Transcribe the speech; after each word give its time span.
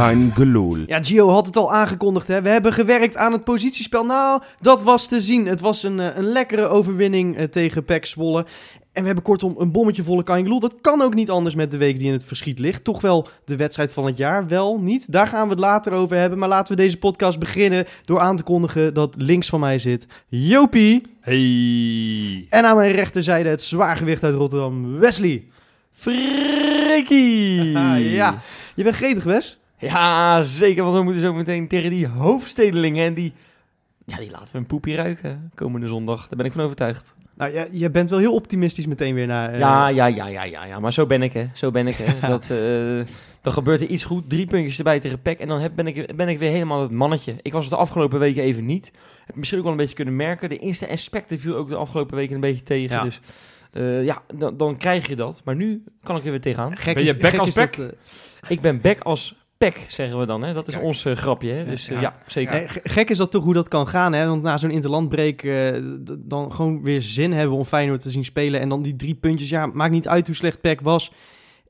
kein 0.00 0.32
gelul. 0.34 0.76
Ja, 0.86 1.02
Gio 1.02 1.28
had 1.28 1.46
het 1.46 1.56
al 1.56 1.72
aangekondigd. 1.72 2.28
Hè? 2.28 2.42
We 2.42 2.48
hebben 2.48 2.72
gewerkt 2.72 3.16
aan 3.16 3.32
het 3.32 3.44
positiespel. 3.44 4.04
Nou, 4.04 4.42
dat 4.60 4.82
was 4.82 5.06
te 5.06 5.20
zien. 5.20 5.46
Het 5.46 5.60
was 5.60 5.82
een, 5.82 6.00
eh, 6.00 6.16
een 6.16 6.24
lekkere 6.24 6.66
overwinning 6.66 7.36
eh, 7.36 7.44
tegen 7.44 7.84
PEC 7.84 8.06
Zwolle. 8.06 8.46
En 8.92 9.00
we 9.00 9.06
hebben 9.06 9.24
kortom 9.24 9.54
een 9.58 9.72
bommetje 9.72 10.02
volle 10.02 10.22
Kangeloel. 10.22 10.60
Dat 10.60 10.74
kan 10.80 11.02
ook 11.02 11.14
niet 11.14 11.30
anders 11.30 11.54
met 11.54 11.70
de 11.70 11.76
week 11.76 11.98
die 11.98 12.06
in 12.06 12.12
het 12.12 12.24
verschiet 12.24 12.58
ligt. 12.58 12.84
Toch 12.84 13.00
wel 13.00 13.28
de 13.44 13.56
wedstrijd 13.56 13.92
van 13.92 14.06
het 14.06 14.16
jaar, 14.16 14.46
wel 14.46 14.78
niet. 14.80 15.12
Daar 15.12 15.28
gaan 15.28 15.44
we 15.44 15.50
het 15.50 15.58
later 15.58 15.92
over 15.92 16.16
hebben. 16.16 16.38
Maar 16.38 16.48
laten 16.48 16.76
we 16.76 16.82
deze 16.82 16.98
podcast 16.98 17.38
beginnen 17.38 17.86
door 18.04 18.20
aan 18.20 18.36
te 18.36 18.42
kondigen 18.42 18.94
dat 18.94 19.14
links 19.18 19.48
van 19.48 19.60
mij 19.60 19.78
zit 19.78 20.06
Jopie. 20.28 21.02
Hey. 21.20 22.46
En 22.50 22.64
aan 22.64 22.76
mijn 22.76 22.92
rechterzijde 22.92 23.48
het 23.48 23.62
zwaargewicht 23.62 24.24
uit 24.24 24.34
Rotterdam, 24.34 24.98
Wesley. 24.98 25.44
Freaky. 25.92 27.74
Ah, 27.76 28.12
ja, 28.12 28.38
je 28.74 28.82
bent 28.82 28.96
gretig, 28.96 29.24
Wes. 29.24 29.59
Ja, 29.80 30.42
zeker, 30.42 30.82
want 30.82 30.96
we 30.96 31.02
moeten 31.02 31.22
zo 31.22 31.32
meteen 31.32 31.68
tegen 31.68 31.90
die 31.90 32.06
hoofdstedelingen 32.08 33.06
en 33.06 33.14
die... 33.14 33.32
Ja, 34.06 34.16
die 34.16 34.30
laten 34.30 34.52
we 34.52 34.58
een 34.58 34.66
poepje 34.66 34.94
ruiken 34.94 35.50
komende 35.54 35.86
zondag. 35.88 36.20
Daar 36.28 36.36
ben 36.36 36.46
ik 36.46 36.52
van 36.52 36.62
overtuigd. 36.62 37.14
Nou, 37.36 37.52
je, 37.52 37.68
je 37.72 37.90
bent 37.90 38.10
wel 38.10 38.18
heel 38.18 38.34
optimistisch 38.34 38.86
meteen 38.86 39.14
weer 39.14 39.26
naar... 39.26 39.52
eh, 39.52 39.58
Ja, 39.58 39.88
ja, 39.88 40.06
ja, 40.06 40.26
ja, 40.26 40.44
ja, 40.44 40.64
ja, 40.64 40.80
maar 40.80 40.92
zo 40.92 41.06
ben 41.06 41.22
ik, 41.22 41.32
hè. 41.32 41.46
Zo 41.54 41.70
ben 41.70 41.86
ik, 41.86 41.96
hè. 41.96 42.20
Dat, 42.28 42.50
eh, 42.50 43.14
dan 43.40 43.52
gebeurt 43.52 43.80
er 43.80 43.86
iets 43.86 44.04
goed, 44.04 44.30
drie 44.30 44.46
puntjes 44.46 44.78
erbij 44.78 45.00
tegen 45.00 45.22
PEC 45.22 45.38
en 45.40 45.48
dan 45.48 45.60
heb, 45.60 45.72
ben, 45.74 45.86
ik, 45.86 46.16
ben 46.16 46.28
ik 46.28 46.38
weer 46.38 46.50
helemaal 46.50 46.82
het 46.82 46.90
mannetje. 46.90 47.34
Ik 47.42 47.52
was 47.52 47.62
het 47.64 47.72
de 47.72 47.78
afgelopen 47.78 48.18
weken 48.18 48.42
even 48.42 48.64
niet. 48.64 48.92
Heb 49.26 49.36
misschien 49.36 49.58
ook 49.58 49.64
wel 49.64 49.74
een 49.74 49.80
beetje 49.80 49.94
kunnen 49.94 50.16
merken. 50.16 50.48
De 50.48 50.58
eerste 50.58 50.88
aspecten 50.88 51.40
viel 51.40 51.54
ook 51.56 51.68
de 51.68 51.76
afgelopen 51.76 52.16
weken 52.16 52.34
een 52.34 52.40
beetje 52.40 52.62
tegen. 52.62 52.96
Ja. 52.96 53.02
Dus 53.02 53.20
eh, 53.72 54.04
ja, 54.04 54.22
dan, 54.34 54.56
dan 54.56 54.76
krijg 54.76 55.08
je 55.08 55.16
dat. 55.16 55.42
Maar 55.44 55.56
nu 55.56 55.84
kan 56.02 56.16
ik 56.16 56.24
er 56.24 56.30
weer 56.30 56.40
tegenaan. 56.40 56.76
Gek 56.76 56.94
Ben 56.94 57.04
je 57.04 57.16
back 57.16 57.36
als 57.36 57.56
Ik 58.48 58.60
ben 58.60 58.80
back 58.80 59.00
als 59.00 59.36
PEC, 59.64 59.84
zeggen 59.88 60.18
we 60.18 60.26
dan. 60.26 60.42
Hè? 60.42 60.52
Dat 60.52 60.68
is 60.68 60.74
Kijk. 60.74 60.86
ons 60.86 61.04
eh, 61.04 61.16
grapje. 61.16 61.52
Hè? 61.52 61.64
Dus 61.64 61.88
eh, 61.88 61.94
Ja. 61.94 62.00
ja, 62.00 62.16
zeker. 62.26 62.80
Gek 62.84 63.10
is 63.10 63.18
dat 63.18 63.30
toch 63.30 63.44
hoe 63.44 63.54
dat 63.54 63.68
kan 63.68 63.86
gaan, 63.88 64.12
hè? 64.12 64.26
Want 64.26 64.42
na 64.42 64.56
zo'n 64.56 64.70
interlandbreek 64.70 65.42
eh, 65.42 65.76
dan 66.18 66.52
gewoon 66.52 66.82
weer 66.82 67.02
zin 67.02 67.32
hebben 67.32 67.56
om 67.56 67.64
Feyenoord 67.64 68.00
te 68.00 68.10
zien 68.10 68.24
spelen. 68.24 68.60
En 68.60 68.68
dan 68.68 68.82
die 68.82 68.96
drie 68.96 69.14
puntjes, 69.14 69.48
ja, 69.48 69.66
maakt 69.66 69.92
niet 69.92 70.08
uit 70.08 70.26
hoe 70.26 70.34
slecht 70.34 70.60
PEC 70.60 70.80
was. 70.80 71.12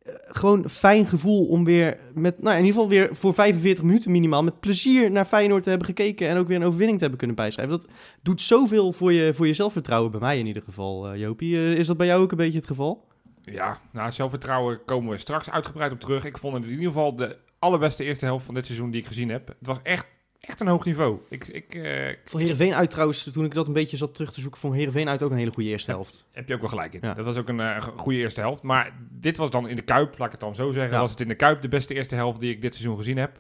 Eh, 0.03 0.13
gewoon 0.19 0.69
fijn 0.69 1.07
gevoel 1.07 1.47
om 1.47 1.65
weer 1.65 1.99
met, 2.15 2.43
nou 2.43 2.57
in 2.57 2.65
ieder 2.65 2.75
geval 2.75 2.89
weer 2.89 3.09
voor 3.13 3.35
45 3.35 3.85
minuten 3.85 4.11
minimaal 4.11 4.43
met 4.43 4.61
plezier 4.61 5.11
naar 5.11 5.25
Feyenoord 5.25 5.63
te 5.63 5.69
hebben 5.69 5.87
gekeken 5.89 6.29
en 6.29 6.37
ook 6.37 6.49
weer 6.49 6.57
een 6.57 6.65
overwinning 6.65 6.97
te 6.97 7.03
hebben 7.03 7.19
kunnen 7.19 7.37
bijschrijven. 7.37 7.79
Dat 7.79 7.87
doet 8.23 8.41
zoveel 8.41 8.93
voor 8.93 9.13
je, 9.13 9.35
voor 9.35 9.47
je 9.47 9.55
zelfvertrouwen, 9.55 10.11
bij 10.11 10.21
mij 10.21 10.39
in 10.39 10.47
ieder 10.47 10.63
geval, 10.63 11.09
eh, 11.09 11.19
Jopie. 11.21 11.57
Eh, 11.57 11.73
is 11.73 11.87
dat 11.87 11.97
bij 11.97 12.07
jou 12.07 12.23
ook 12.23 12.31
een 12.31 12.37
beetje 12.37 12.59
het 12.59 12.67
geval? 12.67 13.09
Ja, 13.45 13.81
nou, 13.93 14.13
zelfvertrouwen 14.13 14.85
komen 14.85 15.11
we 15.11 15.19
straks 15.19 15.51
uitgebreid 15.51 15.93
op 15.93 16.01
terug. 16.01 16.25
Ik 16.25 16.39
vond 16.39 16.55
het 16.55 16.65
in 16.65 16.71
ieder 16.71 16.87
geval 16.87 17.17
de 17.17 17.37
allerbeste 17.59 18.05
eerste 18.05 18.25
helft 18.25 18.45
van 18.45 18.55
dit 18.55 18.67
seizoen 18.67 18.91
die 18.91 19.01
ik 19.01 19.07
gezien 19.07 19.29
heb. 19.29 19.49
Het 19.49 19.57
was 19.61 19.79
echt, 19.83 20.07
echt 20.41 20.61
een 20.61 20.67
hoog 20.67 20.85
niveau. 20.85 21.19
Ik, 21.29 21.49
ik 21.49 21.75
eh, 21.75 22.17
Van 22.25 22.41
Heerenveen 22.41 22.75
uit 22.75 22.91
trouwens, 22.91 23.31
toen 23.33 23.45
ik 23.45 23.55
dat 23.55 23.67
een 23.67 23.73
beetje 23.73 23.97
zat 23.97 24.15
terug 24.15 24.33
te 24.33 24.41
zoeken, 24.41 24.61
vond 24.61 24.75
Heerenveen 24.75 25.09
uit 25.09 25.23
ook 25.23 25.31
een 25.31 25.37
hele 25.37 25.53
goede 25.53 25.69
eerste 25.69 25.91
helft. 25.91 26.27
heb 26.33 26.49
je 26.49 26.55
ook 26.55 26.61
wel 26.61 26.69
gelijk 26.69 26.95
in. 26.95 27.01
Ja. 27.03 27.15
Dat 27.15 27.25
was 27.25 27.37
ook 27.37 27.49
een 27.49 27.61
eh, 27.61 27.83
goede 27.83 28.19
eerste 28.19 28.41
helft. 28.41 28.63
Maar 28.63 28.97
dit 29.11 29.37
was 29.37 29.51
dan 29.51 29.69
in 29.69 29.77
de 29.77 29.83
Kuip, 29.83 30.19
laat 30.19 30.27
ik 30.27 30.33
het 30.33 30.41
dan 30.41 30.55
zo 30.55 30.73
zeggen. 30.73 30.93
Ja. 30.93 31.01
Was 31.01 31.11
het 31.11 31.21
in 31.21 31.29
de 31.29 31.35
Kuip 31.35 31.61
de 31.61 31.69
beste 31.69 31.95
eerste 31.95 32.15
helft 32.15 32.41
die 32.41 32.51
ik 32.51 32.63
dit 32.63 32.75
seizoen 32.75 32.97
gezien 32.97 33.17
heb. 33.17 33.39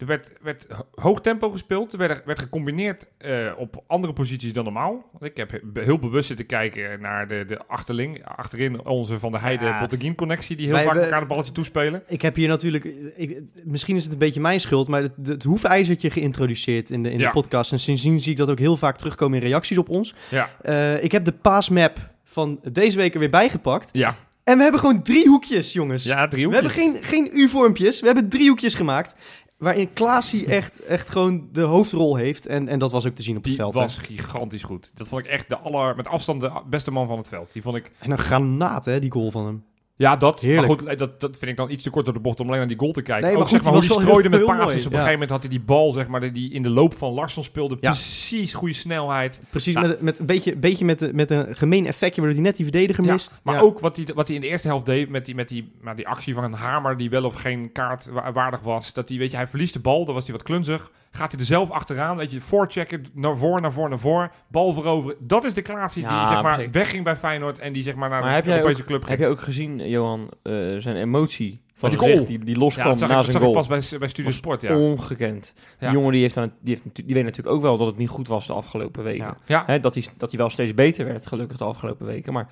Er 0.00 0.06
werd, 0.06 0.32
werd 0.42 0.66
ho- 0.68 0.86
hoog 0.94 1.20
tempo 1.20 1.50
gespeeld. 1.50 1.92
Er 1.92 1.98
werd, 1.98 2.24
werd 2.24 2.38
gecombineerd 2.38 3.06
eh, 3.18 3.52
op 3.56 3.82
andere 3.86 4.12
posities 4.12 4.52
dan 4.52 4.64
normaal. 4.64 5.08
Want 5.12 5.24
Ik 5.24 5.36
heb 5.36 5.50
he- 5.50 5.82
heel 5.82 5.98
bewust 5.98 6.26
zitten 6.26 6.46
kijken 6.46 7.00
naar 7.00 7.28
de, 7.28 7.44
de 7.48 7.58
achterling. 7.66 8.24
Achterin 8.24 8.84
onze 8.86 9.18
Van 9.18 9.32
der 9.32 9.40
Heijden 9.40 9.66
Ja. 9.68 9.80
Botteguin 9.80 10.14
connectie. 10.14 10.56
Die 10.56 10.64
heel 10.66 10.74
Wij 10.74 10.82
vaak 10.84 10.92
hebben- 10.92 11.10
elkaar 11.10 11.22
een 11.22 11.28
balletje 11.34 11.52
toespelen. 11.52 12.02
Ik 12.08 12.22
heb 12.22 12.34
hier 12.34 12.48
natuurlijk, 12.48 12.84
ik- 13.16 13.40
misschien 13.64 13.96
is 13.96 14.02
het 14.04 14.12
een 14.12 14.18
beetje 14.18 14.40
mijn 14.40 14.60
schuld, 14.60 14.88
maar 14.88 15.02
het, 15.02 15.12
het 15.22 15.42
hoefijzertje 15.42 16.10
geïntroduceerd 16.10 16.90
in 16.90 17.02
de, 17.02 17.10
in 17.10 17.18
de 17.18 17.30
podcast. 17.30 17.72
En 17.72 17.80
sindsdien 17.80 18.20
zie 18.20 18.32
ik 18.32 18.38
dat 18.38 18.50
ook 18.50 18.58
heel 18.58 18.76
vaak 18.76 18.96
terugkomen 18.96 19.38
in 19.40 19.46
reacties 19.46 19.78
op 19.78 19.88
ons. 19.88 20.14
Ja. 20.30 20.48
Eh, 20.62 21.04
ik 21.04 21.12
heb 21.12 21.24
de 21.24 21.32
paasmap 21.32 22.10
van 22.24 22.60
deze 22.72 22.96
week 22.96 23.12
er 23.14 23.20
weer 23.20 23.30
bijgepakt. 23.30 23.88
Ja, 23.92 24.16
En 24.44 24.56
we 24.56 24.62
hebben 24.62 24.80
gewoon 24.80 25.02
drie 25.02 25.28
hoekjes, 25.28 25.72
jongens. 25.72 26.04
ja 26.04 26.28
drie 26.28 26.46
we 26.48 26.52
hebben 26.54 26.72
geen, 26.72 26.96
geen 27.00 27.30
U-vormpjes, 27.32 28.00
we 28.00 28.06
hebben 28.06 28.28
drie 28.28 28.48
hoekjes 28.48 28.74
gemaakt. 28.74 29.14
Waarin 29.60 29.92
Klaasie 29.92 30.46
echt, 30.60 30.80
echt 30.80 31.10
gewoon 31.10 31.48
de 31.52 31.60
hoofdrol 31.60 32.16
heeft. 32.16 32.46
En, 32.46 32.68
en 32.68 32.78
dat 32.78 32.92
was 32.92 33.06
ook 33.06 33.14
te 33.14 33.22
zien 33.22 33.36
op 33.36 33.42
het 33.42 33.52
Die 33.52 33.60
veld. 33.60 33.74
hè. 33.74 33.80
was 33.80 33.96
gigantisch 33.96 34.62
goed. 34.62 34.90
Dat 34.94 35.08
vond 35.08 35.24
ik 35.24 35.30
echt 35.30 35.48
de 35.48 35.58
aller, 35.58 35.96
met 35.96 36.06
afstand 36.08 36.40
de 36.40 36.62
beste 36.66 36.90
man 36.90 37.06
van 37.06 37.18
het 37.18 37.28
veld. 37.28 37.52
Die 37.52 37.62
vond 37.62 37.76
ik... 37.76 37.90
En 37.98 38.10
een 38.10 38.18
granaat, 38.18 38.84
hè, 38.84 39.00
die 39.00 39.10
goal 39.12 39.30
van 39.30 39.44
hem. 39.46 39.64
Ja, 40.00 40.16
dat. 40.16 40.40
Heerlijk. 40.40 40.66
Maar 40.68 40.88
goed, 40.88 40.98
dat, 40.98 41.20
dat 41.20 41.38
vind 41.38 41.50
ik 41.50 41.56
dan 41.56 41.70
iets 41.70 41.82
te 41.82 41.90
kort 41.90 42.04
door 42.04 42.14
de 42.14 42.20
bocht 42.20 42.40
om 42.40 42.46
alleen 42.46 42.58
naar 42.58 42.68
die 42.68 42.78
goal 42.78 42.92
te 42.92 43.02
kijken. 43.02 43.24
Nee, 43.24 43.32
maar 43.32 43.42
ook 43.42 43.48
goed, 43.48 43.56
zeg 43.56 43.64
maar 43.64 43.72
hoe 43.72 43.80
die 43.80 43.90
wel 43.90 44.00
strooide 44.00 44.28
met 44.28 44.44
passes. 44.44 44.64
mooi, 44.64 44.76
Op 44.86 44.92
ja. 44.92 44.98
een 44.98 45.04
gegeven 45.04 45.12
moment 45.12 45.30
had 45.30 45.40
hij 45.40 45.50
die 45.50 45.60
bal, 45.60 45.92
zeg 45.92 46.08
maar, 46.08 46.32
die 46.32 46.52
in 46.52 46.62
de 46.62 46.68
loop 46.68 46.94
van 46.94 47.12
Larsson 47.12 47.42
speelde. 47.42 47.76
Ja. 47.80 47.90
Precies 47.90 48.54
goede 48.54 48.74
snelheid. 48.74 49.40
Precies, 49.50 49.74
met, 49.74 50.00
met 50.00 50.18
een 50.18 50.26
beetje, 50.26 50.56
beetje 50.56 50.84
met, 50.84 51.12
met 51.12 51.30
een 51.30 51.56
gemeen 51.56 51.86
effectje, 51.86 52.20
waardoor 52.20 52.38
hij 52.40 52.48
net 52.48 52.56
die 52.56 52.66
verdediger 52.70 53.04
Ja, 53.04 53.12
mist. 53.12 53.40
Maar 53.42 53.54
Ja. 53.54 53.60
ook 53.60 53.80
wat 53.80 53.96
hij, 53.96 54.06
wat 54.14 54.26
hij 54.26 54.36
in 54.36 54.42
de 54.42 54.48
eerste 54.48 54.68
helft 54.68 54.86
deed 54.86 55.08
met 55.08 55.26
die, 55.26 55.34
met 55.34 55.48
die, 55.48 55.72
maar 55.80 55.96
die 55.96 56.08
actie 56.08 56.34
van 56.34 56.44
een 56.44 56.52
hamer 56.52 56.96
die 56.96 57.10
wel 57.10 57.24
of 57.24 57.34
geen 57.34 57.72
kaart 57.72 58.06
wa- 58.10 58.32
waardig 58.32 58.60
was. 58.60 58.92
Dat 58.92 59.08
hij, 59.08 59.18
weet 59.18 59.30
je, 59.30 59.36
hij 59.36 59.46
verliest 59.46 59.72
de 59.72 59.80
bal, 59.80 60.04
dan 60.04 60.14
was 60.14 60.24
hij 60.24 60.32
wat 60.32 60.42
klunzig. 60.42 60.90
Gaat 61.10 61.32
hij 61.32 61.40
er 61.40 61.46
zelf 61.46 61.70
achteraan, 61.70 62.16
weet 62.16 62.30
je, 62.30 62.40
voorchecken, 62.40 63.04
naar 63.14 63.36
voor, 63.36 63.60
naar 63.60 63.72
voor, 63.72 63.88
naar 63.88 63.98
voor, 63.98 64.32
bal 64.48 64.72
veroveren. 64.72 65.16
Dat 65.20 65.44
is 65.44 65.54
de 65.54 65.62
Klaasie 65.62 66.02
die 66.02 66.12
Ja, 66.12 66.26
zeg 66.26 66.42
maar 66.42 66.70
wegging 66.70 67.04
bij 67.04 67.16
Feyenoord 67.16 67.58
en 67.58 67.72
die 67.72 67.82
zeg 67.82 67.94
maar 67.94 68.08
naar 68.08 68.20
Maar 68.20 68.34
heb 68.34 68.44
de 68.44 68.50
Europese 68.50 68.80
ook, 68.80 68.86
club 68.86 69.00
heb 69.00 69.08
ging. 69.08 69.20
je 69.20 69.26
ook 69.26 69.40
gezien, 69.40 69.88
Johan, 69.88 70.30
eh, 70.42 70.52
zijn 70.76 70.96
emotie 70.96 71.62
van 71.74 71.90
die 71.90 71.98
gezicht 71.98 72.26
die, 72.26 72.38
die 72.38 72.54
ja, 72.54 72.60
loskwam 72.60 72.92
ik, 72.92 72.98
na 72.98 73.06
dat 73.06 73.24
zijn 73.24 73.36
ik 73.36 73.42
goal? 73.42 73.52
pas 73.52 73.66
bij, 73.66 73.98
bij 73.98 74.08
Studio 74.08 74.30
Sport, 74.30 74.62
ja. 74.62 74.76
Ongekend. 74.76 75.52
Ja. 75.56 75.86
Die 75.86 75.96
jongen 75.96 76.12
die, 76.12 76.20
heeft 76.20 76.34
dan, 76.34 76.52
die, 76.60 76.74
heeft, 76.74 77.06
die 77.06 77.14
weet 77.14 77.24
natuurlijk 77.24 77.56
ook 77.56 77.62
wel 77.62 77.76
dat 77.76 77.86
het 77.86 77.96
niet 77.96 78.08
goed 78.08 78.28
was 78.28 78.46
de 78.46 78.52
afgelopen 78.52 79.02
weken. 79.04 79.24
Ja. 79.24 79.36
Ja. 79.46 79.62
Hè, 79.66 79.80
dat, 79.80 79.94
hij, 79.94 80.04
dat 80.16 80.30
hij 80.30 80.38
wel 80.38 80.50
steeds 80.50 80.74
beter 80.74 81.04
werd, 81.04 81.26
gelukkig 81.26 81.56
de 81.56 81.64
afgelopen 81.64 82.06
weken. 82.06 82.32
Maar 82.32 82.48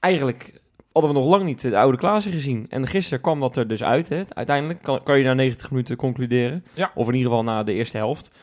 eigenlijk 0.00 0.52
hadden 0.92 1.12
we 1.12 1.18
nog 1.18 1.28
lang 1.28 1.44
niet 1.44 1.60
de 1.60 1.78
oude 1.78 1.98
Klaassen 1.98 2.32
gezien. 2.32 2.66
En 2.68 2.86
gisteren 2.86 3.20
kwam 3.20 3.40
dat 3.40 3.56
er 3.56 3.68
dus 3.68 3.82
uit. 3.82 4.08
Hè. 4.08 4.22
Uiteindelijk 4.28 4.82
kan, 4.82 5.02
kan 5.02 5.18
je 5.18 5.24
na 5.24 5.34
90 5.34 5.70
minuten 5.70 5.96
concluderen. 5.96 6.64
Ja. 6.74 6.92
Of 6.94 7.08
in 7.08 7.14
ieder 7.14 7.28
geval 7.28 7.44
na 7.44 7.62
de 7.62 7.72
eerste 7.72 7.96
helft. 7.96 8.34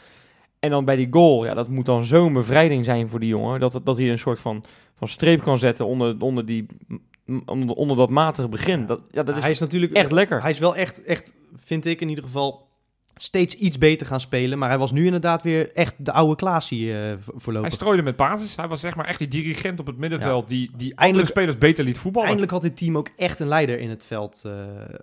En 0.60 0.70
dan 0.70 0.86
bij 0.86 0.96
die 0.96 1.08
goal, 1.12 1.46
ja, 1.46 1.54
dat 1.54 1.68
moet 1.68 1.86
dan 1.86 2.04
zo'n 2.04 2.34
bevrijding 2.34 2.86
zijn 2.86 3.10
voor 3.10 3.20
die 3.20 3.30
jongen. 3.30 3.60
Dat, 3.60 3.82
dat 3.84 3.98
hij 3.98 4.10
een 4.10 4.20
soort 4.20 4.40
van, 4.40 4.64
van 4.96 5.08
streep 5.08 5.44
kan 5.44 5.60
zetten 5.60 5.86
onder, 5.86 6.16
onder, 6.20 6.46
die, 6.46 6.66
onder, 7.46 7.76
onder 7.76 7.98
dat 7.98 8.10
matige 8.10 8.48
begin. 8.48 8.86
Dat, 8.86 9.02
ja, 9.12 9.24
dat 9.24 9.36
is, 9.36 9.42
hij 9.42 9.52
is 9.52 9.60
natuurlijk 9.60 9.94
echt 9.94 10.12
lekker. 10.12 10.42
Hij 10.42 10.52
is 10.52 10.60
wel 10.60 10.76
echt, 10.76 11.04
echt, 11.04 11.36
vind 11.56 11.86
ik 11.86 12.02
in 12.02 12.10
ieder 12.10 12.24
geval, 12.24 12.69
steeds 13.22 13.54
iets 13.56 13.78
beter 13.78 14.08
gaan 14.08 14.20
spelen. 14.20 14.58
Maar 14.60 14.70
hij 14.70 14.78
was 14.78 14.92
nu 14.92 15.06
inderdaad 15.06 15.42
weer 15.44 15.72
echt 15.74 15.94
de 15.98 16.12
oude 16.12 16.36
Klaasie 16.36 16.94
eh, 16.94 16.98
vo- 17.00 17.32
Hij 17.32 17.40
voorlopig. 17.42 17.74
strooide 17.74 18.04
met 18.04 18.16
basis. 18.16 18.56
Hij 18.56 18.68
was 18.68 18.80
zeg 18.80 18.96
maar 18.96 19.06
echt 19.06 19.20
die 19.20 19.28
dirigent 19.28 19.80
op 19.80 19.86
het 19.86 19.98
middenveld 19.98 20.50
die, 20.50 20.72
die 20.78 20.96
Eindelijk- 20.96 21.30
spelers 21.30 21.58
beter 21.58 21.84
liet 21.84 21.98
voetballen. 21.98 22.28
Eindelijk 22.28 22.52
had 22.54 22.62
dit 22.62 22.78
team 22.78 22.98
ook 22.98 23.10
echt 23.18 23.40
een 23.40 23.48
leider 23.48 23.80
in 23.80 23.90
het 23.90 24.06
veld, 24.06 24.42
eh, 24.46 24.52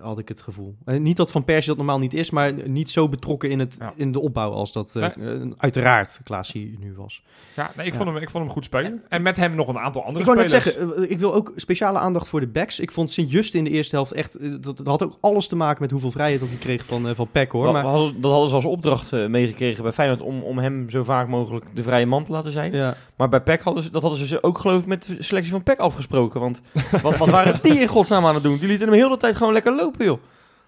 had 0.01 0.19
ik 0.19 0.29
het 0.29 0.43
gevoel. 0.43 0.75
Eh, 0.85 0.99
niet 1.01 1.17
dat 1.17 1.31
Van 1.31 1.45
Persie 1.45 1.69
dat 1.69 1.77
normaal 1.77 1.99
niet 1.99 2.15
is, 2.15 2.31
maar 2.31 2.53
niet 2.69 2.91
zo 2.91 3.09
betrokken 3.09 3.51
in, 3.51 3.59
het, 3.59 3.77
Ja. 3.79 3.93
in 3.97 4.13
de 4.13 4.21
opbouw 4.21 4.51
als 4.53 4.73
dat 4.73 4.97
eh, 4.97 5.05
eh, 5.05 5.43
uiteraard 5.57 6.21
Klaasie 6.25 6.77
nu 6.81 6.95
was. 6.97 7.23
Ja, 7.57 7.71
nee, 7.77 7.87
ik, 7.87 7.93
Ja. 7.93 7.99
Vond 7.99 8.09
hem, 8.15 8.23
ik 8.23 8.31
vond 8.31 8.45
hem 8.45 8.53
goed 8.53 8.65
spelen. 8.65 9.03
En 9.09 9.23
met 9.23 9.37
hem 9.37 9.55
nog 9.55 9.69
een 9.69 9.79
aantal 9.79 10.05
andere 10.05 10.25
Ik 10.25 10.31
spelers. 10.31 10.51
zeggen, 10.65 10.97
eh, 10.97 11.11
ik 11.11 11.19
wil 11.19 11.35
ook 11.35 11.53
speciale 11.57 11.99
aandacht 11.99 12.29
voor 12.29 12.41
de 12.41 12.47
backs. 12.47 12.81
Ik 12.81 12.91
vond 12.91 13.11
Sint-Just 13.11 13.55
in 13.55 13.65
de 13.65 13.71
eerste 13.71 13.95
helft 13.97 14.13
echt... 14.13 14.63
Dat, 14.63 14.77
dat 14.77 14.87
had 14.87 15.03
ook 15.03 15.17
alles 15.21 15.49
te 15.49 15.57
maken 15.57 15.83
met 15.83 15.91
hoeveel 15.91 16.11
vrijheid 16.11 16.41
dat 16.41 16.49
hij 16.49 16.59
kreeg 16.59 16.85
van, 16.87 17.15
van 17.15 17.29
Peck, 17.33 17.51
hoor. 17.51 17.65
dat, 17.65 17.73
Maar, 17.73 17.85
dat 18.17 18.31
hadden 18.31 18.49
ze 18.49 18.55
als 18.55 18.65
opdracht 18.65 19.13
eh, 19.13 19.27
meegekregen 19.27 19.83
bij 19.83 19.93
Feyenoord 19.93 20.21
om, 20.21 20.43
om 20.43 20.59
hem 20.59 20.91
zo 20.91 21.05
vaak 21.05 21.29
mogelijk 21.29 21.65
de 21.75 21.83
vrije 21.83 22.07
man 22.07 22.25
te 22.25 22.33
laten 22.33 22.53
zijn. 22.53 22.73
ja. 22.73 22.97
Maar 23.17 23.29
bij 23.29 23.41
PEC 23.43 23.63
hadden 23.63 23.83
ze, 23.83 23.91
dat 23.91 24.03
hadden 24.03 24.27
ze 24.27 24.43
ook 24.43 24.59
geloof 24.59 24.81
ik 24.81 24.87
met 24.87 25.05
de 25.05 25.23
selectie 25.23 25.53
van 25.53 25.63
PEC 25.63 25.79
afgesproken. 25.79 26.41
Want 26.41 26.61
wat, 27.03 27.17
wat 27.17 27.29
waren 27.29 27.59
die 27.63 27.81
in 27.81 27.87
godsnaam 27.89 28.27
aan 28.27 28.35
het 28.35 28.43
doen? 28.43 28.59
Die 28.59 28.69
lieten 28.69 28.87
hem 28.89 28.95
heel 28.95 29.03
de 29.03 29.09
hele 29.09 29.21
tijd 29.21 29.37
gewoon 29.37 29.53
lekker 29.53 29.75
lopen, 29.75 30.05
joh. 30.05 30.21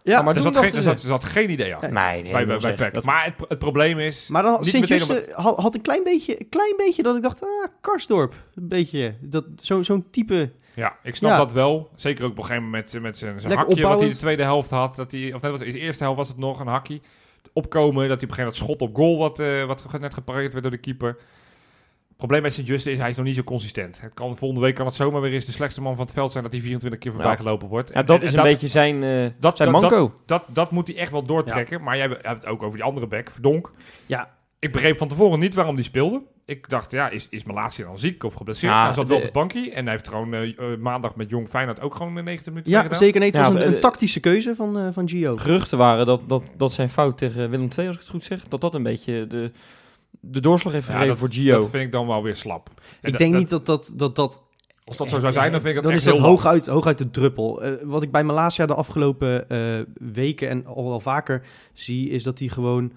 Ja, 0.02 0.22
maar 0.22 0.36
er, 0.36 0.42
doe 0.42 0.52
zat 0.52 0.56
geen, 0.62 0.70
er, 0.70 0.74
dus. 0.74 0.84
zat, 0.84 0.92
er 1.02 1.08
zat 1.08 1.24
geen 1.24 1.50
idee 1.50 1.74
achter. 1.74 1.92
Nee, 1.92 2.22
nee, 2.22 2.32
bij 2.32 2.46
bij, 2.46 2.58
bij 2.58 2.60
zeg, 2.60 2.76
PEC. 2.76 2.94
dat- 2.94 3.04
Maar 3.04 3.24
het, 3.24 3.34
het 3.48 3.58
probleem 3.58 3.98
is... 3.98 4.28
Maar 4.28 4.42
dan 4.42 4.56
Niet 4.60 4.68
Sint-Just 4.68 5.08
meteen 5.08 5.26
eh, 5.26 5.34
had, 5.44 5.58
had 5.60 5.74
een 5.74 5.80
klein 5.80 6.02
beetje, 6.04 6.40
een 6.40 6.48
klein 6.48 6.74
beetje 6.76 7.02
dat 7.02 7.16
ik 7.16 7.22
dacht, 7.22 7.42
ah, 7.42 7.48
Karsdorp. 7.80 8.34
Een 8.54 8.68
beetje, 8.68 9.14
dat, 9.20 9.44
zo, 9.56 9.82
zo'n 9.82 10.06
type... 10.10 10.50
Ja, 10.74 10.96
ik 11.02 11.14
snap 11.14 11.30
Ja. 11.30 11.36
dat 11.36 11.52
wel. 11.52 11.90
Zeker 11.96 12.24
ook 12.24 12.30
op 12.30 12.38
een 12.38 12.44
gegeven 12.44 12.64
moment 12.64 12.92
met, 12.92 13.02
met 13.02 13.16
zijn, 13.16 13.52
hakje 13.52 13.82
wat 13.82 14.00
hij 14.00 14.08
de 14.08 14.16
tweede 14.16 14.42
helft 14.42 14.70
had. 14.70 14.96
Dat 14.96 15.12
hij, 15.12 15.32
of 15.34 15.40
net 15.42 15.50
was 15.50 15.60
in 15.60 15.72
de 15.72 15.78
eerste 15.78 16.02
helft 16.02 16.18
was 16.18 16.28
het 16.28 16.36
nog 16.38 16.60
een 16.60 16.66
hakje. 16.66 17.00
Opkomen, 17.58 18.08
dat 18.08 18.20
hij 18.20 18.31
op 18.31 18.37
een 18.38 18.44
gegeven 18.44 18.44
moment 18.44 18.56
schot 18.56 18.82
op 18.82 18.96
goal 18.96 19.19
wat, 19.19 19.38
eh, 19.38 19.64
wat 19.64 20.00
net 20.00 20.14
gepareerd 20.14 20.52
werd 20.52 20.64
door 20.64 20.72
de 20.72 20.81
keeper. 20.81 21.08
Het 22.08 22.16
probleem 22.16 22.43
bij 22.43 22.50
Sint-Just 22.50 22.87
is, 22.87 22.99
hij 22.99 23.08
is 23.10 23.16
nog 23.16 23.26
niet 23.26 23.34
zo 23.34 23.43
consistent. 23.43 24.00
Het 24.00 24.14
kan, 24.14 24.37
volgende 24.37 24.64
week 24.64 24.75
kan 24.75 24.87
het 24.87 24.94
zomaar 24.94 25.20
weer 25.20 25.32
eens 25.32 25.44
de 25.44 25.52
slechtste 25.52 25.81
man 25.81 25.96
van 25.96 26.05
het 26.05 26.14
veld 26.14 26.31
zijn 26.32 26.43
dat 26.44 26.52
hij 26.52 26.62
24 26.62 27.00
keer 27.00 27.12
voorbij 27.12 27.31
Ja. 27.31 27.37
gelopen 27.37 27.69
wordt. 27.69 27.88
Ja, 27.88 27.94
En- 27.94 28.06
dat 28.06 28.20
en- 28.20 28.26
is 28.26 28.32
en 28.32 28.38
een 28.38 28.44
beetje 28.44 28.66
zijn, 28.69 29.02
eh, 29.02 29.31
dat, 29.40 29.56
zijn 29.56 29.72
dat, 29.72 29.81
manco. 29.81 29.99
Dat, 30.06 30.12
dat, 30.26 30.44
dat 30.55 30.70
moet 30.70 30.88
hij 30.88 30.96
echt 30.96 31.12
wel 31.12 31.22
doortrekken. 31.22 31.82
Maar 31.82 31.96
jij 31.96 32.08
hebt 32.08 32.25
het 32.43 32.46
ook 32.46 32.62
over 32.62 32.76
die 32.76 32.87
andere 32.87 33.06
back, 33.06 33.31
Verdonk. 33.31 33.72
Ja, 34.06 34.37
Ik 34.58 34.72
begreep 34.72 34.99
van 34.99 35.08
tevoren 35.08 35.38
niet 35.38 35.54
waarom 35.54 35.75
die 35.76 35.84
speelde. 35.84 36.22
Ik 36.48 36.68
dacht, 36.68 36.92
ja, 36.92 37.08
is, 37.08 37.26
is 37.30 37.44
Malasia 37.44 37.84
dan 37.84 37.98
ziek 37.98 38.24
of 38.24 38.34
geblesseerd? 38.34 38.72
Ja, 38.72 38.84
hij 38.84 38.94
zat 38.94 39.08
wel 39.08 39.16
op 39.16 39.22
het 39.22 39.32
bankje 39.32 39.70
en 39.70 39.82
hij 39.82 39.92
heeft 39.92 40.08
gewoon 40.08 40.34
eh, 40.34 40.48
eh, 40.48 40.78
maandag 40.78 41.16
met 41.16 41.30
Jong 41.30 41.48
Feyenoord 41.48 41.80
ook 41.80 41.94
gewoon 41.94 42.18
eh, 42.18 42.24
90 42.24 42.52
minuten 42.52 42.72
Ja, 42.72 42.94
zeker. 42.94 43.20
Nee, 43.20 43.28
het 43.28 43.38
Ja, 43.38 43.44
was 43.44 43.54
een, 43.54 43.60
eh, 43.62 43.72
een 43.72 43.80
tactische 43.80 44.20
keuze 44.20 44.54
van, 44.54 44.78
eh, 44.78 44.88
van 44.92 45.08
Gio. 45.08 45.36
Geruchten 45.36 45.78
waren 45.78 46.06
dat, 46.06 46.28
dat, 46.28 46.42
dat 46.56 46.72
zijn 46.72 46.90
fout 46.90 47.18
tegen 47.18 47.50
Willem 47.50 47.68
II, 47.78 47.86
als 47.86 47.96
ik 47.96 48.02
het 48.02 48.10
goed 48.10 48.24
zeg, 48.24 48.44
dat 48.48 48.60
dat 48.60 48.74
een 48.74 48.82
beetje 48.82 49.26
de, 49.26 49.50
de 50.20 50.40
doorslag 50.40 50.72
heeft 50.72 50.86
Ja, 50.86 50.92
gegeven 50.92 51.12
dat, 51.12 51.18
voor 51.24 51.32
Gio. 51.32 51.60
dat 51.60 51.70
vind 51.70 51.84
ik 51.84 51.92
dan 51.92 52.06
wel 52.06 52.22
weer 52.22 52.36
slap. 52.36 52.70
En 53.00 53.12
Ik 53.12 53.18
denk 53.18 53.32
dat- 53.32 53.40
niet 53.40 53.50
dat 53.50 53.66
dat, 53.66 53.92
dat, 53.96 54.16
dat 54.16 54.42
Als 54.84 54.96
dat 54.96 55.10
zo 55.10 55.18
zou 55.18 55.32
zijn, 55.32 55.52
dan 55.52 55.60
vind 55.60 55.76
ik 55.76 55.82
dat 55.82 55.82
dan 55.84 55.92
echt 55.92 56.06
is 56.06 56.12
dat 56.12 56.18
hooguit, 56.22 56.66
hooguit 56.66 56.98
de 56.98 57.10
druppel. 57.10 57.62
Eh, 57.62 57.72
wat 57.82 58.02
ik 58.02 58.10
bij 58.10 58.24
Malasia 58.24 58.66
de 58.66 58.74
afgelopen 58.74 59.48
eh, 59.48 59.58
weken 60.12 60.48
en 60.48 60.66
al 60.66 60.88
wel 60.88 61.00
vaker 61.00 61.42
zie, 61.72 62.08
is 62.10 62.22
dat 62.22 62.38
hij 62.38 62.48
gewoon 62.48 62.92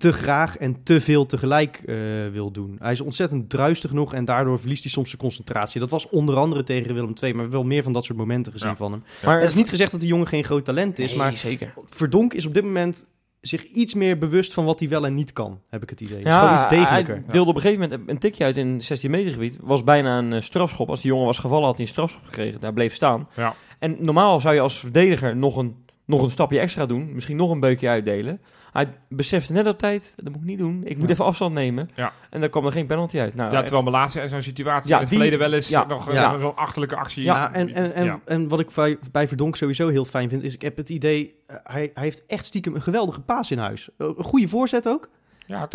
te 0.00 0.12
graag 0.12 0.56
en 0.56 0.82
te 0.82 1.00
veel 1.00 1.26
tegelijk 1.26 1.82
eh, 1.86 1.96
wil 2.32 2.50
doen. 2.50 2.76
Hij 2.78 2.92
is 2.92 3.00
ontzettend 3.00 3.50
druistig 3.50 3.92
nog 3.92 4.14
en 4.14 4.24
daardoor 4.24 4.58
verliest 4.58 4.82
hij 4.82 4.90
soms 4.92 5.08
zijn 5.08 5.20
concentratie. 5.22 5.80
Dat 5.80 5.90
was 5.90 6.08
onder 6.08 6.36
andere 6.36 6.62
tegen 6.62 6.94
Willem 6.94 7.12
II, 7.22 7.34
maar 7.34 7.50
wel 7.50 7.62
meer 7.64 7.82
van 7.82 7.92
dat 7.92 8.04
soort 8.04 8.18
momenten 8.18 8.52
gezien 8.52 8.68
Ja. 8.68 8.76
van 8.76 8.92
hem. 8.92 9.02
maar 9.24 9.40
Het 9.40 9.48
is 9.48 9.54
niet 9.54 9.68
gezegd 9.68 9.90
dat 9.90 10.00
die 10.00 10.08
jongen 10.08 10.26
geen 10.26 10.44
groot 10.44 10.64
talent 10.64 10.98
is, 10.98 11.08
Nee, 11.10 11.18
maar 11.18 11.36
zeker. 11.36 11.72
Verdonk 11.86 12.34
is 12.34 12.46
op 12.46 12.54
dit 12.54 12.64
moment 12.64 13.06
zich 13.40 13.62
iets 13.62 13.94
meer 13.94 14.18
bewust 14.18 14.54
van 14.54 14.64
wat 14.64 14.78
hij 14.78 14.88
wel 14.88 15.06
en 15.06 15.14
niet 15.14 15.32
kan, 15.32 15.60
heb 15.68 15.82
ik 15.82 15.90
het 15.90 16.00
idee. 16.00 16.22
is 16.22 16.34
gewoon 16.34 16.54
iets 16.54 16.68
degelijker. 16.68 17.14
Hij 17.14 17.24
deelde 17.32 17.50
op 17.50 17.56
een 17.56 17.60
gegeven 17.62 17.88
moment 17.88 18.08
een 18.10 18.18
tikje 18.18 18.44
uit 18.44 18.56
in 18.56 18.68
het 18.68 18.84
16 18.84 19.10
meter 19.10 19.32
gebied. 19.32 19.58
Was 19.60 19.84
bijna 19.84 20.18
een 20.18 20.32
eh, 20.32 20.40
strafschop. 20.40 20.88
Als 20.90 21.00
die 21.00 21.10
jongen 21.10 21.26
was 21.26 21.38
gevallen, 21.38 21.64
had 21.66 21.76
hij 21.76 21.84
een 21.84 21.90
strafschop 21.92 22.24
gekregen. 22.24 22.60
Daar 22.60 22.72
bleef 22.72 22.94
staan. 22.94 23.28
Ja. 23.36 23.54
En 23.78 23.96
normaal 23.98 24.40
zou 24.40 24.54
je 24.54 24.60
als 24.60 24.78
verdediger 24.78 25.36
nog 25.36 25.56
een, 25.56 25.74
nog 26.04 26.22
een 26.22 26.30
stapje 26.30 26.58
extra 26.58 26.86
doen. 26.86 27.14
Misschien 27.14 27.36
nog 27.36 27.50
een 27.50 27.60
beukje 27.60 27.88
uitdelen. 27.88 28.40
Hij 28.72 28.88
besefte 29.08 29.52
net 29.52 29.66
op 29.66 29.78
tijd, 29.78 30.12
dat 30.16 30.32
moet 30.32 30.42
ik 30.42 30.46
niet 30.48 30.58
doen. 30.58 30.80
Ik 30.84 30.96
moet 30.98 31.06
Ja. 31.06 31.12
even 31.12 31.24
afstand 31.24 31.54
nemen. 31.54 31.90
Ja. 31.94 32.12
En 32.30 32.40
daar 32.40 32.48
kwam 32.48 32.66
er 32.66 32.72
geen 32.72 32.86
penalty 32.86 33.18
uit. 33.18 33.34
Nou, 33.34 33.50
Ja, 33.50 33.56
echt- 33.56 33.66
terwijl 33.66 33.90
Malasia 33.90 34.22
in 34.22 34.28
zo'n 34.28 34.42
situatie 34.42 34.88
Ja, 34.88 34.94
in 34.94 35.00
het 35.00 35.10
die- 35.10 35.18
verleden 35.20 35.38
wel 35.48 35.52
eens 35.52 35.68
ja, 35.68 35.84
nog 35.86 36.08
eh, 36.08 36.14
ja. 36.14 36.38
zo'n- 36.38 36.56
achterlijke 36.56 36.96
actie. 36.96 37.22
Ja, 37.24 37.52
en, 37.52 37.74
en, 37.74 37.94
en, 37.94 38.04
Ja. 38.04 38.20
en 38.24 38.48
wat 38.48 38.60
ik 38.60 38.70
bij, 38.74 38.98
bij 39.12 39.28
Verdonk 39.28 39.56
sowieso 39.56 39.88
heel 39.88 40.04
fijn 40.04 40.28
vind, 40.28 40.42
is 40.42 40.54
ik 40.54 40.62
heb 40.62 40.76
het 40.76 40.88
idee, 40.88 41.34
eh, 41.46 41.56
hij, 41.62 41.90
hij 41.94 42.02
heeft 42.02 42.26
echt 42.26 42.44
stiekem 42.44 42.74
een 42.74 42.82
geweldige 42.82 43.20
paas 43.20 43.50
in 43.50 43.58
huis. 43.58 43.88
Eh, 43.98 44.06
Een 44.16 44.24
goede 44.24 44.48
voorzet 44.48 44.88
ook. 44.88 45.08
Ja, 45.46 45.68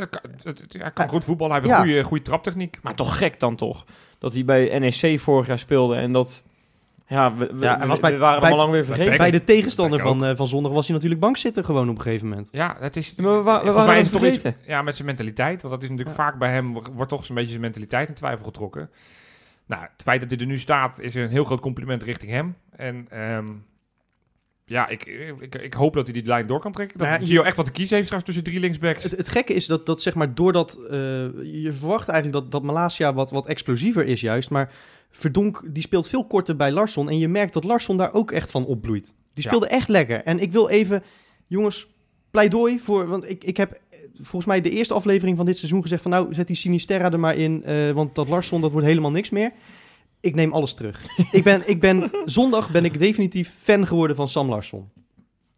hij 0.67 0.91
kan 0.93 1.09
goed 1.09 1.25
voetballen. 1.25 1.53
Hij 1.55 1.61
heeft 1.63 1.75
Ja. 1.75 1.81
een 1.81 1.87
goede, 1.89 2.03
goede 2.03 2.23
traptechniek. 2.23 2.77
Maar 2.81 2.95
toch 2.95 3.17
gek 3.17 3.39
dan 3.39 3.55
toch. 3.55 3.85
Dat 4.19 4.33
hij 4.33 4.45
bij 4.45 4.79
NEC 4.79 5.19
vorig 5.19 5.47
jaar 5.47 5.59
speelde. 5.59 5.95
En 5.95 6.11
dat... 6.11 6.43
Ja, 7.07 7.35
we, 7.35 7.45
we, 7.53 7.59
Ja, 7.65 7.77
hij 7.77 7.87
was 7.87 7.95
we- 7.95 8.01
bij- 8.01 8.11
we 8.11 8.17
waren 8.17 8.39
bij- 8.39 8.49
hem 8.49 8.57
al 8.59 8.63
lang 8.65 8.75
weer 8.75 8.85
vergeten. 8.85 9.17
Bij 9.17 9.31
de 9.31 9.43
tegenstander 9.43 9.99
van, 9.99 10.25
eh, 10.25 10.35
van 10.35 10.47
zondag 10.47 10.71
was 10.71 10.85
hij 10.85 10.95
natuurlijk 10.95 11.21
bankzitter 11.21 11.63
gewoon 11.63 11.89
op 11.89 11.95
een 11.95 12.01
gegeven 12.01 12.27
moment. 12.27 12.49
Ja, 12.51 12.75
het 12.79 12.95
is. 12.95 13.15
Maar 13.15 13.31
we, 13.37 13.41
wa- 13.41 13.53
we 13.53 13.65
volgens 13.65 13.85
waren 13.85 14.03
hem 14.03 14.11
toch 14.11 14.25
iets-. 14.25 14.43
Ja, 14.67 14.81
met 14.81 14.95
zijn 14.95 15.07
mentaliteit. 15.07 15.61
Want 15.61 15.73
dat 15.73 15.83
is 15.83 15.89
natuurlijk 15.89 16.15
vaak 16.15 16.37
bij 16.37 16.51
hem, 16.51 16.73
wordt 16.93 17.09
toch 17.11 17.25
zo'n 17.25 17.35
beetje 17.35 17.49
zijn 17.49 17.61
mentaliteit 17.61 18.07
in 18.07 18.13
twijfel 18.13 18.45
getrokken. 18.45 18.89
Nou, 19.65 19.81
het 19.81 20.01
feit 20.03 20.21
dat 20.21 20.29
hij 20.29 20.39
er 20.39 20.45
nu 20.45 20.57
staat, 20.59 20.99
is 20.99 21.15
een 21.15 21.29
heel 21.29 21.43
groot 21.43 21.59
compliment 21.61 22.03
richting 22.03 22.31
hem. 22.31 22.55
En 22.75 23.07
ehm, 23.09 23.45
ja, 24.65 24.87
ik, 24.87 25.05
ik, 25.39 25.55
ik 25.55 25.73
hoop 25.73 25.93
dat 25.93 26.05
hij 26.05 26.13
die 26.13 26.25
lijn 26.25 26.47
door 26.47 26.59
kan 26.59 26.71
trekken. 26.71 26.97
Dat 26.97 27.07
Nou 27.07 27.25
Gio 27.25 27.41
echt 27.41 27.55
wat 27.57 27.65
te 27.65 27.71
kiezen 27.71 27.95
heeft 27.95 28.07
straks 28.07 28.25
tussen 28.25 28.43
drie 28.43 28.59
linksbacks. 28.59 29.03
Het, 29.03 29.11
het 29.17 29.29
gekke 29.29 29.53
is 29.53 29.65
dat, 29.65 29.85
dat 29.85 30.01
zeg 30.01 30.15
maar, 30.15 30.35
doordat 30.35 30.79
eh, 30.89 30.97
je 31.43 31.69
verwacht 31.71 32.07
eigenlijk 32.07 32.43
dat, 32.43 32.51
dat 32.51 32.63
Malasia 32.63 33.13
wat, 33.13 33.31
wat 33.31 33.47
explosiever 33.47 34.05
is 34.05 34.21
juist, 34.21 34.49
maar 34.49 34.73
Verdonk 35.11 35.63
die 35.67 35.83
speelt 35.83 36.07
veel 36.07 36.25
korter 36.27 36.55
bij 36.55 36.71
Larsson 36.71 37.09
en 37.09 37.17
je 37.17 37.27
merkt 37.27 37.53
dat 37.53 37.63
Larsson 37.63 37.97
daar 37.97 38.13
ook 38.13 38.31
echt 38.31 38.51
van 38.51 38.65
opbloeit. 38.65 39.15
Die 39.33 39.43
Ja. 39.43 39.49
speelde 39.49 39.67
echt 39.67 39.87
lekker. 39.87 40.23
En 40.23 40.39
ik 40.39 40.51
wil 40.51 40.69
even, 40.69 41.03
jongens, 41.47 41.87
pleidooi 42.31 42.79
voor, 42.79 43.07
want 43.07 43.29
ik, 43.29 43.43
ik 43.43 43.57
heb 43.57 43.79
volgens 44.15 44.45
mij 44.45 44.61
de 44.61 44.69
eerste 44.69 44.93
aflevering 44.93 45.37
van 45.37 45.45
dit 45.45 45.57
seizoen 45.57 45.81
gezegd 45.81 46.01
van 46.01 46.11
nou, 46.11 46.33
zet 46.33 46.47
die 46.47 46.55
Sinisterra 46.55 47.11
er 47.11 47.19
maar 47.19 47.35
in, 47.35 47.63
eh, 47.63 47.91
want 47.91 48.15
dat 48.15 48.27
Larsson, 48.27 48.61
dat 48.61 48.71
wordt 48.71 48.87
helemaal 48.87 49.11
niks 49.11 49.29
meer. 49.29 49.51
Ik 50.19 50.35
neem 50.35 50.53
alles 50.53 50.73
terug. 50.73 51.01
ik 51.31 51.43
ben, 51.43 51.69
ik 51.69 51.79
ben, 51.79 52.11
zondag 52.25 52.71
ben 52.71 52.85
ik 52.85 52.99
definitief 52.99 53.53
fan 53.61 53.87
geworden 53.87 54.15
van 54.15 54.27
Sam 54.27 54.49
Larsson. 54.49 54.89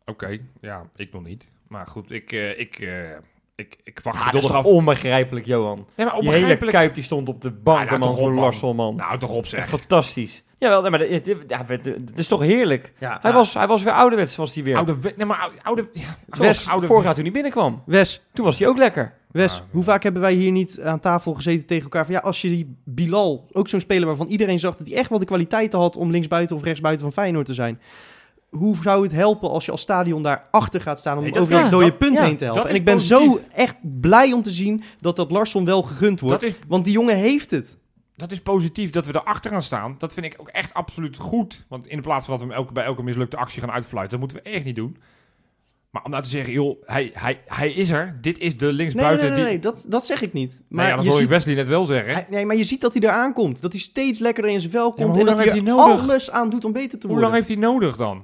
Oké, 0.05 0.37
ja, 0.61 0.89
ik 0.95 1.13
nog 1.13 1.23
niet. 1.23 1.47
Maar 1.67 1.87
goed, 1.87 2.11
ik, 2.11 2.31
eh, 2.31 2.49
ik, 2.57 2.79
eh, 2.79 3.09
ik, 3.55 3.77
ik 3.83 3.99
wacht 4.03 4.17
Ah, 4.17 4.25
dat 4.25 4.33
is 4.35 4.41
geduldig 4.41 4.51
toch 4.51 4.59
af. 4.59 4.65
onbegrijpelijk, 4.65 5.45
Johan. 5.45 5.75
Nee, 5.77 5.85
maar 6.05 6.15
Die 6.15 6.23
hele 6.23 6.33
onbegrijpelijk. 6.33 6.77
Kuip 6.77 6.93
die 6.93 7.03
stond 7.03 7.29
op 7.29 7.41
de 7.41 7.51
bank, 7.51 7.91
Ah, 7.91 7.99
nou, 7.99 8.21
man. 8.21 8.33
Larsson, 8.33 8.75
man. 8.75 8.95
Nou, 8.95 9.17
toch 9.17 9.31
op 9.31 9.45
zeg. 9.45 9.67
fantastisch. 9.69 10.43
Jawel, 10.59 10.81
nee, 10.81 10.91
maar 10.91 10.99
het, 10.99 11.35
ja, 11.47 11.65
is 12.15 12.27
toch 12.27 12.41
heerlijk. 12.41 12.93
Ja, 12.99 13.19
Hij, 13.21 13.33
was, 13.33 13.53
hij 13.53 13.67
was 13.67 13.83
weer 13.83 13.93
ouderwets, 13.93 14.35
was 14.35 14.53
hij 14.53 14.63
weer. 14.63 14.75
Oude, 14.77 15.13
nee, 15.17 15.25
maar 15.25 15.37
oude, 15.39 15.57
oude, 15.63 15.89
ja, 15.93 16.17
oude, 16.67 16.87
vorig 16.87 17.03
jaar 17.03 17.13
toen 17.13 17.23
hij 17.23 17.33
binnenkwam. 17.33 17.83
Wes, 17.85 18.25
Toen 18.33 18.45
was 18.45 18.59
hij 18.59 18.67
ook 18.67 18.77
lekker. 18.77 19.13
Wes, 19.37 19.63
hoe 19.71 19.83
vaak 19.83 20.03
hebben 20.03 20.21
wij 20.21 20.33
hier 20.33 20.51
niet 20.51 20.79
aan 20.83 20.99
tafel 20.99 21.33
gezeten 21.33 21.65
tegen 21.65 21.83
elkaar? 21.83 22.05
Van 22.05 22.13
ja, 22.13 22.19
als 22.19 22.41
je 22.41 22.47
die 22.49 22.75
Bilal, 22.85 23.47
ook 23.51 23.67
zo'n 23.69 23.79
speler 23.79 24.07
waarvan 24.07 24.27
iedereen 24.27 24.59
zag 24.59 24.75
dat 24.75 24.87
hij 24.87 24.97
echt 24.97 25.09
wel 25.09 25.19
de 25.19 25.25
kwaliteiten 25.25 25.79
had 25.79 25.95
om 25.95 26.11
linksbuiten 26.11 26.55
of 26.55 26.63
rechtsbuiten 26.63 27.05
van 27.05 27.13
Feyenoord 27.13 27.45
te 27.45 27.53
zijn. 27.53 27.79
Hoe 28.49 28.75
zou 28.81 29.03
het 29.03 29.11
helpen 29.11 29.49
als 29.49 29.65
je 29.65 29.71
als 29.71 29.81
stadion 29.81 30.23
daar 30.23 30.47
achter 30.51 30.81
gaat 30.81 30.99
staan 30.99 31.17
om 31.17 31.23
Nee, 31.23 31.31
dat- 31.31 31.41
over 31.41 31.53
dat 31.53 31.63
ja, 31.63 31.69
dode 31.69 31.85
dat- 31.89 31.97
punt 31.97 32.17
ja, 32.17 32.23
heen 32.23 32.37
te 32.37 32.43
helpen? 32.45 32.69
En 32.69 32.75
ik 32.75 32.85
ben 32.85 32.99
zo 32.99 33.39
echt 33.53 33.75
blij 33.81 34.33
om 34.33 34.41
te 34.41 34.51
zien 34.51 34.83
dat 34.99 35.15
dat 35.15 35.31
Larsson 35.31 35.65
wel 35.65 35.81
gegund 35.83 36.19
wordt. 36.19 36.43
Is, 36.43 36.55
Want 36.67 36.83
die 36.83 36.93
jongen 36.93 37.15
heeft 37.15 37.51
het. 37.51 37.77
dat 38.15 38.31
is 38.31 38.41
positief 38.41 38.89
dat 38.89 39.05
we 39.05 39.15
erachter 39.15 39.51
gaan 39.51 39.61
staan. 39.61 39.95
Dat 39.97 40.13
vind 40.13 40.25
ik 40.25 40.35
ook 40.37 40.47
echt 40.47 40.73
absoluut 40.73 41.17
goed. 41.17 41.65
Want 41.69 41.87
in 41.87 42.01
plaats 42.01 42.25
van 42.25 42.37
dat 42.37 42.47
we 42.47 42.53
elke, 42.53 42.73
bij 42.73 42.83
elke 42.83 43.03
mislukte 43.03 43.37
actie 43.37 43.61
gaan 43.61 43.71
uitfluiten, 43.71 44.19
dat 44.19 44.29
moeten 44.29 44.43
we 44.51 44.55
echt 44.55 44.65
niet 44.65 44.75
doen. 44.75 44.97
Maar 45.91 46.03
om 46.03 46.11
nou 46.11 46.23
te 46.23 46.29
zeggen, 46.29 46.53
joh, 46.53 46.81
hij, 46.85 47.11
hij, 47.13 47.41
hij 47.45 47.71
is 47.71 47.89
er. 47.89 48.17
Dit 48.21 48.39
is 48.39 48.57
de 48.57 48.65
Nee, 48.65 48.73
nee, 48.73 48.81
linksbuiten. 48.83 49.31
nee, 49.33 49.43
nee, 49.43 49.51
die... 49.51 49.59
dat, 49.59 49.85
dat 49.89 50.05
zeg 50.05 50.21
ik 50.21 50.33
niet. 50.33 50.63
Maar 50.69 50.87
ja, 50.87 50.95
dat 50.95 51.03
je 51.03 51.09
hoor 51.09 51.17
ik 51.19 51.23
ziet, 51.23 51.33
Wesley 51.33 51.55
net 51.55 51.67
wel 51.67 51.85
zeggen. 51.85 52.13
hij- 52.13 52.25
nee, 52.29 52.45
maar 52.45 52.55
je 52.55 52.63
ziet 52.63 52.81
dat 52.81 52.93
hij 52.93 53.01
eraan 53.03 53.33
komt. 53.33 53.61
Dat 53.61 53.71
hij 53.71 53.81
steeds 53.81 54.19
lekkerder 54.19 54.51
in 54.51 54.59
zijn 54.59 54.71
vel 54.71 54.93
komt. 54.93 55.09
hoe 55.09 55.19
en 55.19 55.25
dat 55.25 55.35
hij 55.35 55.43
heeft 55.45 55.57
er 55.57 55.63
hij 55.63 55.71
nodig? 55.75 56.01
alles 56.01 56.31
aan 56.31 56.49
doet 56.49 56.65
om 56.65 56.71
beter 56.71 56.89
te 56.99 57.07
Hoe 57.07 57.15
worden. 57.15 57.23
lang 57.23 57.33
heeft 57.33 57.47
hij 57.47 57.69
nodig 57.69 57.95
dan? 57.95 58.23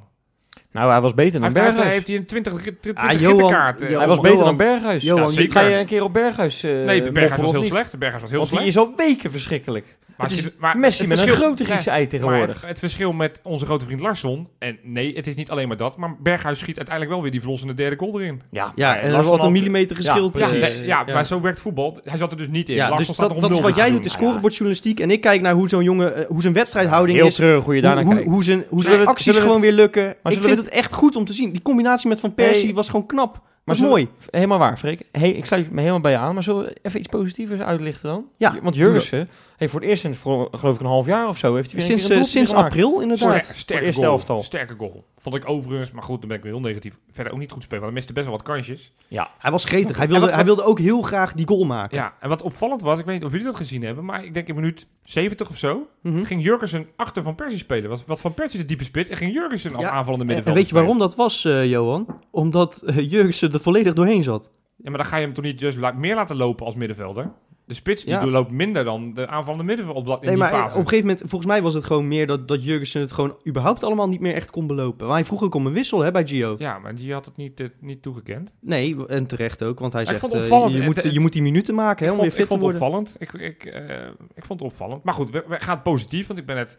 Nou, 0.71 0.91
hij 0.91 1.01
was 1.01 1.13
beter 1.13 1.31
dan 1.39 1.43
heeft, 1.43 1.55
hij 1.57 1.65
Berghuis. 1.65 1.93
heeft, 1.93 2.07
hij 2.07 2.15
een 2.15 2.25
20, 2.25 2.53
20, 2.53 2.95
Ah, 2.95 3.09
20 3.09 3.19
Johan, 3.21 3.37
gittenkaart. 3.39 3.81
eh. 3.81 3.87
Johan, 3.87 3.99
hij 3.99 4.07
was 4.07 4.17
beter 4.19 4.37
Johan. 4.37 4.57
dan 4.57 4.67
Berghuis. 4.67 5.03
Johan, 5.03 5.21
Ja, 5.23 5.27
zeker. 5.29 5.51
Ga 5.61 5.67
je 5.67 5.75
een 5.75 5.85
keer 5.85 6.03
op 6.03 6.13
Berghuis 6.13 6.63
eh 6.63 6.71
nee, 6.71 7.11
Berghuis 7.11 7.41
was 7.41 7.51
heel 7.51 7.59
niet? 7.59 7.69
slecht. 7.69 7.97
Berghuis 7.99 8.21
was 8.21 8.29
heel 8.31 8.39
Want 8.39 8.51
slecht. 8.51 8.63
die 8.65 8.73
is 8.73 8.77
al 8.87 8.93
weken 8.97 9.31
verschrikkelijk. 9.31 9.97
Maar 10.17 10.27
het 10.29 10.37
is 10.37 10.43
je- 10.43 10.53
maar 10.57 10.77
Messi 10.77 10.99
het 11.01 11.09
met 11.09 11.17
een 11.19 11.23
verschil- 11.25 11.45
grote 11.45 11.63
Griekse 11.65 11.89
ei 11.89 12.01
Maar 12.01 12.09
tegenwoordig. 12.09 12.53
het, 12.61 12.67
het 12.69 12.79
verschil 12.79 13.13
met 13.13 13.39
onze 13.43 13.65
grote 13.65 13.85
vriend 13.85 13.99
Larsson... 14.01 14.47
En 14.59 14.77
nee, 14.83 15.15
het 15.15 15.27
is 15.27 15.35
niet 15.35 15.49
alleen 15.49 15.67
maar 15.67 15.77
dat. 15.77 15.97
Maar 15.97 16.15
Berghuis 16.21 16.59
schiet 16.59 16.75
uiteindelijk 16.77 17.15
wel 17.15 17.21
weer 17.23 17.31
die 17.31 17.39
verlossende 17.41 17.73
derde 17.73 17.95
goal 17.97 18.19
erin. 18.21 18.41
Ja, 18.51 18.71
Ja, 18.75 18.87
maar 18.87 18.99
en 18.99 19.13
er 19.13 19.23
wordt 19.23 19.43
een 19.43 19.51
millimeter 19.51 19.95
geschild. 19.95 20.37
Ja, 20.37 20.47
Ja, 20.53 20.67
ja, 20.83 21.13
maar 21.13 21.25
zo 21.25 21.41
werkt 21.41 21.59
voetbal. 21.59 21.97
Hij 22.03 22.17
zat 22.17 22.31
er 22.31 22.37
dus 22.37 22.47
niet 22.47 22.69
in. 22.69 22.75
Ja, 22.75 22.81
Larsson 22.89 22.97
dus 22.97 23.15
staat 23.15 23.27
dat, 23.27 23.35
op 23.35 23.41
dat 23.41 23.51
is 23.51 23.59
wat 23.61 23.75
jij 23.75 23.89
doet, 23.89 23.97
is 24.05 24.11
seizoen. 24.11 24.21
scorebordjournalistiek. 24.27 24.99
En 24.99 25.11
ik 25.11 25.21
kijk 25.21 25.41
naar 25.41 25.53
hoe 25.53 25.69
zo'n 25.69 25.83
jongen, 25.83 26.15
eh, 26.15 26.25
hoe 26.27 26.41
zijn 26.41 26.53
wedstrijdhouding 26.53 27.17
Heel 27.17 27.27
is. 27.27 27.35
treurig 27.35 27.63
hoe 27.63 27.75
je 27.75 27.79
Hoe, 27.79 27.87
daarnaar 27.89 28.05
hoe, 28.05 28.13
kijkt. 28.15 28.29
hoe 28.29 28.43
zijn, 28.43 28.57
hoe 28.57 28.65
Zullen 28.67 28.83
zijn 28.83 28.95
we 28.95 28.99
het- 29.01 29.09
acties 29.09 29.37
gewoon 29.37 29.61
weer 29.61 29.71
lukken. 29.71 30.09
Ik 30.23 30.41
vind 30.41 30.57
het- 30.57 30.69
echt 30.69 30.93
goed 30.93 31.15
om 31.15 31.25
te 31.25 31.33
zien. 31.33 31.51
Die 31.51 31.61
combinatie 31.61 32.09
met 32.09 32.19
Van 32.19 32.33
Persie 32.33 32.73
was 32.73 32.89
gewoon 32.89 33.05
knap. 33.05 33.41
Maar 33.63 33.77
mooi. 33.79 34.07
Helemaal 34.29 34.57
waar, 34.59 34.77
Freek. 34.77 35.01
Hey, 35.11 35.31
ik 35.31 35.45
sluit 35.45 35.71
me 35.71 35.79
helemaal 35.79 35.99
bij 36.01 36.11
je 36.11 36.17
aan. 36.17 36.33
Maar 36.33 36.43
zullen 36.43 36.65
we 36.65 36.77
even 36.81 36.99
iets 36.99 37.07
positiefs 37.09 37.51
uitlichten 37.61 38.09
dan? 38.09 38.25
Ja, 38.37 38.55
Want 38.61 38.75
Jurgensen 38.75 39.29
heeft 39.57 39.71
voor 39.71 39.81
het 39.81 39.89
eerst 39.89 40.03
in, 40.03 40.15
geloof 40.51 40.75
ik, 40.75 40.79
een 40.79 40.85
half 40.85 41.05
jaar 41.05 41.27
of 41.27 41.37
zo... 41.37 41.55
heeft 41.55 41.71
hij 41.71 41.79
weer 41.79 41.87
Sinds, 41.87 42.03
een 42.03 42.07
keer 42.09 42.17
een 42.17 42.23
eh, 42.23 42.29
sinds 42.29 42.49
gemaakt. 42.51 42.71
april 42.73 43.01
inderdaad. 43.01 43.43
Sterke, 43.43 43.59
sterke 43.59 43.83
eerste 43.85 44.01
goal. 44.01 44.11
elftal. 44.13 44.43
Sterke 44.43 44.75
goal. 44.77 45.05
Vond 45.17 45.35
ik 45.35 45.49
overigens, 45.49 45.91
maar 45.91 46.03
goed, 46.03 46.19
dan 46.19 46.27
ben 46.27 46.37
ik 46.37 46.43
weer 46.43 46.51
heel 46.53 46.61
negatief. 46.61 46.97
Verder 47.11 47.33
ook 47.33 47.39
niet 47.39 47.51
goed 47.51 47.63
spelen, 47.63 47.81
want 47.83 47.93
hij 47.93 48.01
miste 48.03 48.13
best 48.13 48.25
wel 48.25 48.35
wat 48.35 48.45
kansjes. 48.45 48.93
Hij 49.37 49.51
was 49.51 49.63
gretig. 49.65 49.95
Hij 49.97 50.05
En 50.05 50.11
wilde, 50.11 50.25
wat- 50.25 50.35
hij 50.35 50.45
wilde 50.45 50.63
ook 50.63 50.79
heel 50.79 51.01
graag 51.01 51.33
die 51.33 51.47
goal 51.47 51.63
maken. 51.63 51.97
Ja, 51.97 52.13
en 52.19 52.29
wat 52.29 52.41
opvallend 52.41 52.81
was, 52.81 52.99
ik 52.99 53.05
weet 53.05 53.15
niet 53.15 53.23
of 53.25 53.31
jullie 53.31 53.45
dat 53.45 53.55
gezien 53.55 53.81
hebben, 53.83 54.05
maar 54.05 54.23
ik 54.25 54.33
denk 54.33 54.47
in 54.47 54.55
minuut 54.55 54.87
70 55.03 55.49
of 55.49 55.57
zo, 55.57 55.87
Mhm. 56.01 56.23
ging 56.23 56.43
Jurgensen 56.43 56.87
achter 56.95 57.23
Van 57.23 57.35
Persie 57.35 57.57
spelen. 57.59 57.89
Was, 57.89 58.05
wat 58.05 58.21
Van 58.21 58.33
Persie 58.33 58.59
de 58.59 58.65
diepe 58.65 58.83
spits 58.83 59.09
en 59.09 59.17
ging 59.17 59.33
Jurgensen 59.33 59.75
als 59.75 59.83
Ja, 59.83 59.89
aanvallende 59.89 60.19
En 60.19 60.25
middenvelder 60.25 60.61
weet 60.61 60.69
je 60.69 60.75
waarom 60.75 60.99
dat 60.99 61.15
was, 61.15 61.45
eh, 61.45 61.65
Johan? 61.69 62.07
Omdat 62.31 62.81
uh, 62.85 63.11
Jurgensen 63.11 63.51
er 63.53 63.59
volledig 63.59 63.93
doorheen 63.93 64.23
zat. 64.23 64.51
Ja, 64.75 64.89
maar 64.89 64.97
dan 64.99 65.07
ga 65.07 65.17
je 65.17 65.25
hem 65.25 65.33
toch 65.33 65.43
niet 65.45 65.75
la- 65.75 65.91
meer 65.91 66.15
laten 66.15 66.35
lopen 66.35 66.65
als 66.65 66.75
middenvelder? 66.75 67.31
De 67.65 67.73
spits 67.73 68.03
die 68.03 68.13
Ja. 68.13 68.19
doorloopt 68.19 68.51
minder 68.51 68.83
dan 68.83 69.13
de 69.13 69.27
aanvallende 69.27 69.63
middenvelder 69.63 70.01
op, 70.01 70.07
dat- 70.07 70.15
in 70.21 70.25
Nee, 70.27 70.35
die 70.35 70.43
maar 70.43 70.53
fase. 70.53 70.73
op 70.73 70.81
een 70.83 70.87
gegeven 70.89 71.07
moment, 71.07 71.29
volgens 71.29 71.51
mij 71.51 71.61
was 71.61 71.73
het 71.73 71.83
gewoon 71.83 72.07
meer 72.07 72.27
dat, 72.27 72.47
dat 72.47 72.63
Jurgensen 72.63 73.01
het 73.01 73.11
gewoon 73.11 73.37
überhaupt 73.47 73.83
allemaal 73.83 74.07
niet 74.09 74.19
meer 74.19 74.33
echt 74.33 74.51
kon 74.51 74.67
belopen. 74.67 75.07
Maar 75.07 75.15
hij 75.15 75.25
vroeg 75.25 75.43
ook 75.43 75.55
om 75.55 75.65
een 75.65 75.73
wissel 75.73 75.99
hè, 75.99 76.11
bij 76.11 76.27
Gio. 76.27 76.55
Ja, 76.57 76.79
maar 76.79 76.95
die 76.95 77.13
had 77.13 77.25
het 77.25 77.35
niet, 77.35 77.59
eh, 77.59 77.67
niet 77.79 78.01
toegekend. 78.01 78.51
Nee, 78.59 79.07
en 79.07 79.25
terecht 79.27 79.63
ook, 79.63 79.79
want 79.79 79.93
hij 79.93 80.03
Maar 80.03 80.13
ik 80.13 80.19
zegt, 80.19 80.33
eh, 80.33 80.41
opvallend. 80.41 80.73
je, 80.73 80.81
moet, 80.81 81.13
je 81.13 81.19
moet 81.19 81.33
die 81.33 81.41
minuten 81.41 81.75
maken 81.75 82.05
hè, 82.05 82.11
ik 82.11 82.19
om 82.19 82.23
vond, 82.23 82.33
weer 82.33 82.41
ik 82.41 82.47
fit 82.47 82.59
te 82.59 82.61
vond 82.61 82.73
het 82.73 82.81
worden. 82.81 83.03
opvallend. 83.03 83.15
Ik, 83.19 83.63
ik, 83.63 83.65
eh, 83.65 84.07
ik 84.35 84.45
vond 84.45 84.59
het 84.59 84.69
opvallend. 84.69 85.03
Maar 85.03 85.13
goed, 85.13 85.29
we, 85.31 85.43
we 85.47 85.55
gaan 85.59 85.81
positief, 85.81 86.27
want 86.27 86.39
ik 86.39 86.45
ben 86.45 86.57
het... 86.57 86.77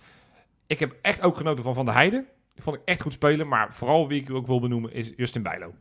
Ik 0.66 0.78
heb 0.80 0.96
echt 1.02 1.22
ook 1.22 1.36
genoten 1.36 1.64
van 1.64 1.74
Van 1.74 1.84
der 1.84 1.94
Heijden. 1.94 2.26
Die 2.54 2.62
vond 2.62 2.76
ik 2.76 2.82
echt 2.84 3.02
goed 3.02 3.12
spelen, 3.12 3.48
maar 3.48 3.72
vooral 3.74 4.08
wie 4.08 4.20
ik 4.20 4.30
ook 4.30 4.46
wil 4.46 4.60
benoemen 4.60 4.92
is 4.92 5.12
Justin 5.16 5.42
Bijlo. 5.42 5.72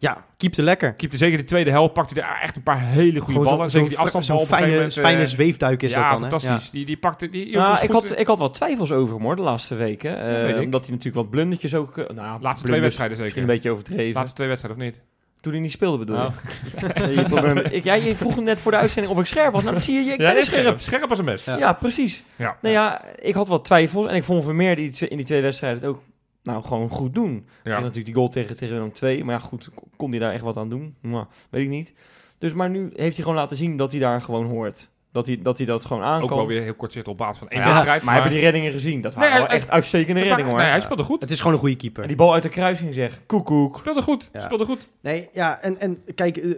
Ja, 0.00 0.24
keepte 0.36 0.62
lekker. 0.62 0.94
Keepte 0.94 1.16
zeker 1.16 1.38
de 1.38 1.44
tweede 1.44 1.70
helft, 1.70 1.92
pakte 1.92 2.20
hij 2.20 2.28
er 2.30 2.38
echt 2.42 2.56
een 2.56 2.62
paar 2.62 2.80
hele 2.80 3.20
goede 3.20 3.32
Gewoon 3.40 3.56
ballen. 3.56 3.70
zo'n 3.70 3.80
Zeker 3.80 3.88
die 3.88 3.98
afstandsbal 3.98 4.38
zo'n 4.38 4.46
fijne, 4.46 4.72
moment, 4.74 4.92
fijne 4.92 5.20
eh, 5.22 5.26
zweefduik 5.26 5.82
is 5.82 5.92
ja, 5.92 5.96
dat 6.00 6.10
dan. 6.10 6.22
Hè? 6.22 6.28
fantastisch. 6.30 6.70
Die, 6.70 6.86
die 6.86 6.96
pakte... 6.96 7.30
Die, 7.30 7.50
Ja, 7.50 7.68
was 7.68 7.82
ik, 7.82 7.90
goed, 7.90 8.08
had, 8.08 8.18
ik 8.18 8.26
had 8.26 8.38
wat 8.38 8.54
twijfels 8.54 8.92
over 8.92 9.14
hem 9.14 9.22
hoor, 9.24 9.36
de 9.36 9.42
laatste 9.42 9.74
weken. 9.74 10.18
Eh, 10.20 10.60
omdat 10.60 10.80
hij 10.82 10.90
natuurlijk 10.90 11.14
wat 11.14 11.30
blundertjes 11.30 11.74
ook... 11.74 11.98
eh, 11.98 12.14
nou, 12.14 12.40
Laatste 12.42 12.66
twee 12.66 12.80
wedstrijden 12.80 13.16
zeker. 13.16 13.38
Een 13.40 13.46
beetje 13.46 13.70
overdreven. 13.70 14.14
Laatste 14.14 14.34
twee 14.34 14.48
wedstrijden 14.48 14.80
of 14.82 14.86
niet? 14.88 15.00
Toen 15.40 15.52
hij 15.52 15.60
niet 15.60 15.72
speelde, 15.72 15.98
bedoel 15.98 16.16
je? 16.16 16.22
Oh. 16.26 17.14
Je 17.14 17.22
probleem- 17.28 17.58
ik, 17.78 17.84
ja, 17.84 17.94
je 17.94 18.16
vroeg 18.16 18.40
net 18.40 18.60
voor 18.60 18.72
de 18.72 18.78
uitzending 18.78 19.14
of 19.14 19.20
ik 19.20 19.26
scherp 19.26 19.52
was. 19.52 19.62
Nou, 19.62 19.74
dat 19.74 19.84
zie 19.84 19.94
je. 20.04 20.12
Ik 20.12 20.20
Ja, 20.20 20.32
ben 20.32 20.40
is 20.40 20.46
scherp. 20.46 20.80
scherp. 20.80 21.10
Als 21.10 21.18
een 21.18 21.24
mes. 21.24 21.44
Ja, 21.44 21.56
Ja. 21.58 21.72
precies. 21.72 22.22
Ja. 22.36 22.56
Nou 22.62 22.74
ja, 22.74 23.04
ik 23.14 23.34
had 23.34 23.48
wat 23.48 23.64
twijfels. 23.64 24.06
En 24.06 24.14
ik 24.14 24.24
vond 24.24 24.44
Vermeer 24.44 24.74
die 24.74 25.08
in 25.08 25.16
die 25.16 25.26
twee 25.26 25.42
wedstrijden 25.42 25.80
het 25.80 25.88
ook 25.88 26.02
nou, 26.48 26.64
gewoon 26.64 26.88
goed 26.88 27.14
doen. 27.14 27.46
Ja. 27.64 27.70
Natuurlijk 27.80 28.06
die 28.06 28.14
goal 28.14 28.28
tegen, 28.28 28.56
tegen 28.56 28.74
Willem 28.74 28.92
2. 28.92 29.24
Maar 29.24 29.34
ja, 29.34 29.40
goed, 29.40 29.68
kon 29.96 30.10
hij 30.10 30.18
daar 30.18 30.32
echt 30.32 30.42
wat 30.42 30.56
aan 30.56 30.68
doen? 30.68 30.94
Nou, 31.00 31.24
weet 31.50 31.62
ik 31.62 31.68
niet. 31.68 31.94
Dus, 32.38 32.52
maar 32.52 32.70
nu 32.70 32.90
heeft 32.94 33.14
hij 33.14 33.24
gewoon 33.24 33.38
laten 33.38 33.56
zien 33.56 33.76
dat 33.76 33.90
hij 33.90 34.00
daar 34.00 34.20
gewoon 34.20 34.46
hoort. 34.46 34.90
Dat 35.12 35.26
hij 35.26 35.38
dat, 35.42 35.58
hij 35.58 35.66
dat 35.66 35.84
gewoon 35.84 36.02
aan 36.02 36.22
Ook 36.22 36.34
wel 36.34 36.46
weer 36.46 36.62
heel 36.62 36.74
kort 36.74 36.92
zitten 36.92 37.12
op 37.12 37.18
basis 37.18 37.38
van 37.38 37.48
één 37.48 37.60
Ja, 37.60 37.68
wedstrijd. 37.68 38.02
maar, 38.02 38.14
hebben 38.14 38.32
die 38.32 38.40
reddingen 38.40 38.72
gezien? 38.72 39.00
Dat 39.00 39.14
waren 39.14 39.30
Nee, 39.30 39.38
wel 39.38 39.48
echt 39.48 39.70
uitstekende 39.70 40.20
reddingen 40.20 40.50
hoor. 40.50 40.58
Nee, 40.58 40.68
hij 40.68 40.80
speelde 40.80 41.02
goed. 41.02 41.20
Het 41.20 41.30
is 41.30 41.38
gewoon 41.38 41.52
een 41.52 41.58
goede 41.58 41.76
keeper. 41.76 42.02
En 42.02 42.08
die 42.08 42.16
bal 42.16 42.32
uit 42.32 42.42
de 42.42 42.48
kruising 42.48 42.94
zeg, 42.94 43.20
koekoek. 43.26 43.78
Speelde 43.78 44.02
goed. 44.02 44.28
Ja. 44.32 44.40
Speelde 44.40 44.64
goed. 44.64 44.88
Nee, 45.00 45.28
ja, 45.32 45.60
en, 45.60 45.80
en 45.80 45.98
kijk, 46.14 46.36
eh, 46.36 46.50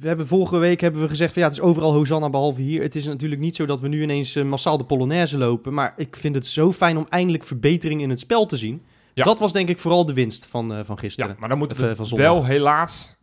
we 0.00 0.06
hebben 0.08 0.26
vorige 0.26 0.58
week 0.58 0.80
hebben 0.80 1.00
we 1.00 1.08
gezegd 1.08 1.32
van 1.32 1.42
ja, 1.42 1.48
het 1.48 1.56
is 1.56 1.62
overal 1.62 1.92
Hosanna 1.92 2.30
behalve 2.30 2.60
hier. 2.60 2.82
Het 2.82 2.94
is 2.94 3.06
natuurlijk 3.06 3.40
niet 3.40 3.56
zo 3.56 3.66
dat 3.66 3.80
we 3.80 3.88
nu 3.88 4.02
ineens 4.02 4.36
eh, 4.36 4.44
massaal 4.44 4.78
de 4.78 4.84
Polonaise 4.84 5.38
lopen, 5.38 5.74
maar 5.74 5.94
ik 5.96 6.16
vind 6.16 6.34
het 6.34 6.46
zo 6.46 6.72
fijn 6.72 6.96
om 6.96 7.06
eindelijk 7.08 7.44
verbetering 7.44 8.00
in 8.00 8.10
het 8.10 8.20
spel 8.20 8.46
te 8.46 8.56
zien. 8.56 8.82
Ja. 9.16 9.24
Dat 9.24 9.38
was 9.38 9.52
denk 9.52 9.68
ik 9.68 9.78
vooral 9.78 10.06
de 10.06 10.12
winst 10.12 10.46
van, 10.46 10.72
eh, 10.74 10.78
van 10.84 10.94
Ja, 10.94 11.00
gisteren. 11.00 11.36
maar 11.38 11.48
dan 11.48 11.58
moeten 11.58 11.78
we 11.78 11.88
eh, 11.88 11.96
van 11.96 12.18
wel 12.18 12.44
helaas... 12.44 13.16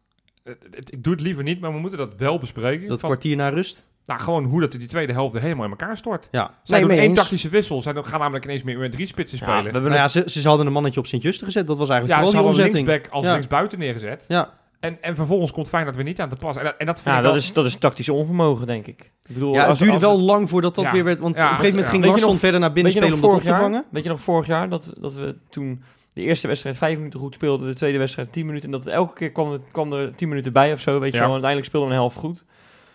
eh, 0.44 0.54
het- 0.72 0.92
Ik 0.94 1.04
doe 1.04 1.14
het 1.14 1.22
liever 1.22 1.44
niet, 1.44 1.60
maar 1.60 1.74
we 1.74 1.80
moeten 1.80 2.00
dat 2.00 2.16
wel 2.18 2.40
bespreken. 2.40 2.88
dat 2.88 3.00
Van- 3.00 3.10
kwartier 3.10 3.36
na 3.36 3.50
rust. 3.50 3.84
nou, 4.06 4.20
gewoon 4.20 4.44
hoe 4.44 4.60
dat 4.62 4.72
die 4.72 4.86
tweede 4.86 5.14
helft 5.14 5.36
er 5.36 5.42
helemaal 5.42 5.64
in 5.66 5.70
elkaar 5.72 5.98
stort. 5.98 6.28
Ja, 6.32 6.54
Zij 6.64 6.80
nee, 6.80 6.88
doen 6.88 6.98
één 6.98 7.10
eens. 7.10 7.18
tactische 7.20 7.50
wissel. 7.50 7.82
Zij 7.82 7.94
gaan 8.04 8.20
namelijk 8.20 8.46
ineens 8.46 8.64
meer 8.64 8.78
met 8.78 8.92
drie 8.92 9.06
spitsen 9.08 9.38
Ja, 9.38 9.44
spelen. 9.44 9.64
we 9.66 9.72
hebben 9.72 9.90
Nou 9.92 10.02
ja, 10.02 10.08
ze, 10.08 10.40
ze 10.40 10.48
hadden 10.48 10.66
een 10.68 10.74
mannetje 10.74 11.00
op 11.00 11.08
Sint-Justen 11.08 11.46
gezet. 11.46 11.68
Dat 11.68 11.78
was 11.78 11.90
eigenlijk 11.90 12.20
Ja, 12.20 12.26
ze 12.26 12.32
vooral 12.34 12.52
hadden 12.54 12.72
die 12.72 12.74
omzetting. 12.82 12.88
linksback 13.02 13.16
als 13.18 13.26
Ja. 13.26 13.32
linksbuiten 13.34 13.80
neergezet. 13.80 14.26
Ja, 14.28 14.54
En, 14.84 14.98
en 15.02 15.16
vervolgens 15.16 15.52
komt 15.52 15.70
Feyenoord 15.70 15.96
weer 15.96 16.06
niet 16.06 16.20
aan 16.22 16.30
te 16.30 16.36
passen. 16.36 16.62
En, 16.64 16.68
dat- 16.70 16.80
en 16.80 16.86
dat 16.86 17.02
vind 17.02 17.16
ja, 17.16 17.22
ik 17.22 17.28
dat 17.28 17.36
is, 17.36 17.54
dat 17.54 17.66
is 17.66 17.76
tactisch 17.76 18.10
onvermogen, 18.10 18.68
denk 18.68 18.88
ik. 18.88 19.00
ik 19.24 19.34
bedoel, 19.34 19.54
ja 19.54 19.60
het 19.60 19.70
als- 19.70 19.78
duurde 19.78 19.94
als- 19.94 20.02
wel 20.04 20.20
lang 20.20 20.50
voordat 20.50 20.76
dat 20.76 20.86
Ja. 20.86 20.92
weer 20.92 21.04
werd. 21.04 21.20
Want 21.20 21.36
Ja, 21.36 21.42
op 21.44 21.50
een 21.50 21.56
gegeven 21.56 21.76
moment 21.78 21.96
ja. 21.96 22.12
ging 22.12 22.26
nog- 22.26 22.40
verder 22.40 22.60
naar 22.60 22.74
binnen 22.74 22.94
Weet 22.94 23.02
je, 23.04 23.10
nog 23.10 23.18
spelen 23.18 23.34
om 23.34 23.42
dat 23.42 23.42
op 23.42 23.44
vorig 23.44 23.44
te 23.44 23.50
jaar, 23.50 23.60
vangen. 23.60 23.86
weet 23.92 24.04
je 24.04 24.10
nog 24.10 24.22
vorig 24.22 24.48
jaar 24.48 24.70
dat, 24.70 24.94
dat 24.98 25.14
we 25.14 25.36
toen 25.50 25.84
de 26.14 26.22
eerste 26.22 26.48
wedstrijd 26.48 26.78
vijf 26.78 26.98
minuten 26.98 27.20
goed 27.20 27.34
speelden, 27.34 27.68
de 27.68 27.74
tweede 27.74 27.98
wedstrijd 27.98 28.32
tien 28.32 28.46
minuten. 28.46 28.66
En 28.66 28.72
dat 28.72 28.84
het 28.86 28.94
elke 28.94 29.14
keer 29.14 29.32
kwam 29.32 29.52
er, 29.52 29.60
kwam 29.72 29.94
er 29.94 30.16
tien 30.16 30.30
minuten 30.30 30.54
bij 30.54 30.72
of 30.74 30.80
zo, 30.80 31.00
weet 31.00 31.12
je 31.12 31.18
Ja. 31.18 31.24
wel. 31.24 31.32
Uiteindelijk 31.32 31.70
speelden 31.70 31.90
we 31.90 31.96
een 31.96 32.02
helft 32.02 32.18
goed. 32.18 32.46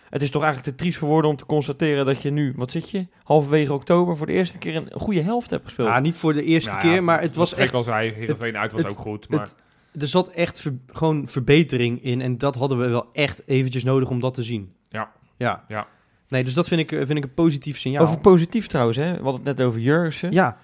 Het 0.09 0.21
is 0.21 0.29
toch 0.29 0.43
eigenlijk 0.43 0.75
te 0.75 0.83
triest 0.83 0.97
geworden 0.97 1.29
om 1.31 1.35
te 1.37 1.45
constateren 1.45 2.05
dat 2.05 2.21
je 2.21 2.29
nu, 2.31 2.53
wat 2.55 2.71
zit 2.71 2.89
je, 2.89 3.07
halverwege 3.23 3.73
oktober 3.73 4.17
voor 4.17 4.25
de 4.25 4.33
eerste 4.33 4.57
keer 4.57 4.75
een 4.75 4.89
goede 4.93 5.21
helft 5.21 5.49
hebt 5.49 5.63
gespeeld. 5.63 5.87
Ja, 5.87 5.99
niet 5.99 6.17
voor 6.17 6.33
de 6.33 6.43
eerste 6.43 6.69
Nou 6.69 6.85
ja, 6.87 6.91
keer, 6.91 7.03
maar 7.03 7.21
het 7.21 7.35
was 7.35 7.53
echt 7.53 7.73
al 7.73 7.83
zei, 7.83 8.11
Heerenveen 8.11 8.57
uit 8.57 8.71
was 8.71 8.81
het- 8.81 8.91
ook 8.91 8.97
goed. 8.97 9.29
Maar 9.29 9.39
het- 9.39 9.55
er 9.99 10.07
zat 10.07 10.27
echt 10.29 10.59
ver- 10.61 10.77
gewoon 10.87 11.27
verbetering 11.27 12.03
in. 12.03 12.21
En 12.21 12.37
dat 12.37 12.55
hadden 12.55 12.77
we 12.79 12.87
wel 12.87 13.09
echt 13.13 13.41
eventjes 13.47 13.83
nodig 13.83 14.09
om 14.09 14.19
dat 14.19 14.33
te 14.33 14.43
zien. 14.43 14.73
Ja. 14.89 15.09
Ja. 15.37 15.63
Ja. 15.67 15.87
Nee, 16.27 16.43
dus 16.43 16.53
dat 16.53 16.67
vind 16.67 16.81
ik, 16.81 16.91
eh, 16.91 16.97
vind 16.97 17.17
ik 17.17 17.23
een 17.23 17.33
positief 17.33 17.77
signaal. 17.77 18.01
Over 18.03 18.19
positief 18.19 18.67
trouwens, 18.67 18.97
hè. 18.97 19.03
We 19.11 19.23
hadden 19.23 19.33
het 19.45 19.57
net 19.57 19.61
over 19.67 19.79
Jurgensen. 19.79 20.31
Ja. 20.31 20.57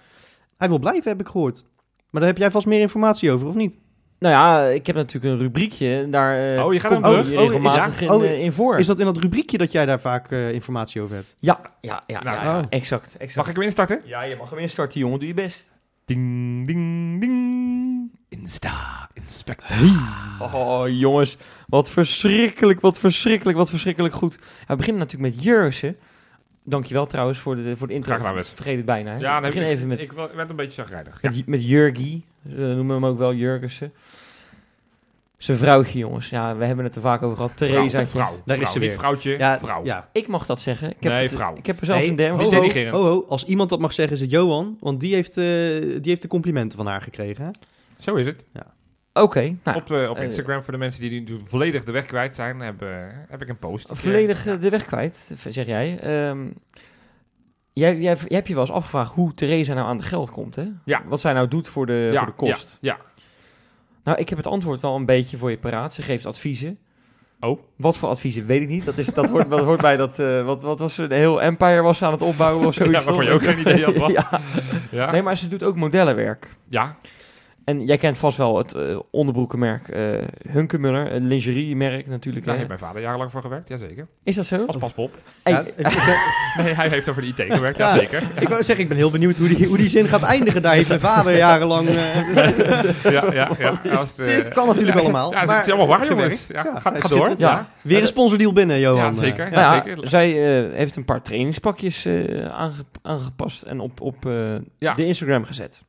Hij 0.58 0.68
wil 0.70 0.80
blijven, 0.80 1.12
heb 1.12 1.20
ik 1.20 1.27
gehoord. 1.27 1.65
Maar 2.10 2.22
daar 2.22 2.30
heb 2.32 2.38
jij 2.39 2.51
vast 2.51 2.65
meer 2.65 2.80
informatie 2.80 3.32
over, 3.32 3.48
of 3.48 3.56
niet? 3.56 3.80
Nou 4.20 4.34
ja, 4.34 4.65
ik 4.68 4.86
heb 4.88 4.96
natuurlijk 4.96 5.34
een 5.34 5.39
rubriekje. 5.39 5.96
en 5.96 6.12
Daar 6.12 6.56
eh, 6.56 6.65
Oh, 6.65 6.74
je 6.74 6.80
gaat 6.80 6.92
komt 6.92 7.04
terug? 7.04 7.25
Oh, 7.32 7.38
regelmatig 7.39 7.94
is- 7.96 8.01
in, 8.01 8.10
oh, 8.10 8.24
eh, 8.25 8.39
in 8.44 8.51
voor. 8.51 8.80
Is 8.80 8.86
dat 8.86 9.00
in 9.00 9.06
dat 9.06 9.18
rubriekje 9.18 9.58
dat 9.58 9.72
jij 9.72 9.86
daar 9.86 10.00
vaak 10.01 10.32
eh, 10.32 10.51
informatie 10.51 11.01
over 11.01 11.15
hebt? 11.15 11.36
Ja, 11.39 11.60
ja, 11.82 12.04
ja, 12.08 12.24
Nou, 12.24 12.36
ja, 12.38 12.44
ja. 12.44 12.60
oh. 12.60 12.65
exact, 12.70 13.18
exact. 13.18 13.36
mag 13.36 13.48
ik 13.48 13.54
hem 13.56 13.63
instarten? 13.63 14.01
Ja, 14.06 14.22
je 14.22 14.36
mag 14.36 14.50
hem 14.50 14.60
instarten, 14.60 15.00
jongen. 15.00 15.20
Doe 15.20 15.27
je 15.27 15.34
best. 15.34 15.74
Ding, 16.05 16.67
ding, 16.67 17.19
ding. 17.21 18.12
Insta, 18.29 19.09
inspector. 19.13 19.77
Oh, 20.39 20.83
jongens. 20.88 21.38
Wat 21.67 21.89
verschrikkelijk, 21.89 22.81
wat 22.81 23.00
verschrikkelijk, 23.00 23.57
wat 23.57 23.69
verschrikkelijk 23.69 24.13
goed. 24.13 24.38
Ja, 24.41 24.65
we 24.67 24.75
beginnen 24.75 25.01
natuurlijk 25.01 25.35
met 25.35 25.43
Jurgensen. 25.43 25.97
Dankjewel 26.63 27.05
trouwens 27.05 27.39
voor 27.39 27.55
de, 27.55 27.77
voor 27.77 27.88
de 27.88 27.93
intro. 27.93 28.17
Vergeet 28.43 28.75
het 28.77 28.85
bijna. 28.85 29.12
Hè? 29.12 29.17
Ja, 29.17 29.35
we 29.35 29.41
nee, 29.41 29.41
beginnen 29.41 29.71
ik, 29.71 29.75
even 29.75 29.88
met, 29.88 30.01
ik, 30.01 30.12
werd 30.12 30.50
een 30.50 30.55
beetje 30.55 30.81
zagrijnig. 30.81 31.21
Ja. 31.21 31.29
met, 31.29 31.47
met 31.47 31.67
Jurgi. 31.67 32.24
We 32.41 32.74
noemen 32.75 32.95
hem 32.95 33.05
ook 33.05 33.17
wel 33.17 33.33
Jurgensen. 33.33 33.93
Zijn 35.38 35.58
vrouwtje, 35.58 36.00
jongens. 36.00 36.30
Ja, 36.30 36.56
we 36.56 36.65
hebben 36.65 36.86
het 36.86 36.96
er 36.96 37.01
vaak 37.01 37.22
over 37.24 37.36
gehad. 37.38 37.58
Theresa. 37.58 38.06
Vrouw, 38.06 38.06
vrouw, 38.06 38.42
Daar 38.46 38.62
is 38.62 38.72
ze 38.72 38.80
niet 38.80 38.88
weer. 38.89 38.98
vrouwtje, 38.98 39.38
Ja, 39.38 39.60
vrouw. 39.60 39.84
Ja. 39.86 40.10
Ik 40.12 40.27
mag 40.27 40.46
dat 40.46 40.62
zeggen. 40.62 40.89
Ik 40.89 40.96
heb, 41.04 41.12
Nee, 41.12 41.22
het- 41.22 41.36
vrouw. 41.36 41.56
Ik 41.56 41.65
heb 41.65 41.80
er 41.80 41.86
zelfs 41.86 42.06
Nee, 42.06 42.27
een 42.27 42.38
ho, 42.38 42.38
ho, 42.92 42.92
ho, 42.92 43.10
ho. 43.10 43.25
Als 43.30 43.44
iemand 43.46 43.70
dat 43.70 43.80
mag 43.80 43.94
zeggen, 43.94 44.15
is 44.15 44.22
het 44.22 44.32
Johan. 44.32 44.77
Want 44.80 45.00
die 45.00 45.13
heeft, 45.13 45.38
eh, 45.38 45.44
die 45.82 46.00
heeft 46.04 46.22
de 46.22 46.27
complimenten 46.27 46.77
van 46.77 46.88
haar 46.88 47.01
gekregen. 47.01 47.46
Hè? 47.46 47.51
Zo 47.98 48.15
is 48.15 48.25
het. 48.25 48.46
Oké, 49.13 49.56
nou, 49.63 49.77
op 49.77 49.92
eh, 49.92 50.10
op 50.10 50.18
eh, 50.18 50.24
Instagram, 50.24 50.62
voor 50.62 50.74
de 50.74 50.80
mensen 50.80 51.01
die 51.01 51.22
nu 51.22 51.39
volledig 51.46 51.84
de 51.84 51.92
weg 51.92 52.06
kwijt 52.06 52.36
zijn, 52.36 52.60
heb, 52.60 52.86
heb 53.27 53.42
ik 53.42 53.50
een 53.50 53.58
post. 53.60 53.89
volledig 53.94 54.46
Ja. 54.46 54.56
de 54.56 54.70
weg 54.70 54.86
kwijt, 54.86 55.32
zeg 55.50 55.65
jij. 55.65 56.00
Ehm, 56.00 56.48
jij, 57.74 57.98
jij. 57.98 58.15
Jij 58.15 58.18
hebt 58.27 58.48
je 58.48 58.54
wel 58.54 58.63
eens 58.63 58.72
afgevraagd 58.72 59.13
hoe 59.13 59.34
Theresa 59.34 59.74
nou 59.74 59.88
aan 59.88 59.98
het 59.98 60.06
geld 60.06 60.30
komt, 60.32 60.56
hè? 60.56 60.65
Ja. 60.86 61.01
Wat 61.08 61.20
zij 61.22 61.34
nou 61.34 61.48
doet 61.48 61.68
voor 61.68 61.86
de, 61.86 62.10
ja, 62.12 62.18
voor 62.18 62.27
de 62.27 62.34
kost. 62.34 62.77
Ja, 62.82 62.98
Nou, 64.05 64.17
ik 64.17 64.29
heb 64.29 64.38
het 64.38 64.47
antwoord 64.47 64.79
wel 64.79 64.95
een 64.95 65.05
beetje 65.05 65.38
voor 65.38 65.50
je 65.50 65.57
paraat. 65.57 65.93
Ze 65.93 66.01
geeft 66.01 66.25
adviezen. 66.25 66.77
Oh. 67.39 67.59
Wat 67.75 67.97
voor 67.97 68.09
adviezen, 68.09 68.45
weet 68.45 68.62
ik 68.62 68.67
niet. 68.67 68.85
Dat, 68.85 68.97
is, 68.97 69.05
dat, 69.07 69.29
hoort, 69.29 69.50
dat 69.50 69.63
hoort 69.63 69.81
bij 69.81 69.97
dat... 69.97 70.19
eh, 70.19 70.45
wat, 70.45 70.62
wat 70.62 70.79
was 70.79 70.95
ze? 70.95 71.07
De 71.07 71.15
heel 71.15 71.41
Empire 71.41 71.81
was 71.81 71.97
ze 71.97 72.05
aan 72.05 72.12
het 72.12 72.21
opbouwen 72.21 72.67
of 72.67 72.74
zoiets. 72.75 73.00
Ja, 73.00 73.03
waarvan 73.05 73.25
je 73.25 73.31
ook 73.31 73.43
geen 73.43 73.59
idee 73.59 73.83
had 73.83 73.95
wat. 74.05 74.12
ja. 74.12 74.41
ja. 74.91 75.12
Nee, 75.12 75.21
maar 75.21 75.38
ze 75.38 75.47
doet 75.47 75.63
ook 75.63 75.75
modellenwerk. 75.75 76.55
ja. 76.69 76.95
En 77.65 77.86
jij 77.86 77.98
kent 77.98 78.17
vast 78.17 78.38
wel 78.38 78.57
het 78.57 78.74
eh, 78.74 79.00
onderbroekenmerk 79.12 79.88
eh 79.88 80.27
Hunkemuller. 80.50 81.12
Een 81.13 81.27
lingeriemerk 81.27 82.07
natuurlijk. 82.07 82.45
Daar 82.45 82.55
heeft 82.55 82.67
mijn 82.67 82.79
vader 82.79 83.01
jarenlang 83.01 83.31
voor 83.31 83.41
gewerkt, 83.41 83.69
jazeker. 83.69 84.07
Is 84.24 84.36
dat 84.36 84.45
zo? 84.45 84.65
Als 84.65 84.77
paspop. 84.77 85.12
Ja, 85.43 85.63
Nee, 86.57 86.74
hij 86.74 86.88
heeft 86.89 87.10
over 87.10 87.22
de 87.22 87.27
IT 87.27 87.53
gewerkt, 87.53 87.77
Ja. 87.77 87.95
jazeker. 87.95 88.24
ik 88.43 88.48
wou 88.50 88.63
zeggen, 88.63 88.84
ik 88.84 88.89
ben 88.89 88.98
heel 88.98 89.12
benieuwd 89.12 89.38
hoe 89.38 89.48
die, 89.48 89.67
hoe 89.67 89.77
die 89.77 89.88
zin 89.88 90.07
gaat 90.07 90.24
eindigen. 90.24 90.62
Daar 90.62 90.74
heeft 90.74 90.88
mijn 90.89 91.00
vader 91.00 91.38
jarenlang... 91.38 91.88
eh, 91.88 92.15
Ja, 93.12 93.34
ja, 93.34 93.50
ja. 93.60 93.81
Als 93.95 94.15
de- 94.15 94.24
dit 94.25 94.48
kan 94.48 94.67
natuurlijk 94.67 94.98
allemaal. 94.98 95.31
Ja, 95.31 95.38
het 95.39 95.48
maar 95.48 95.62
is 95.62 95.67
allemaal 95.67 95.88
waar, 95.88 96.07
jongens. 96.07 96.48
Ja, 96.48 96.63
Ja, 96.63 96.79
ga, 96.79 97.07
door. 97.07 97.34
Ja. 97.38 97.69
Weer 97.81 98.01
een 98.01 98.07
sponsordeal 98.07 98.53
binnen, 98.53 98.79
Johan. 98.79 99.13
Ja, 99.13 99.19
zeker. 99.19 99.51
Nou 99.51 99.75
ja, 99.75 99.84
zeker. 99.84 100.07
zij 100.07 100.60
eh, 100.67 100.74
heeft 100.77 100.95
een 100.95 101.05
paar 101.05 101.22
trainingspakjes 101.22 102.05
eh, 102.05 102.45
aange- 102.51 102.86
aangepast 103.01 103.62
en 103.63 103.79
op, 103.79 104.01
op 104.01 104.25
eh, 104.25 104.55
Ja. 104.79 104.93
de 104.93 105.05
Instagram 105.05 105.43
gezet. 105.45 105.84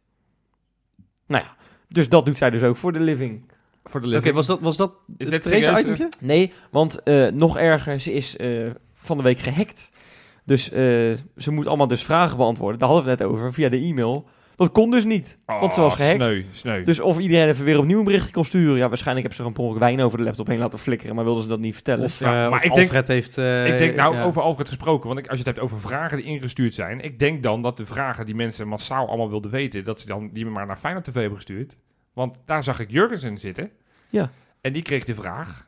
Nou 1.26 1.44
ja, 1.44 1.54
dus 1.88 2.08
dat 2.08 2.24
doet 2.26 2.36
zij 2.36 2.50
dus 2.50 2.62
ook 2.62 2.76
voor 2.76 2.92
de 2.92 3.00
living. 3.00 3.52
Voor 3.84 4.00
de 4.00 4.06
Oké, 4.06 4.16
living. 4.16 4.34
was 4.34 4.46
dat, 4.46 4.60
was 4.60 4.76
dat 4.76 4.92
Is 5.16 5.30
het 5.30 5.44
serieus? 5.44 5.80
itempje? 5.80 6.08
Nee, 6.20 6.52
want 6.70 7.02
eh, 7.02 7.26
nog 7.26 7.56
erger, 7.58 8.00
ze 8.00 8.12
is 8.12 8.36
eh, 8.36 8.70
van 8.94 9.16
de 9.16 9.22
week 9.22 9.38
gehackt. 9.38 9.90
Dus 10.44 10.70
eh, 10.70 10.78
ze 11.36 11.50
moet 11.50 11.66
allemaal 11.66 11.86
dus 11.86 12.04
vragen 12.04 12.36
beantwoorden. 12.36 12.78
Daar 12.78 12.88
hadden 12.88 13.06
we 13.06 13.10
het 13.10 13.20
net 13.20 13.28
over, 13.28 13.52
via 13.52 13.68
de 13.68 13.76
e-mail. 13.78 14.28
Dat 14.56 14.72
kon 14.72 14.90
dus 14.90 15.04
niet, 15.04 15.38
want 15.46 15.74
ze 15.74 15.80
was 15.80 15.94
gehackt. 15.94 16.16
Sneu, 16.16 16.44
sneu. 16.50 16.82
Dus 16.82 17.00
of 17.00 17.18
iedereen 17.18 17.48
even 17.48 17.64
weer 17.64 17.78
opnieuw 17.78 17.98
een 17.98 18.04
berichtje 18.04 18.32
kon 18.32 18.44
sturen. 18.44 18.76
Ja, 18.76 18.88
waarschijnlijk 18.88 19.26
hebben 19.26 19.34
ze 19.34 19.42
er 19.42 19.48
een 19.48 19.64
ongeluk 19.64 19.78
wijn 19.82 20.00
over 20.00 20.18
de 20.18 20.24
laptop 20.24 20.46
heen 20.46 20.58
laten 20.58 20.78
flikkeren, 20.78 21.14
maar 21.14 21.24
wilden 21.24 21.42
ze 21.42 21.48
dat 21.48 21.58
niet 21.58 21.74
vertellen. 21.74 22.04
Of, 22.04 22.18
Ja, 22.18 22.26
eh, 22.26 22.32
maar 22.32 22.58
of 22.58 22.64
ik 22.64 22.70
denk- 22.74 22.80
Alfred 22.82 23.08
heeft... 23.08 23.38
eh, 23.38 23.72
ik 23.72 23.78
denk 23.78 23.94
nou 23.94 24.14
ja. 24.14 24.24
over 24.24 24.42
Alfred 24.42 24.68
gesproken, 24.68 25.06
want 25.06 25.18
ik, 25.18 25.26
als 25.26 25.38
je 25.38 25.44
het 25.44 25.54
hebt 25.56 25.60
over 25.66 25.80
vragen 25.80 26.16
die 26.16 26.26
ingestuurd 26.26 26.74
zijn, 26.74 27.00
ik 27.00 27.18
denk 27.18 27.42
dan 27.42 27.62
dat 27.62 27.76
de 27.76 27.86
vragen 27.86 28.26
die 28.26 28.34
mensen 28.34 28.68
massaal 28.68 29.08
allemaal 29.08 29.30
wilden 29.30 29.50
weten, 29.50 29.84
dat 29.84 30.00
ze 30.00 30.06
dan 30.06 30.30
die 30.32 30.46
maar 30.46 30.66
naar 30.66 30.76
Feyenoord 30.76 31.04
TV 31.04 31.14
hebben 31.14 31.36
gestuurd. 31.36 31.76
Want 32.12 32.38
daar 32.44 32.62
zag 32.64 32.80
ik 32.80 32.90
Jurgensen 32.90 33.38
zitten. 33.38 33.70
Ja. 34.10 34.30
En 34.60 34.72
die 34.72 34.82
kreeg 34.82 35.04
de 35.04 35.14
vraag, 35.14 35.66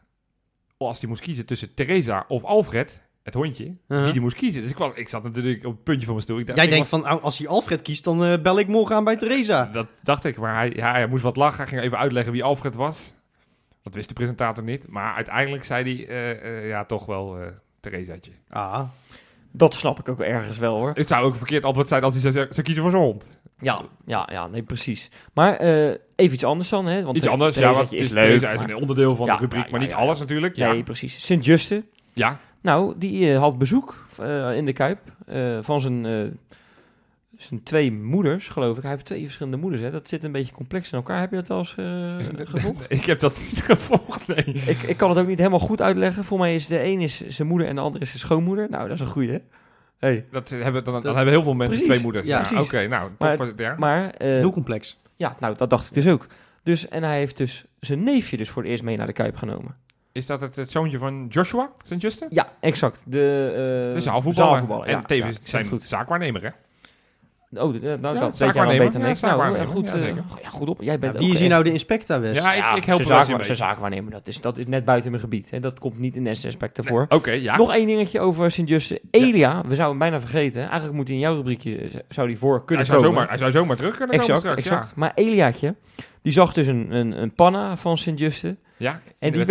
als 0.77 1.01
hij 1.01 1.09
moest 1.09 1.23
kiezen 1.23 1.47
tussen 1.47 1.75
Theresa 1.75 2.25
of 2.29 2.45
Alfred, 2.45 3.01
het 3.35 3.43
hondje, 3.43 3.65
Uh-huh. 3.65 4.05
wie 4.05 4.13
die 4.13 4.21
moest 4.23 4.37
kiezen. 4.37 4.63
Dus 4.63 4.71
ik, 4.71 4.79
was, 4.79 4.91
ik 4.95 5.09
zat 5.09 5.23
natuurlijk 5.23 5.65
op 5.65 5.73
het 5.73 5.83
puntje 5.85 6.05
van 6.05 6.13
mijn 6.15 6.25
stoel. 6.27 6.39
Ik 6.39 6.47
dacht, 6.47 6.57
Jij 6.59 6.67
ik 6.67 6.73
denkt 6.73 6.91
was- 6.91 7.01
van, 7.01 7.21
als 7.23 7.39
hij 7.39 7.49
Alfred 7.49 7.83
kiest, 7.83 8.05
dan 8.05 8.25
eh, 8.25 8.43
bel 8.43 8.59
ik 8.59 8.67
morgen 8.69 8.97
aan 8.97 9.05
bij 9.05 9.17
Theresa. 9.17 9.65
Dat 9.73 9.87
dacht 10.03 10.25
ik, 10.25 10.37
maar 10.39 10.55
hij, 10.55 10.73
ja, 10.77 10.91
hij 10.93 11.07
moest 11.07 11.23
wat 11.23 11.37
lachen. 11.37 11.57
Hij 11.59 11.67
ging 11.67 11.81
even 11.81 11.99
uitleggen 11.99 12.33
wie 12.33 12.45
Alfred 12.45 12.75
was. 12.75 13.15
Dat 13.83 13.95
wist 13.95 14.09
de 14.09 14.15
presentator 14.15 14.65
niet. 14.65 14.89
Maar 14.89 15.15
uiteindelijk 15.15 15.65
zei 15.65 15.85
hij, 15.97 16.09
eh, 16.09 16.59
eh, 16.59 16.69
ja, 16.69 16.85
toch 16.85 17.07
wel 17.07 17.39
eh 17.41 17.47
Theresaatje. 17.81 18.31
Ah, 18.49 18.83
Dat 19.53 19.75
snap 19.75 19.99
ik 19.99 20.09
ook 20.09 20.21
ergens 20.21 20.59
wel 20.59 20.77
hoor. 20.77 20.91
Het 20.95 21.09
zou 21.09 21.25
ook 21.25 21.31
een 21.33 21.39
verkeerd 21.39 21.65
antwoord 21.65 21.89
zijn 21.89 22.03
als 22.03 22.13
hij 22.23 22.33
zou, 22.33 22.47
zou 22.51 22.63
kiezen 22.63 22.83
voor 22.83 22.91
zijn 22.93 23.03
hond. 23.03 23.39
Ja, 23.61 23.83
ja, 24.07 24.29
ja, 24.33 24.47
nee, 24.47 24.63
precies. 24.63 25.11
Maar 25.33 25.57
eh, 25.57 25.95
even 26.17 26.35
iets 26.35 26.45
anders 26.45 26.69
dan, 26.69 26.87
hè? 26.87 27.03
Want 27.03 27.17
Iets 27.17 27.27
anders, 27.29 27.57
ja, 27.57 27.73
want 27.73 27.91
het 27.91 28.01
is, 28.01 28.09
leuk. 28.13 28.23
Theresa 28.25 28.51
is 28.51 28.59
maar- 28.61 28.69
een 28.71 28.77
onderdeel 28.77 29.17
van 29.17 29.27
Ja, 29.27 29.35
de 29.35 29.41
rubriek, 29.41 29.65
ja, 29.65 29.71
maar 29.71 29.81
niet 29.81 29.91
ja, 29.91 29.97
alles 29.97 30.19
natuurlijk. 30.19 30.57
Ja, 30.57 30.73
Nee, 30.73 30.83
precies. 30.83 31.25
Sint-Juste, 31.27 31.85
ja. 32.13 32.39
Nou, 32.63 32.95
die 32.99 33.33
eh, 33.33 33.39
had 33.39 33.59
bezoek 33.59 34.07
eh, 34.19 34.57
in 34.57 34.65
de 34.65 34.73
Kuip 34.73 34.99
eh, 35.27 35.59
van 35.61 35.81
zijn, 35.81 36.07
eh, 36.07 36.23
zijn 37.37 37.63
twee 37.63 37.93
moeders, 37.93 38.49
geloof 38.49 38.77
ik. 38.77 38.83
Hij 38.83 38.93
heeft 38.93 39.05
twee 39.05 39.25
verschillende 39.25 39.57
moeders, 39.57 39.83
hè. 39.83 39.91
Dat 39.91 40.09
zit 40.09 40.25
een 40.25 40.33
beetje 40.33 40.53
complex 40.55 40.91
in 40.93 40.99
elkaar. 40.99 41.21
Heb 41.21 41.31
je 41.31 41.37
dat 41.37 41.49
wel 41.49 41.59
eens 41.59 41.75
eh, 41.77 42.47
gevolgd? 42.47 42.91
ik 42.99 43.05
heb 43.05 43.21
dat 43.21 43.37
niet 43.39 43.63
gevolgd, 43.71 44.27
nee. 44.27 44.45
ik, 44.45 44.83
ik 44.83 44.97
kan 44.97 45.11
het 45.11 45.19
ook 45.19 45.27
niet 45.27 45.39
helemaal 45.39 45.59
goed 45.59 45.81
uitleggen. 45.83 46.25
Voor 46.25 46.39
mij 46.39 46.55
is 46.55 46.67
de 46.67 46.83
een 46.85 47.01
is 47.01 47.29
zijn 47.29 47.49
moeder 47.49 47.67
en 47.67 47.75
de 47.75 47.81
andere 47.81 48.05
is 48.05 48.09
zijn 48.11 48.21
schoonmoeder. 48.23 48.67
Nou, 48.71 48.83
dat 48.89 48.95
is 48.95 49.01
een 49.01 49.07
goeie, 49.07 49.31
hè? 49.31 49.39
Hey. 49.99 50.27
Dat 50.31 50.49
hebben, 50.49 50.85
dan, 50.85 51.01
dan 51.01 51.15
hebben 51.17 51.35
heel 51.35 51.43
veel 51.43 51.55
mensen 51.55 51.69
Precies. 51.77 51.89
twee 51.89 52.03
moeders. 52.03 52.27
Ja, 52.27 52.37
Ja, 52.39 52.47
precies. 52.49 52.67
Oké, 52.67 52.87
nou, 52.87 53.11
Maar- 53.19 53.29
toch 53.29 53.37
voor 53.37 53.47
het 53.47 53.59
ja. 53.59 53.75
Maar, 53.79 54.11
eh, 54.11 54.29
heel 54.29 54.51
complex. 54.53 54.97
ja, 55.17 55.37
nou, 55.41 55.57
dat 55.57 55.71
dacht 55.71 55.87
ik 55.87 55.95
dus 55.95 56.07
ook. 56.07 56.27
Dus, 56.63 56.89
en 56.89 57.03
hij 57.03 57.19
heeft 57.19 57.37
dus 57.37 57.65
zijn 57.81 58.03
neefje 58.03 58.37
dus 58.37 58.49
voor 58.51 58.63
het 58.63 58.71
eerst 58.71 58.83
mee 58.83 58.97
naar 58.97 59.07
de 59.07 59.13
Kuip 59.13 59.37
genomen. 59.37 59.73
Is 60.19 60.27
dat 60.27 60.41
het, 60.41 60.57
het 60.57 60.71
zoontje 60.71 60.99
van 60.99 61.27
Joshua 61.29 61.71
St. 61.83 61.95
Justin? 62.03 62.27
Ja, 62.31 62.49
exact. 62.61 63.03
De, 63.07 63.19
uh, 63.89 63.95
de 63.95 64.01
zaalvoetballer. 64.01 64.49
zaalvoetballer. 64.49 64.87
En 64.87 64.93
ja, 64.93 65.03
tevens 65.03 65.37
ja, 65.43 65.49
zijn 65.49 65.65
goed. 65.67 65.83
zaakwaarnemer, 65.83 66.43
hè? 66.43 66.49
Oh, 67.63 67.73
de- 67.73 67.81
nou, 67.81 67.85
Ja, 67.91 67.99
dat 68.01 68.01
weet 68.01 68.11
jij 68.11 68.21
wel 68.21 68.33
zaakwaarnemer. 68.33 68.85
beter 68.87 69.01
dan 69.01 69.09
Ja, 69.09 69.15
ik. 69.15 69.21
Nou, 69.21 69.33
zaakwaarnemer. 69.35 69.67
goed, 69.67 69.89
Ja, 69.89 69.95
eh, 69.95 70.01
zeker. 70.01 70.25
ja, 70.43 70.49
goed 70.49 70.69
op. 70.69 70.83
Jij 70.83 70.99
bent 70.99 71.15
Wie 71.17 71.27
ook 71.27 71.33
is 71.33 71.41
hier 71.41 71.49
nou 71.49 71.65
de 71.65 71.73
inspecta, 71.73 72.21
Wes? 72.21 72.37
Ja, 72.39 72.53
ik, 72.53 72.77
ik 72.77 72.85
help 72.85 72.99
eens 72.99 73.09
zaak, 73.09 73.25
zijn 73.45 73.57
zaakwaarnemer. 73.57 74.11
Dat 74.13 74.27
is, 74.27 74.41
dat 74.41 74.59
is 74.59 74.67
net 74.67 74.85
buiten 74.85 75.11
mijn 75.11 75.23
gebied. 75.23 75.51
Hè. 75.51 75.61
Dat 75.61 75.79
komt 75.79 75.99
niet 75.99 76.17
in 76.17 76.25
de 76.25 76.31
aspecten 76.31 76.85
voor. 76.85 77.07
Oké, 77.09 77.31
ja. 77.31 77.57
Nog 77.57 77.73
één 77.73 77.87
dingetje 77.87 78.21
over 78.21 78.51
Sint-Juste. 78.51 79.01
Elia, 79.11 79.55
we 79.67 79.75
zouden 79.75 79.89
hem 79.89 79.99
bijna 79.99 80.21
vergeten. 80.21 80.63
Eigenlijk 80.63 80.93
moet 80.93 81.07
hij 81.07 81.17
in 81.17 81.23
jouw 81.23 81.35
rubriekje, 81.35 81.77
eh, 81.79 81.95
zou 82.09 82.27
die 82.27 82.39
voor 82.39 82.55
hij, 82.57 82.65
kunnen 82.65 82.87
zou 82.87 82.99
komen. 82.99 83.15
zomaar, 83.15 83.29
hij 83.29 83.39
zou 83.39 83.51
zomaar 83.51 83.77
terug 83.77 83.97
kunnen 83.97 84.17
exact, 84.17 84.43
komen 84.43 84.59
straks. 84.63 84.79
exact. 84.79 84.97
Maar 84.97 85.13
Eliaatje, 85.15 85.75
die 86.23 86.33
zag 86.33 86.53
dus 86.53 86.67
een, 86.67 86.93
een, 86.93 87.23
een 87.23 87.33
panna 87.35 87.77
van 87.77 87.99
Sint-Juste. 87.99 88.57
Ja, 88.79 89.01
En 89.19 89.33
die 89.33 89.45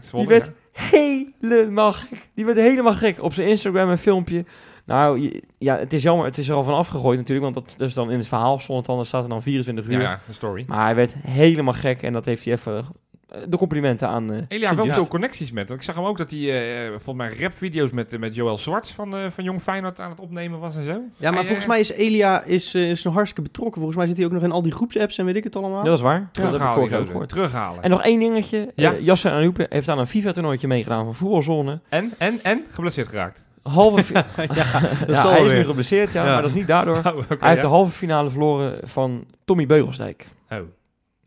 Zwolle, 0.00 0.26
Die 0.26 0.38
werd 0.38 0.50
ja. 0.72 0.82
helemaal 0.82 1.92
gek. 1.92 2.28
Die 2.34 2.44
werd 2.44 2.58
helemaal 2.58 2.94
gek. 2.94 3.22
Op 3.22 3.32
zijn 3.32 3.48
Instagram 3.48 3.88
een 3.88 3.98
filmpje. 3.98 4.44
Nou, 4.86 5.40
ja, 5.58 5.78
het 5.78 5.92
is 5.92 6.02
jammer. 6.02 6.26
Het 6.26 6.38
is 6.38 6.48
er 6.48 6.54
al 6.54 6.64
van 6.64 6.74
afgegooid 6.74 7.18
natuurlijk. 7.18 7.52
Want 7.52 7.66
dat 7.66 7.78
dus 7.78 7.94
dan 7.94 8.10
in 8.10 8.18
het 8.18 8.28
verhaal 8.28 8.58
stond 8.58 8.86
het 8.86 8.96
dan, 8.96 9.06
staat 9.06 9.22
er 9.22 9.28
dan 9.28 9.42
24 9.42 9.86
uur. 9.86 9.92
Ja, 9.92 10.00
ja, 10.00 10.20
een 10.28 10.34
story. 10.34 10.64
Maar 10.66 10.84
hij 10.84 10.94
werd 10.94 11.14
helemaal 11.26 11.72
gek. 11.72 12.02
En 12.02 12.12
dat 12.12 12.24
heeft 12.24 12.44
hij 12.44 12.54
even... 12.54 12.84
eh, 13.34 13.42
De 13.48 13.56
complimenten 13.56 14.08
aan... 14.08 14.32
eh, 14.32 14.42
Elia 14.48 14.74
wel 14.74 14.86
veel 14.86 15.08
connecties 15.08 15.52
met. 15.52 15.68
Want 15.68 15.80
ik 15.80 15.86
zag 15.86 15.94
hem 15.94 16.04
ook 16.04 16.18
dat 16.18 16.30
hij 16.30 16.40
eh, 16.84 16.88
volgens 16.90 17.16
mij 17.16 17.36
rapvideo's 17.40 17.90
met, 17.90 18.18
met 18.18 18.34
Joël 18.34 18.58
Zwarts 18.58 18.92
van, 18.92 19.16
eh, 19.16 19.30
van 19.30 19.44
Jong 19.44 19.62
Feyenoord 19.62 20.00
aan 20.00 20.10
het 20.10 20.20
opnemen 20.20 20.58
was 20.58 20.76
en 20.76 20.84
zo. 20.84 20.90
Ja, 20.92 21.00
maar 21.30 21.32
Hij, 21.32 21.44
volgens 21.44 21.66
mij 21.66 21.80
is 21.80 21.92
Elia 21.92 22.42
is, 22.42 22.74
is 22.74 23.02
nog 23.02 23.14
hartstikke 23.14 23.50
betrokken. 23.50 23.74
Volgens 23.76 23.96
mij 23.96 24.06
zit 24.06 24.16
hij 24.16 24.26
ook 24.26 24.32
nog 24.32 24.42
in 24.42 24.50
al 24.52 24.62
die 24.62 24.72
groepsapps 24.72 25.18
en 25.18 25.24
weet 25.24 25.36
ik 25.36 25.44
het 25.44 25.56
allemaal. 25.56 25.78
Ja, 25.78 25.84
dat 25.84 25.96
is 25.96 26.02
waar. 26.02 26.28
Terughalen. 26.32 27.26
Terughalen. 27.28 27.82
En 27.82 27.90
nog 27.90 28.02
één 28.02 28.18
dingetje. 28.18 28.72
Ja. 28.74 28.94
Jasser 29.00 29.32
Anouk 29.32 29.56
heeft 29.68 29.88
aan 29.88 29.98
een 29.98 30.06
FIFA-toernooitje 30.06 30.66
meegedaan 30.66 31.04
van 31.04 31.14
voetbalzone. 31.14 31.80
En, 31.88 32.12
en, 32.18 32.38
en, 32.42 32.64
geblesseerd 32.70 33.08
geraakt. 33.08 33.42
Halve 33.62 34.12
ja, 34.14 34.24
dat 35.06 35.16
ja, 35.16 35.28
hij 35.30 35.42
is 35.44 35.50
weer. 35.50 35.58
nu 35.58 35.64
geblesseerd, 35.64 36.12
ja, 36.12 36.24
Ja. 36.24 36.32
maar 36.32 36.40
dat 36.42 36.50
is 36.50 36.56
niet 36.56 36.66
daardoor. 36.66 36.96
Oh, 37.04 37.28
hij 37.38 37.48
heeft 37.48 37.62
de 37.62 37.68
halve 37.68 37.90
finale 37.90 38.30
verloren 38.30 38.78
van 38.82 39.24
Tommy 39.44 39.66
Beugelsdijk. 39.66 40.26
Oh. 40.50 40.58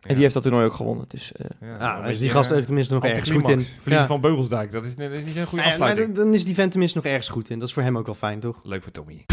En 0.01 0.13
die 0.13 0.21
heeft 0.21 0.33
dat 0.33 0.43
toernooi 0.43 0.65
ook 0.65 0.73
gewonnen. 0.73 1.05
Dus 1.07 1.31
eh, 1.31 1.45
Ja, 1.79 2.01
dus 2.07 2.19
die 2.19 2.29
gast 2.29 2.49
heeft 2.49 2.65
tenminste 2.65 2.93
nog 2.93 3.03
ergens 3.05 3.29
goed 3.29 3.47
in. 3.47 3.59
Verliezen 3.61 3.91
Ja. 3.91 4.05
van 4.05 4.21
Beugelsdijk, 4.21 4.71
dat 4.71 4.85
is, 4.85 4.95
dat 4.95 5.11
is 5.11 5.23
niet 5.25 5.35
een 5.35 5.45
goede 5.45 5.63
ja, 5.63 5.69
maar 5.77 5.87
afsluiting. 5.87 6.15
dan 6.15 6.33
is 6.33 6.45
die 6.45 6.55
vent 6.55 6.71
tenminste 6.71 6.97
nog 6.97 7.07
ergens 7.07 7.29
goed 7.29 7.49
in. 7.49 7.59
Dat 7.59 7.67
is 7.67 7.73
voor 7.73 7.83
hem 7.83 7.97
ook 7.97 8.05
wel 8.05 8.15
fijn, 8.15 8.39
toch? 8.39 8.59
Leuk 8.63 8.83
voor 8.83 8.91
Tommy. 8.91 9.25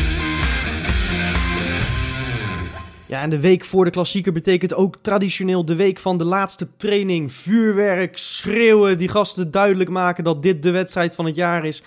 Ja, 3.06 3.20
en 3.22 3.30
de 3.30 3.40
week 3.40 3.64
voor 3.64 3.84
de 3.84 3.90
klassieker 3.90 4.32
betekent 4.32 4.74
ook 4.74 4.98
traditioneel 4.98 5.64
de 5.64 5.74
week 5.74 5.98
van 5.98 6.18
de 6.18 6.24
laatste 6.24 6.68
training. 6.76 7.32
Vuurwerk, 7.32 8.16
schreeuwen, 8.18 8.98
die 8.98 9.08
gasten 9.08 9.50
duidelijk 9.50 9.90
maken 9.90 10.24
dat 10.24 10.42
dit 10.42 10.62
de 10.62 10.70
wedstrijd 10.70 11.14
van 11.14 11.24
het 11.24 11.34
jaar 11.34 11.64
is. 11.64 11.82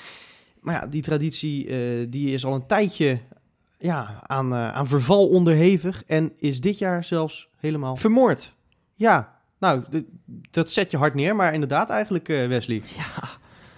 Maar 0.61 0.73
ja, 0.75 0.87
die 0.87 1.01
traditie 1.01 1.67
eh, 1.67 2.05
die 2.09 2.33
is 2.33 2.45
al 2.45 2.53
een 2.53 2.65
tijdje 2.65 3.19
ja, 3.79 4.19
aan, 4.21 4.53
eh, 4.53 4.71
aan 4.71 4.87
verval 4.87 5.27
onderhevig. 5.27 6.03
En 6.07 6.31
is 6.39 6.61
dit 6.61 6.77
jaar 6.77 7.03
zelfs 7.03 7.49
helemaal... 7.57 7.95
vermoord. 7.95 8.55
Ja, 8.97 9.39
nou, 9.59 9.83
dat 10.51 10.69
zet 10.69 10.91
je 10.91 10.97
hard 10.97 11.13
neer. 11.13 11.35
Maar 11.35 11.53
inderdaad 11.53 11.89
eigenlijk, 11.89 12.29
eh, 12.29 12.47
Wesley. 12.47 12.81
Ja. 12.97 13.29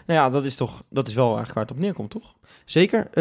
Nou 0.05 0.21
ja, 0.21 0.29
dat 0.29 0.45
is 0.45 0.55
toch, 0.55 0.83
dat 0.89 1.07
is 1.07 1.13
wel 1.13 1.25
eigenlijk 1.25 1.53
waar 1.55 1.63
het 1.63 1.73
op 1.73 1.79
neerkomt, 1.79 2.09
toch? 2.09 2.35
Zeker. 2.65 3.05
eh, 3.05 3.13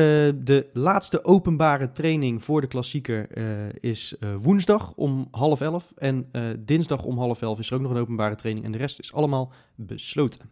de 0.44 0.66
laatste 0.72 1.24
openbare 1.24 1.92
training 1.92 2.42
voor 2.44 2.60
de 2.60 2.66
klassieker 2.66 3.30
eh, 3.30 3.44
is 3.80 4.16
eh, 4.20 4.34
woensdag 4.40 4.92
om 4.96 5.28
half 5.30 5.60
elf. 5.60 5.92
En 5.96 6.28
eh, 6.32 6.42
dinsdag 6.58 7.04
om 7.04 7.18
half 7.18 7.42
elf 7.42 7.58
is 7.58 7.70
er 7.70 7.76
ook 7.76 7.82
nog 7.82 7.90
een 7.90 8.00
openbare 8.00 8.34
training. 8.34 8.66
En 8.66 8.72
de 8.72 8.78
rest 8.78 8.98
is 8.98 9.12
allemaal 9.12 9.52
besloten. 9.74 10.50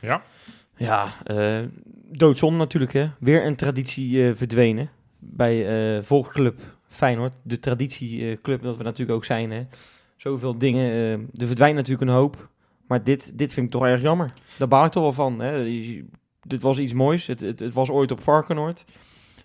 Ja. 0.00 0.22
Ja, 0.76 1.12
eh 1.24 1.60
doodzonde 2.12 2.58
natuurlijk, 2.58 2.92
hè. 2.92 3.08
Weer 3.20 3.46
een 3.46 3.56
traditie 3.56 4.34
verdwenen 4.34 4.90
bij 5.18 5.96
eh 5.96 6.02
Volksclub 6.02 6.60
Feyenoord. 6.88 7.34
De 7.42 7.58
traditieclub 7.58 8.62
dat 8.62 8.76
we 8.76 8.82
natuurlijk 8.82 9.16
ook 9.16 9.24
zijn, 9.24 9.50
hè. 9.50 9.62
Zoveel 10.16 10.58
dingen. 10.58 10.90
eh, 10.90 11.12
er 11.12 11.46
verdwijnt 11.46 11.76
natuurlijk 11.76 12.10
een 12.10 12.16
hoop. 12.16 12.48
Maar 12.86 13.04
dit, 13.04 13.38
dit 13.38 13.52
vind 13.52 13.66
ik 13.66 13.72
toch 13.72 13.86
erg 13.86 14.02
jammer. 14.02 14.32
Daar 14.58 14.68
baal 14.68 14.84
ik 14.84 14.90
toch 14.90 15.02
wel 15.02 15.12
van. 15.12 15.40
Hè. 15.40 15.64
Dit 16.42 16.62
was 16.62 16.78
iets 16.78 16.92
moois. 16.92 17.26
Het, 17.26 17.40
het, 17.40 17.60
het 17.60 17.74
was 17.74 17.90
ooit 17.90 18.10
op 18.10 18.22
Varkenoord. 18.22 18.84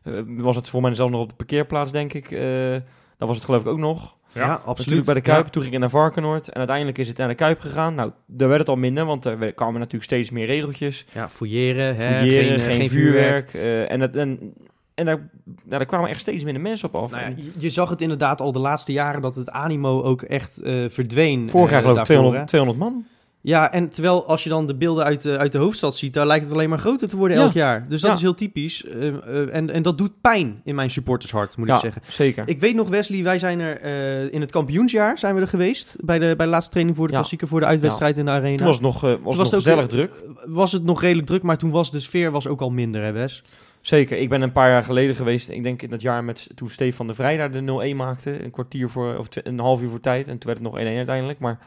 Eh, 0.04 0.14
was 0.28 0.56
het 0.56 0.70
voor 0.70 0.82
mij 0.82 0.96
zelfs 0.96 1.12
nog 1.12 1.22
op 1.22 1.30
de 1.30 1.36
parkeerplaats, 1.36 1.92
denk 1.92 2.14
ik. 2.14 2.32
Eh 2.32 2.76
daar 3.18 3.28
was 3.28 3.38
het 3.38 3.46
geloof 3.46 3.62
ik 3.62 3.68
ook 3.68 3.78
nog. 3.78 4.18
Ja, 4.34 4.62
Natuurlijk 4.66 5.06
bij 5.06 5.14
de 5.14 5.22
Kuip. 5.22 5.48
Toen 5.48 5.62
ging 5.62 5.74
ik 5.74 5.80
naar 5.80 5.90
Varkenoord. 5.90 6.48
En 6.50 6.58
uiteindelijk 6.58 6.98
is 6.98 7.08
het 7.08 7.18
naar 7.18 7.28
de 7.28 7.36
Kuip 7.36 7.60
gegaan. 7.60 7.96
Nou, 7.96 8.12
daar 8.26 8.48
werd 8.48 8.60
het 8.60 8.70
al 8.70 8.76
minder, 8.76 9.06
want 9.06 9.26
er 9.26 9.54
kwamen 9.54 9.80
natuurlijk 9.80 10.04
steeds 10.04 10.30
meer 10.30 10.46
regeltjes. 10.46 11.06
Ja, 11.14 11.30
fouilleren, 11.30 11.96
hè, 11.96 12.16
Fouilleren, 12.18 12.60
geen, 12.60 12.70
eh, 12.70 12.76
geen, 12.76 12.90
vuurwerk. 12.90 13.54
eh, 13.54 13.92
en 13.92 14.00
het, 14.00 14.16
en, 14.16 14.54
en 14.96 15.06
daar, 15.06 15.16
nou, 15.16 15.30
daar 15.66 15.86
kwamen 15.86 16.10
echt 16.10 16.22
steeds 16.22 16.44
minder 16.44 16.62
mensen 16.62 16.88
op 16.88 16.96
af. 16.96 17.12
Nou 17.12 17.24
ja, 17.24 17.34
je, 17.36 17.52
je 17.58 17.70
zag 17.70 17.90
het 17.90 18.02
inderdaad 18.02 18.42
al 18.42 18.52
de 18.52 18.60
laatste 18.60 18.92
jaren 18.92 19.22
dat 19.22 19.36
het 19.36 19.50
animo 19.50 20.02
ook 20.04 20.22
echt 20.22 20.62
eh, 20.62 20.74
verdween. 20.90 21.50
Vorig 21.50 21.70
jaar 21.70 21.80
eh, 21.80 21.86
geloof 21.86 22.00
ik 22.02 22.08
daarvoor, 22.08 22.32
200, 22.32 22.40
hè. 22.42 22.46
200 22.48 22.80
man. 22.80 23.06
Ja, 23.46 23.72
en 23.72 23.90
terwijl 23.90 24.26
als 24.28 24.44
je 24.44 24.50
dan 24.50 24.68
de 24.68 24.76
beelden 24.76 25.04
uit 25.06 25.22
de, 25.22 25.38
uit 25.38 25.52
de 25.52 25.58
hoofdstad 25.58 25.96
ziet, 25.98 26.14
daar 26.14 26.28
lijkt 26.28 26.44
het 26.44 26.54
alleen 26.54 26.70
maar 26.70 26.80
groter 26.80 27.10
te 27.10 27.18
worden 27.18 27.38
Ja. 27.38 27.44
elk 27.44 27.54
jaar. 27.54 27.86
Dus 27.90 28.02
dat 28.02 28.10
Ja. 28.10 28.16
is 28.16 28.22
heel 28.22 28.34
typisch. 28.34 28.86
Eh, 28.86 29.08
eh, 29.08 29.56
en, 29.56 29.70
en 29.70 29.82
dat 29.82 29.98
doet 29.98 30.22
pijn 30.22 30.62
in 30.64 30.76
mijn 30.76 30.90
supportershart, 30.90 31.58
moet 31.58 31.68
ja, 31.68 31.74
ik 31.74 31.80
zeggen. 31.80 32.02
zeker. 32.10 32.44
Ik 32.48 32.60
weet 32.60 32.76
nog, 32.76 32.90
Wesley, 32.90 33.24
wij 33.24 33.40
zijn 33.40 33.60
er 33.60 33.78
eh, 33.78 34.34
in 34.34 34.42
het 34.42 34.52
kampioensjaar 34.52 35.18
zijn 35.18 35.36
we 35.36 35.42
er 35.42 35.48
geweest. 35.48 35.96
Bij 36.00 36.20
de, 36.20 36.34
bij 36.38 36.46
de 36.46 36.52
laatste 36.52 36.72
training 36.72 36.98
voor 36.98 37.08
de 37.08 37.14
klassieker, 37.14 37.48
voor 37.48 37.60
de 37.60 37.66
uitwedstrijd 37.66 38.18
in 38.18 38.26
de 38.26 38.32
arena. 38.32 38.58
Toen 38.58 38.66
was 38.66 38.76
het 38.76 38.84
nog, 38.86 39.04
eh, 39.04 39.10
was 39.10 39.36
was 39.36 39.52
nog 39.52 39.64
het 39.66 39.74
ook, 39.74 39.80
eh, 39.82 39.86
druk. 39.86 40.12
Was 40.48 40.72
het 40.72 40.84
nog 40.84 41.02
redelijk 41.02 41.28
druk, 41.28 41.44
maar 41.44 41.58
toen 41.58 41.72
was 41.72 41.92
de 41.92 42.00
sfeer 42.00 42.32
was 42.32 42.48
ook 42.48 42.62
al 42.62 42.70
minder, 42.70 43.04
hè 43.04 43.12
Wes? 43.12 43.44
Zeker. 43.84 44.18
Ik 44.18 44.30
ben 44.30 44.42
een 44.42 44.52
paar 44.52 44.70
jaar 44.70 44.84
geleden 44.84 45.16
geweest. 45.16 45.50
Ik 45.50 45.64
denk 45.64 45.82
in 45.82 45.90
dat 45.90 46.02
jaar 46.02 46.24
met 46.24 46.50
toen 46.56 46.70
Stefan 46.70 47.08
de 47.08 47.14
Vrij 47.14 47.38
daar 47.38 47.52
de 47.52 47.92
0-1 47.94 47.96
maakte. 47.96 48.44
Een 48.44 48.52
kwartier 48.52 48.90
voor, 48.90 49.18
of 49.18 49.28
een 49.44 49.60
half 49.60 49.82
uur 49.82 49.90
voor 49.90 50.00
tijd. 50.00 50.28
En 50.28 50.38
toen 50.38 50.54
werd 50.54 50.64
het 50.64 50.72
nog 50.72 50.94
1-1 50.94 50.98
uiteindelijk. 50.98 51.40
Maar 51.40 51.60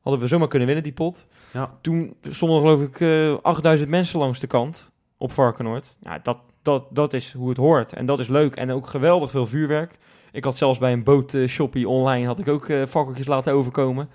hadden 0.00 0.22
we 0.22 0.26
zomaar 0.26 0.48
kunnen 0.48 0.66
winnen, 0.66 0.84
die 0.84 0.92
pot. 0.94 1.26
Ja. 1.52 1.78
Toen 1.80 2.16
stonden 2.22 2.60
geloof 2.60 2.82
ik 2.82 3.00
eh 3.00 3.36
8000 3.42 3.90
mensen 3.90 4.18
langs 4.18 4.40
de 4.40 4.46
kant 4.46 4.90
op 5.16 5.32
Varkenoord. 5.32 5.96
Ja, 6.00 6.18
dat, 6.18 6.38
dat, 6.62 6.84
dat 6.90 7.12
is 7.12 7.32
hoe 7.32 7.48
het 7.48 7.58
hoort. 7.58 7.92
En 7.92 8.06
dat 8.06 8.18
is 8.18 8.28
leuk. 8.28 8.56
En 8.56 8.70
ook 8.70 8.86
geweldig 8.86 9.30
veel 9.30 9.46
vuurwerk. 9.46 9.98
Ik 10.32 10.44
had 10.44 10.56
zelfs 10.56 10.78
bij 10.78 10.92
een 10.92 11.04
bootshoppie 11.04 11.88
online 11.88 12.26
had 12.26 12.38
ik 12.38 12.48
ook 12.48 12.64
fakkeltjes 12.88 13.26
laten 13.26 13.52
overkomen. 13.52 14.08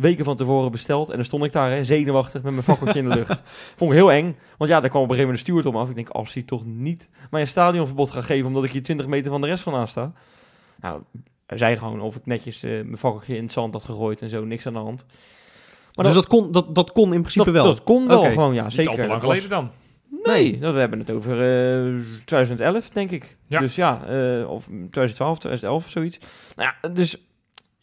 Weken 0.00 0.24
van 0.24 0.36
tevoren 0.36 0.70
besteld. 0.70 1.08
En 1.08 1.16
dan 1.16 1.24
stond 1.24 1.44
ik 1.44 1.52
daar 1.52 1.70
hè, 1.70 1.84
zenuwachtig 1.84 2.42
met 2.42 2.52
mijn 2.52 2.64
fakkeltje 2.64 2.98
in 2.98 3.08
de 3.08 3.14
lucht. 3.14 3.42
Vond 3.76 3.90
ik 3.90 3.96
heel 3.96 4.12
eng. 4.12 4.36
Want 4.58 4.70
ja, 4.70 4.80
daar 4.80 4.90
kwam 4.90 5.02
op 5.02 5.08
een 5.08 5.14
gegeven 5.14 5.18
moment 5.18 5.32
een 5.32 5.38
steward 5.38 5.66
om 5.66 5.76
af. 5.76 5.88
Ik 5.88 5.94
denk, 5.94 6.08
als 6.08 6.34
hij 6.34 6.42
toch 6.42 6.64
niet 6.66 7.08
mij 7.30 7.40
een 7.40 7.46
stadionverbod 7.48 8.10
gaat 8.10 8.24
geven... 8.24 8.46
omdat 8.46 8.64
ik 8.64 8.70
hier 8.70 8.82
20 8.82 9.06
meter 9.06 9.30
van 9.30 9.40
de 9.40 9.46
rest 9.46 9.62
vandaan 9.62 9.88
sta. 9.88 10.12
Nou, 10.80 11.02
hij 11.46 11.58
zei 11.58 11.76
gewoon 11.76 12.00
of 12.00 12.16
ik 12.16 12.26
netjes 12.26 12.62
eh, 12.62 12.70
mijn 12.70 12.96
fakkeltje 12.96 13.36
in 13.36 13.42
het 13.42 13.52
zand 13.52 13.72
had 13.72 13.84
gegooid 13.84 14.22
en 14.22 14.28
zo. 14.28 14.44
Niks 14.44 14.66
aan 14.66 14.72
de 14.72 14.78
hand. 14.78 15.04
Maar 15.94 16.04
dus 16.04 16.14
dat 16.14 16.26
kon, 16.26 16.52
dat, 16.52 16.74
dat 16.74 16.92
kon 16.92 17.14
in 17.14 17.20
principe 17.20 17.44
dat, 17.44 17.54
wel. 17.54 17.64
dat 17.64 17.82
kon 17.82 18.08
wel 18.08 18.22
gewoon, 18.22 18.54
ja, 18.54 18.62
Niet 18.62 18.72
zeker. 18.72 18.90
al 18.90 18.96
te 18.96 19.06
lang 19.06 19.22
was- 19.22 19.30
geleden 19.30 19.50
dan. 19.50 19.70
Nee, 20.24 20.58
dat, 20.58 20.74
we 20.74 20.80
hebben 20.80 20.98
het 20.98 21.10
over 21.10 21.32
eh 21.86 22.00
2011, 22.24 22.88
denk 22.90 23.10
ik. 23.10 23.36
Ja. 23.46 23.58
Dus 23.58 23.74
ja, 23.74 24.04
eh, 24.06 24.50
of 24.50 24.64
2012, 24.64 25.38
2011 25.38 25.84
of 25.84 25.90
zoiets. 25.90 26.18
Nou 26.56 26.72
ja, 26.82 26.88
dus 26.88 27.18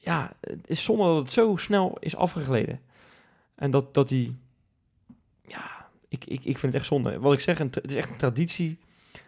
ja, 0.08 0.32
het 0.42 0.60
is 0.66 0.84
zonde 0.84 1.04
dat 1.04 1.18
het 1.18 1.32
zo 1.32 1.56
snel 1.56 1.98
is 2.00 2.16
afgegleden. 2.16 2.80
En 3.56 3.72
dat, 3.72 3.94
dat 3.94 4.08
die, 4.08 4.36
ja, 5.46 5.88
ik, 6.08 6.26
ik, 6.26 6.40
ik 6.46 6.58
vind 6.58 6.62
het 6.62 6.74
echt 6.74 6.86
zonde. 6.86 7.20
Wat 7.20 7.34
ik 7.34 7.40
zeg, 7.40 7.58
het 7.58 7.80
is 7.84 7.96
echt 7.96 8.10
een 8.10 8.16
traditie 8.18 8.78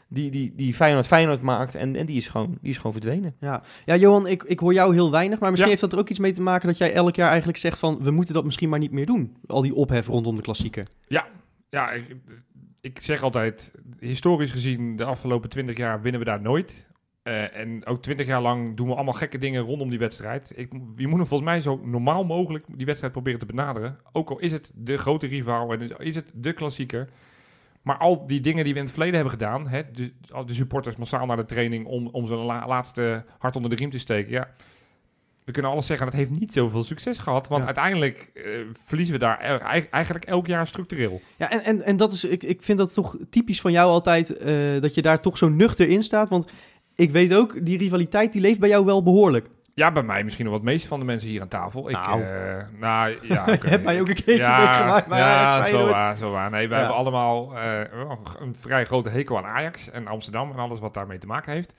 die, 0.08 0.32
die, 0.32 0.54
die 0.56 0.74
Feyenoord 0.74 1.08
Feyenoord 1.08 1.42
maakt. 1.42 1.76
En, 1.76 1.96
en 1.96 2.06
die, 2.06 2.18
is 2.18 2.28
gewoon, 2.28 2.58
die 2.62 2.70
is 2.70 2.78
gewoon 2.78 2.92
verdwenen. 2.92 3.36
Ja, 3.40 3.62
ja 3.86 3.96
Johan, 3.96 4.28
ik, 4.28 4.44
ik 4.44 4.60
hoor 4.60 4.74
jou 4.74 4.94
heel 4.94 5.12
weinig. 5.12 5.40
Maar 5.40 5.50
misschien 5.50 5.72
Ja. 5.72 5.78
heeft 5.78 5.90
dat 5.90 5.94
er 6.00 6.06
ook 6.06 6.10
iets 6.10 6.20
mee 6.20 6.32
te 6.32 6.42
maken 6.42 6.68
dat 6.68 6.78
jij 6.78 6.94
elk 6.94 7.16
jaar 7.16 7.30
eigenlijk 7.30 7.58
zegt 7.58 7.80
van... 7.80 8.04
we 8.04 8.12
moeten 8.12 8.34
dat 8.34 8.44
misschien 8.44 8.70
maar 8.70 8.80
niet 8.80 8.92
meer 8.92 9.06
doen. 9.06 9.36
Al 9.48 9.62
die 9.62 9.76
ophef 9.76 10.08
rondom 10.08 10.36
de 10.36 10.42
klassieker. 10.42 10.88
Ja, 11.70 11.92
ik, 11.92 12.16
ik 12.82 13.02
zeg 13.02 13.22
altijd, 13.22 13.72
historisch 14.00 14.52
gezien, 14.52 14.96
de 14.96 15.04
afgelopen 15.04 15.50
20 15.50 15.78
jaar 15.78 16.02
winnen 16.02 16.22
we 16.22 16.28
daar 16.28 16.42
nooit. 16.42 16.88
Eh, 17.30 17.58
en 17.58 17.86
ook 17.86 18.02
20 18.02 18.26
jaar 18.28 18.42
lang 18.42 18.76
doen 18.78 18.88
we 18.88 18.96
allemaal 18.96 19.14
gekke 19.14 19.38
dingen 19.38 19.62
rondom 19.62 19.90
die 19.90 20.00
wedstrijd. 20.00 20.52
Ik, 20.56 20.72
je 20.96 21.08
moet 21.08 21.18
hem 21.18 21.28
volgens 21.28 21.50
mij 21.50 21.62
zo 21.62 21.82
normaal 21.84 22.24
mogelijk 22.24 22.66
die 22.76 22.86
wedstrijd 22.86 23.14
proberen 23.14 23.40
te 23.40 23.46
benaderen. 23.46 23.98
Ook 24.12 24.30
al 24.30 24.40
is 24.40 24.52
het 24.52 24.72
de 24.76 24.98
grote 24.98 25.28
rivaal 25.28 25.74
en 25.74 25.98
is 25.98 26.16
het 26.16 26.26
de 26.34 26.54
klassieker. 26.54 27.10
Maar 27.82 27.98
al 27.98 28.28
die 28.28 28.42
dingen 28.42 28.64
die 28.64 28.74
we 28.74 28.80
in 28.80 28.86
het 28.86 28.94
verleden 28.94 29.16
hebben 29.20 29.34
gedaan, 29.34 29.68
hè, 29.68 29.82
de, 29.92 30.12
al 30.32 30.46
de 30.46 30.54
supporters 30.54 30.96
massaal 30.96 31.26
naar 31.26 31.38
de 31.38 31.46
training 31.46 31.86
om, 31.86 32.08
om 32.08 32.28
zijn 32.28 32.40
la- 32.40 32.68
laatste 32.68 33.26
hart 33.38 33.56
onder 33.56 33.70
de 33.72 33.76
riem 33.78 33.90
te 33.90 33.98
steken. 33.98 34.32
Ja, 34.32 34.50
we 35.46 35.52
kunnen 35.52 35.72
alles 35.72 35.86
zeggen, 35.86 36.06
dat 36.06 36.16
heeft 36.16 36.40
niet 36.40 36.54
zoveel 36.54 36.84
succes 36.84 37.18
gehad. 37.18 37.48
Want 37.48 37.60
Ja. 37.62 37.66
uiteindelijk 37.66 38.32
eh, 38.34 38.44
verliezen 38.74 39.14
we 39.14 39.20
daar 39.20 39.52
e- 39.76 39.88
eigenlijk 39.92 40.26
elk 40.26 40.48
jaar 40.48 40.68
structureel. 40.68 41.22
Ja, 41.38 41.52
en, 41.52 41.64
en, 41.64 41.82
en 41.82 41.98
dat 41.98 42.12
is, 42.12 42.24
ik, 42.24 42.44
ik 42.44 42.62
vind 42.62 42.78
dat 42.78 42.94
toch 42.94 43.18
typisch 43.30 43.62
van 43.62 43.72
jou 43.72 43.90
altijd... 43.92 44.38
eh, 44.38 44.82
dat 44.82 44.94
je 44.96 45.02
daar 45.02 45.22
toch 45.22 45.38
zo 45.38 45.50
nuchter 45.50 45.90
in 45.90 46.04
staat. 46.04 46.30
Want 46.30 46.52
ik 47.00 47.12
weet 47.12 47.34
ook, 47.36 47.66
die 47.66 47.78
rivaliteit 47.78 48.32
die 48.34 48.42
leeft 48.42 48.60
bij 48.60 48.70
jou 48.70 48.86
wel 48.86 49.04
behoorlijk. 49.04 49.48
Ja, 49.74 49.92
bij 49.92 50.04
mij 50.04 50.24
misschien 50.24 50.46
nog 50.46 50.54
wat 50.54 50.64
meest 50.64 50.88
van 50.88 51.00
de 51.00 51.06
mensen 51.06 51.30
hier 51.30 51.42
aan 51.42 51.48
tafel. 51.48 51.90
Ik, 51.90 51.96
Nou. 51.96 52.22
eh, 52.24 52.66
nou 52.80 53.18
ja. 53.28 53.46
Heb 53.60 53.84
mij 53.84 54.00
ook 54.02 54.08
een 54.08 54.14
keertje 54.16 54.36
ja, 54.36 54.58
meegemaakt 54.66 55.08
bij 55.08 55.20
Ja, 55.20 55.62
zo 55.64 55.86
waar, 55.88 56.16
zo 56.16 56.32
waar. 56.32 56.50
Nee, 56.50 56.68
wij 56.68 56.78
Ja. 56.78 56.84
hebben 56.84 57.02
allemaal 57.02 57.58
eh, 57.58 57.80
een 58.40 58.56
vrij 58.56 58.86
grote 58.86 59.10
hekel 59.10 59.38
aan 59.38 59.46
Ajax 59.46 59.90
en 59.92 60.08
Amsterdam 60.08 60.52
en 60.52 60.58
alles 60.58 60.80
wat 60.80 60.94
daarmee 60.94 61.18
te 61.18 61.28
maken 61.28 61.54
heeft. 61.54 61.74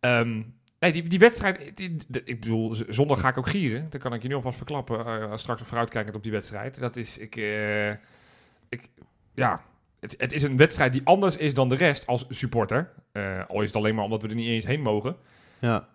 Ehm, 0.00 0.42
nee, 0.78 0.92
die, 0.92 1.02
die 1.08 1.18
wedstrijd, 1.18 1.76
die- 1.76 1.96
ik 2.24 2.40
bedoel, 2.40 2.74
zondag 2.88 3.20
ga 3.20 3.28
ik 3.28 3.38
ook 3.38 3.48
gieren. 3.48 3.86
Dan 3.90 4.00
kan 4.00 4.14
ik 4.14 4.22
je 4.22 4.28
nu 4.28 4.34
alvast 4.34 4.56
verklappen, 4.56 5.30
als 5.30 5.40
straks 5.40 5.62
vooruitkijkend 5.62 6.16
op 6.16 6.22
die 6.22 6.32
wedstrijd. 6.32 6.80
Dat 6.80 6.96
is, 6.96 7.18
ik, 7.18 7.36
ik 8.68 8.88
ja, 9.34 9.60
het, 10.02 10.14
het 10.18 10.32
is 10.32 10.42
een 10.42 10.56
wedstrijd 10.56 10.92
die 10.92 11.00
anders 11.04 11.36
is 11.36 11.54
dan 11.54 11.68
de 11.68 11.74
rest 11.74 12.06
als 12.06 12.26
supporter. 12.28 12.92
Eh, 13.12 13.40
al 13.48 13.60
is 13.60 13.66
het 13.66 13.76
alleen 13.76 13.94
maar 13.94 14.04
omdat 14.04 14.22
we 14.22 14.28
er 14.28 14.34
niet 14.34 14.48
eens 14.48 14.66
heen 14.66 14.80
mogen. 14.82 15.16
Ja. 15.58 15.88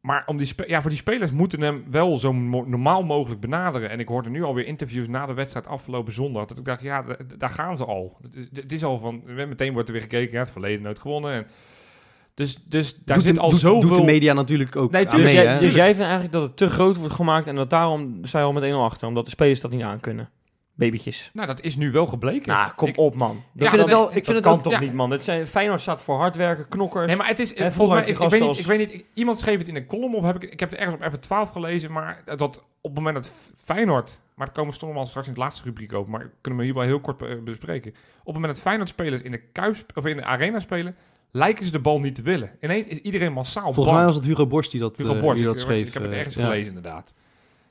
Maar 0.00 0.22
om 0.26 0.36
die 0.36 0.46
spe- 0.46 0.68
ja, 0.68 0.80
voor 0.80 0.90
die 0.90 0.98
spelers 0.98 1.30
moeten 1.30 1.60
hem 1.60 1.84
wel 1.90 2.18
zo 2.18 2.32
mo- 2.32 2.64
normaal 2.66 3.02
mogelijk 3.02 3.40
benaderen. 3.40 3.90
En 3.90 4.00
ik 4.00 4.08
hoorde 4.08 4.30
nu 4.30 4.42
alweer 4.42 4.66
interviews 4.66 5.08
na 5.08 5.26
de 5.26 5.34
wedstrijd 5.34 5.66
afgelopen 5.66 6.12
zondag. 6.12 6.46
Dat 6.46 6.58
ik 6.58 6.64
dacht, 6.64 6.82
ja, 6.82 7.04
daar 7.38 7.50
gaan 7.50 7.76
ze 7.76 7.84
al. 7.84 8.16
Het 8.22 8.34
is, 8.36 8.46
het 8.52 8.72
is 8.72 8.84
al 8.84 8.98
van, 8.98 9.22
meteen 9.24 9.72
wordt 9.72 9.88
er 9.88 9.94
weer 9.94 10.02
gekeken, 10.02 10.32
ja, 10.32 10.38
het 10.38 10.50
verleden 10.50 10.82
nooit 10.82 10.98
gewonnen. 10.98 11.32
En 11.32 11.46
dus, 12.34 12.64
dus 12.64 12.94
daar 13.04 13.16
doet 13.16 13.26
zit 13.26 13.34
de, 13.34 13.40
al 13.40 13.50
doet, 13.50 13.60
zoveel... 13.60 13.88
doet 13.88 13.96
de 13.96 14.04
media 14.04 14.32
natuurlijk 14.32 14.76
ook 14.76 14.90
Nee, 14.90 15.08
aan 15.08 15.20
Dus, 15.20 15.32
jij, 15.32 15.58
dus 15.58 15.74
jij 15.74 15.86
vindt 15.86 16.00
eigenlijk 16.00 16.32
dat 16.32 16.42
het 16.42 16.56
te 16.56 16.68
groot 16.68 16.96
wordt 16.96 17.14
gemaakt 17.14 17.46
en 17.46 17.54
dat 17.54 17.70
daarom 17.70 18.18
je 18.22 18.38
al 18.38 18.52
met 18.52 18.70
1-0 18.70 18.74
achter, 18.74 19.08
omdat 19.08 19.24
de 19.24 19.30
spelers 19.30 19.60
dat 19.60 19.70
niet 19.70 19.82
aankunnen. 19.82 20.28
Babytjes. 20.76 21.30
Nou, 21.32 21.46
dat 21.46 21.60
is 21.60 21.76
nu 21.76 21.90
wel 21.90 22.06
gebleken. 22.06 22.52
Nou, 22.52 22.72
kom 22.76 22.88
Ik- 22.88 22.98
op 22.98 23.14
man. 23.14 23.34
Ja, 23.36 23.42
Dat, 23.52 23.68
vind 23.68 23.80
dat- 23.80 23.90
wel- 23.90 24.08
ik 24.08 24.14
dat 24.14 24.24
vind 24.24 24.36
het 24.36 24.40
kan 24.46 24.52
ook- 24.54 24.62
toch 24.62 24.72
ja. 24.72 24.80
niet 24.80 24.92
man. 24.92 25.10
Het 25.10 25.24
zijn, 25.24 25.46
Feyenoord 25.46 25.80
staat 25.80 26.02
voor 26.02 26.16
hard 26.16 26.36
werken, 26.36 26.68
knokkers. 26.68 27.06
Nee, 27.06 27.16
maar 27.16 27.26
het 27.26 27.38
is, 27.38 27.54
En 27.54 27.72
volgens 27.72 28.00
mij, 28.00 28.08
ik, 28.08 28.18
weet 28.30 28.40
niet, 28.40 28.58
ik 28.58 28.66
weet 28.66 28.78
niet, 28.78 28.94
ik- 28.94 29.04
iemand 29.14 29.38
schreef 29.38 29.58
het 29.58 29.68
in 29.68 29.76
een 29.76 29.86
column 29.86 30.14
of 30.14 30.24
heb 30.24 30.42
ik, 30.42 30.52
ik 30.52 30.60
heb 30.60 30.70
het 30.70 30.78
ergens 30.78 30.96
op 30.96 31.12
F12 31.48 31.52
gelezen, 31.52 31.92
maar 31.92 32.22
dat 32.24 32.58
op 32.80 32.90
het 32.90 32.94
moment 32.94 33.14
dat 33.14 33.30
Feyenoord, 33.54 34.18
maar 34.34 34.46
daar 34.46 34.54
komen 34.54 34.74
we 34.74 34.80
allemaal 34.80 35.06
straks 35.06 35.26
in 35.26 35.32
het 35.32 35.42
laatste 35.42 35.62
rubriek 35.64 35.92
over, 35.92 36.10
maar 36.10 36.30
kunnen 36.40 36.60
we 36.60 36.66
hier 36.66 36.74
wel 36.74 36.84
heel 36.84 37.00
kort 37.00 37.44
bespreken. 37.44 37.90
Op 37.90 38.24
het 38.24 38.34
moment 38.34 38.52
dat 38.52 38.62
Feyenoord 38.62 38.88
spelers 38.88 39.22
in 39.22 39.30
de 39.30 39.40
Kuip 39.52 39.76
of 39.94 40.06
in 40.06 40.16
de 40.16 40.24
arena 40.24 40.58
spelen, 40.58 40.96
lijken 41.30 41.64
ze 41.64 41.70
de 41.72 41.78
bal 41.80 42.00
niet 42.00 42.14
te 42.14 42.22
willen. 42.22 42.50
Ineens 42.60 42.86
is 42.86 42.98
iedereen 42.98 43.32
massaal 43.32 43.62
Volgens 43.62 43.84
bang. 43.86 43.96
mij 43.96 44.04
was 44.06 44.14
het 44.14 44.24
Hugo 44.24 44.46
Borst 44.46 44.70
die 44.70 44.80
dat, 44.80 44.96
Hugo 44.96 45.14
eh, 45.14 45.20
Borst, 45.20 45.36
die 45.36 45.44
dat 45.46 45.54
ik, 45.56 45.60
schreef. 45.60 45.86
ik 45.86 45.92
heb 45.92 46.02
het 46.02 46.12
eh, 46.12 46.18
ergens 46.18 46.34
ja. 46.34 46.42
gelezen 46.44 46.66
inderdaad. 46.68 47.14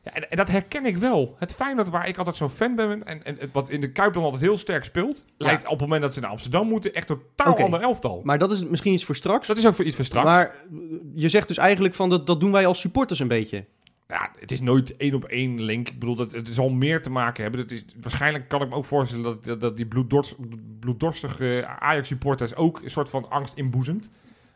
Ja, 0.03 0.13
en, 0.13 0.31
en 0.31 0.37
dat 0.37 0.49
herken 0.49 0.85
ik 0.85 0.97
wel. 0.97 1.35
Het 1.37 1.53
Feyenoord 1.53 1.89
waar 1.89 2.07
ik 2.07 2.17
altijd 2.17 2.35
zo'n 2.35 2.49
fan 2.49 2.75
ben 2.75 3.05
en, 3.05 3.23
en 3.23 3.37
wat 3.51 3.69
in 3.69 3.81
de 3.81 3.91
Kuip 3.91 4.13
dan 4.13 4.23
altijd 4.23 4.41
heel 4.41 4.57
sterk 4.57 4.83
speelt, 4.83 5.25
lijkt 5.37 5.63
op 5.63 5.69
het 5.69 5.79
moment 5.79 6.01
dat 6.01 6.13
ze 6.13 6.19
naar 6.19 6.29
Amsterdam 6.29 6.67
moeten 6.67 6.93
echt 6.93 7.07
totaal 7.07 7.51
Oké. 7.51 7.63
ander 7.63 7.81
elftal. 7.81 8.21
Maar 8.23 8.37
dat 8.37 8.51
is 8.51 8.65
misschien 8.65 8.93
iets 8.93 9.05
voor 9.05 9.15
straks. 9.15 9.47
dat 9.47 9.57
is 9.57 9.67
ook 9.67 9.73
voor 9.73 9.85
iets 9.85 9.95
voor 9.95 10.05
straks. 10.05 10.25
Maar 10.25 10.45
eh, 10.45 10.77
je 11.15 11.29
zegt 11.29 11.47
dus 11.47 11.57
eigenlijk 11.57 11.93
van 11.93 12.09
dat, 12.09 12.27
dat 12.27 12.39
doen 12.39 12.51
wij 12.51 12.65
als 12.65 12.79
supporters 12.79 13.19
een 13.19 13.27
beetje. 13.27 13.65
Ja, 14.07 14.31
het 14.39 14.51
is 14.51 14.61
nooit 14.61 14.97
één 14.97 15.13
op 15.13 15.25
één 15.25 15.61
link. 15.61 15.89
Ik 15.89 15.99
bedoel, 15.99 16.15
dat, 16.15 16.31
het 16.31 16.47
zal 16.51 16.69
meer 16.69 17.01
te 17.01 17.09
maken 17.09 17.43
hebben. 17.43 17.61
Het 17.61 17.71
is, 17.71 17.85
waarschijnlijk 18.01 18.47
kan 18.47 18.61
ik 18.61 18.69
me 18.69 18.75
ook 18.75 18.85
voorstellen 18.85 19.23
dat, 19.23 19.43
dat, 19.43 19.61
dat 19.61 19.77
die 19.77 19.85
bloeddors, 19.85 20.35
bloeddorstige 20.79 21.65
Ajax-supporters 21.79 22.55
ook 22.55 22.81
een 22.81 22.89
soort 22.89 23.09
van 23.09 23.29
angst 23.29 23.53
inboezemt. 23.55 24.11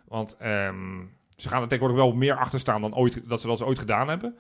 Want 0.08 0.36
ehm, 0.38 0.76
ze 1.36 1.50
gaan 1.50 1.62
er 1.62 1.68
tegenwoordig 1.68 2.04
wel 2.04 2.14
meer 2.14 2.36
achter 2.36 2.60
staan 2.60 2.82
dan 2.82 2.96
ooit, 2.96 3.22
dat 3.28 3.42
ze 3.42 3.48
dat 3.48 3.58
ze 3.58 3.66
ooit 3.66 3.80
gedaan 3.80 4.08
hebben. 4.08 4.36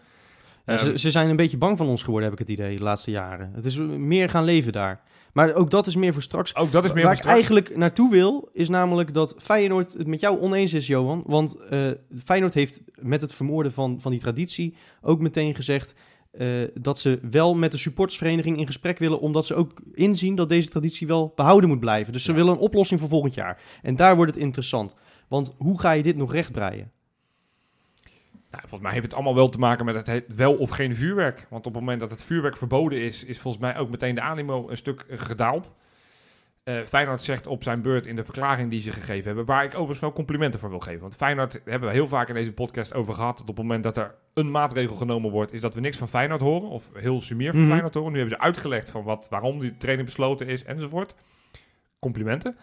Ja, 0.67 0.73
Ehm, 0.73 0.85
ze, 0.85 0.97
ze 0.97 1.11
zijn 1.11 1.29
een 1.29 1.35
beetje 1.35 1.57
bang 1.57 1.77
van 1.77 1.87
ons 1.87 2.03
geworden, 2.03 2.29
heb 2.29 2.39
ik 2.39 2.47
het 2.47 2.57
idee, 2.57 2.77
de 2.77 2.83
laatste 2.83 3.11
jaren. 3.11 3.51
Het 3.55 3.65
is 3.65 3.77
meer 3.97 4.29
gaan 4.29 4.43
leven 4.43 4.71
daar. 4.71 5.01
Maar 5.33 5.53
ook 5.53 5.69
dat 5.69 5.87
is 5.87 5.95
meer 5.95 6.13
voor 6.13 6.21
straks. 6.21 6.55
ook 6.55 6.71
dat 6.71 6.85
is 6.85 6.93
meer 6.93 7.03
Waar 7.03 7.15
voor 7.17 7.25
ik 7.25 7.29
straks. 7.29 7.35
eigenlijk 7.55 7.77
naartoe 7.77 8.11
wil, 8.11 8.49
is 8.53 8.69
namelijk 8.69 9.13
dat 9.13 9.35
Feyenoord 9.37 9.93
het 9.93 10.07
met 10.07 10.19
jou 10.19 10.39
oneens 10.41 10.73
is, 10.73 10.87
Johan. 10.87 11.23
Want 11.25 11.55
eh, 11.59 11.87
Feyenoord 12.23 12.53
heeft 12.53 12.81
met 13.01 13.21
het 13.21 13.33
vermoorden 13.35 13.71
van, 13.73 14.01
van 14.01 14.11
die 14.11 14.19
traditie 14.19 14.75
ook 15.01 15.19
meteen 15.19 15.55
gezegd... 15.55 15.95
eh, 16.31 16.47
dat 16.73 16.99
ze 16.99 17.19
wel 17.31 17.53
met 17.55 17.71
de 17.71 17.77
supportersvereniging 17.77 18.57
in 18.57 18.65
gesprek 18.65 18.97
willen... 18.97 19.19
omdat 19.19 19.45
ze 19.45 19.55
ook 19.55 19.71
inzien 19.93 20.35
dat 20.35 20.49
deze 20.49 20.69
traditie 20.69 21.07
wel 21.07 21.31
behouden 21.35 21.69
moet 21.69 21.79
blijven. 21.79 22.13
Dus 22.13 22.23
ze 22.23 22.31
Ja. 22.31 22.37
willen 22.37 22.53
een 22.53 22.59
oplossing 22.59 22.99
voor 22.99 23.09
volgend 23.09 23.33
jaar. 23.33 23.61
En 23.81 23.95
daar 23.95 24.15
wordt 24.15 24.33
het 24.33 24.43
interessant. 24.43 24.95
Want 25.27 25.55
hoe 25.57 25.79
ga 25.79 25.91
je 25.91 26.03
dit 26.03 26.15
nog 26.17 26.31
rechtbreien? 26.33 26.91
Nou, 28.57 28.69
volgens 28.69 28.81
mij 28.81 28.91
heeft 28.91 29.05
het 29.05 29.13
allemaal 29.13 29.35
wel 29.35 29.49
te 29.49 29.59
maken 29.59 29.85
met 29.85 29.95
het 29.95 30.07
he- 30.07 30.23
wel 30.35 30.53
of 30.53 30.69
geen 30.69 30.95
vuurwerk. 30.95 31.45
Want 31.49 31.65
op 31.65 31.73
het 31.73 31.81
moment 31.81 31.99
dat 31.99 32.11
het 32.11 32.21
vuurwerk 32.23 32.57
verboden 32.57 32.99
is, 33.01 33.23
is 33.23 33.39
volgens 33.39 33.63
mij 33.63 33.77
ook 33.77 33.89
meteen 33.89 34.15
de 34.15 34.21
animo 34.21 34.69
een 34.69 34.77
stuk 34.77 35.01
eh, 35.09 35.19
gedaald. 35.19 35.73
Eh 36.63 36.81
Feyenoord 36.81 37.21
zegt 37.21 37.47
op 37.47 37.63
zijn 37.63 37.81
beurt 37.81 38.05
in 38.05 38.15
de 38.15 38.23
verklaring 38.23 38.69
die 38.71 38.81
ze 38.81 38.91
gegeven 38.91 39.25
hebben, 39.27 39.45
waar 39.45 39.63
ik 39.63 39.73
overigens 39.73 39.99
wel 39.99 40.13
complimenten 40.13 40.59
voor 40.59 40.69
wil 40.69 40.79
geven. 40.79 41.01
Want 41.01 41.15
Feyenoord 41.15 41.61
hebben 41.65 41.89
we 41.89 41.95
heel 41.95 42.07
vaak 42.07 42.27
in 42.29 42.33
deze 42.33 42.53
podcast 42.53 42.93
over 42.93 43.13
gehad, 43.13 43.37
dat 43.37 43.49
op 43.49 43.57
het 43.57 43.65
moment 43.65 43.83
dat 43.83 43.97
er 43.97 44.15
een 44.33 44.51
maatregel 44.51 44.95
genomen 44.95 45.31
wordt, 45.31 45.53
is 45.53 45.61
dat 45.61 45.73
we 45.75 45.79
niks 45.81 45.97
van 45.97 46.07
Feyenoord 46.07 46.41
horen, 46.41 46.69
of 46.69 46.89
heel 46.93 47.21
sumier 47.21 47.51
van 47.51 47.59
Mhm. 47.59 47.69
Feyenoord 47.69 47.93
horen. 47.93 48.11
Nu 48.11 48.17
hebben 48.19 48.37
ze 48.37 48.43
uitgelegd 48.43 48.89
van 48.89 49.03
wat, 49.03 49.27
waarom 49.29 49.59
die 49.59 49.77
training 49.77 50.07
besloten 50.07 50.47
is, 50.47 50.63
enzovoort. 50.63 51.15
Complimenten. 51.99 52.57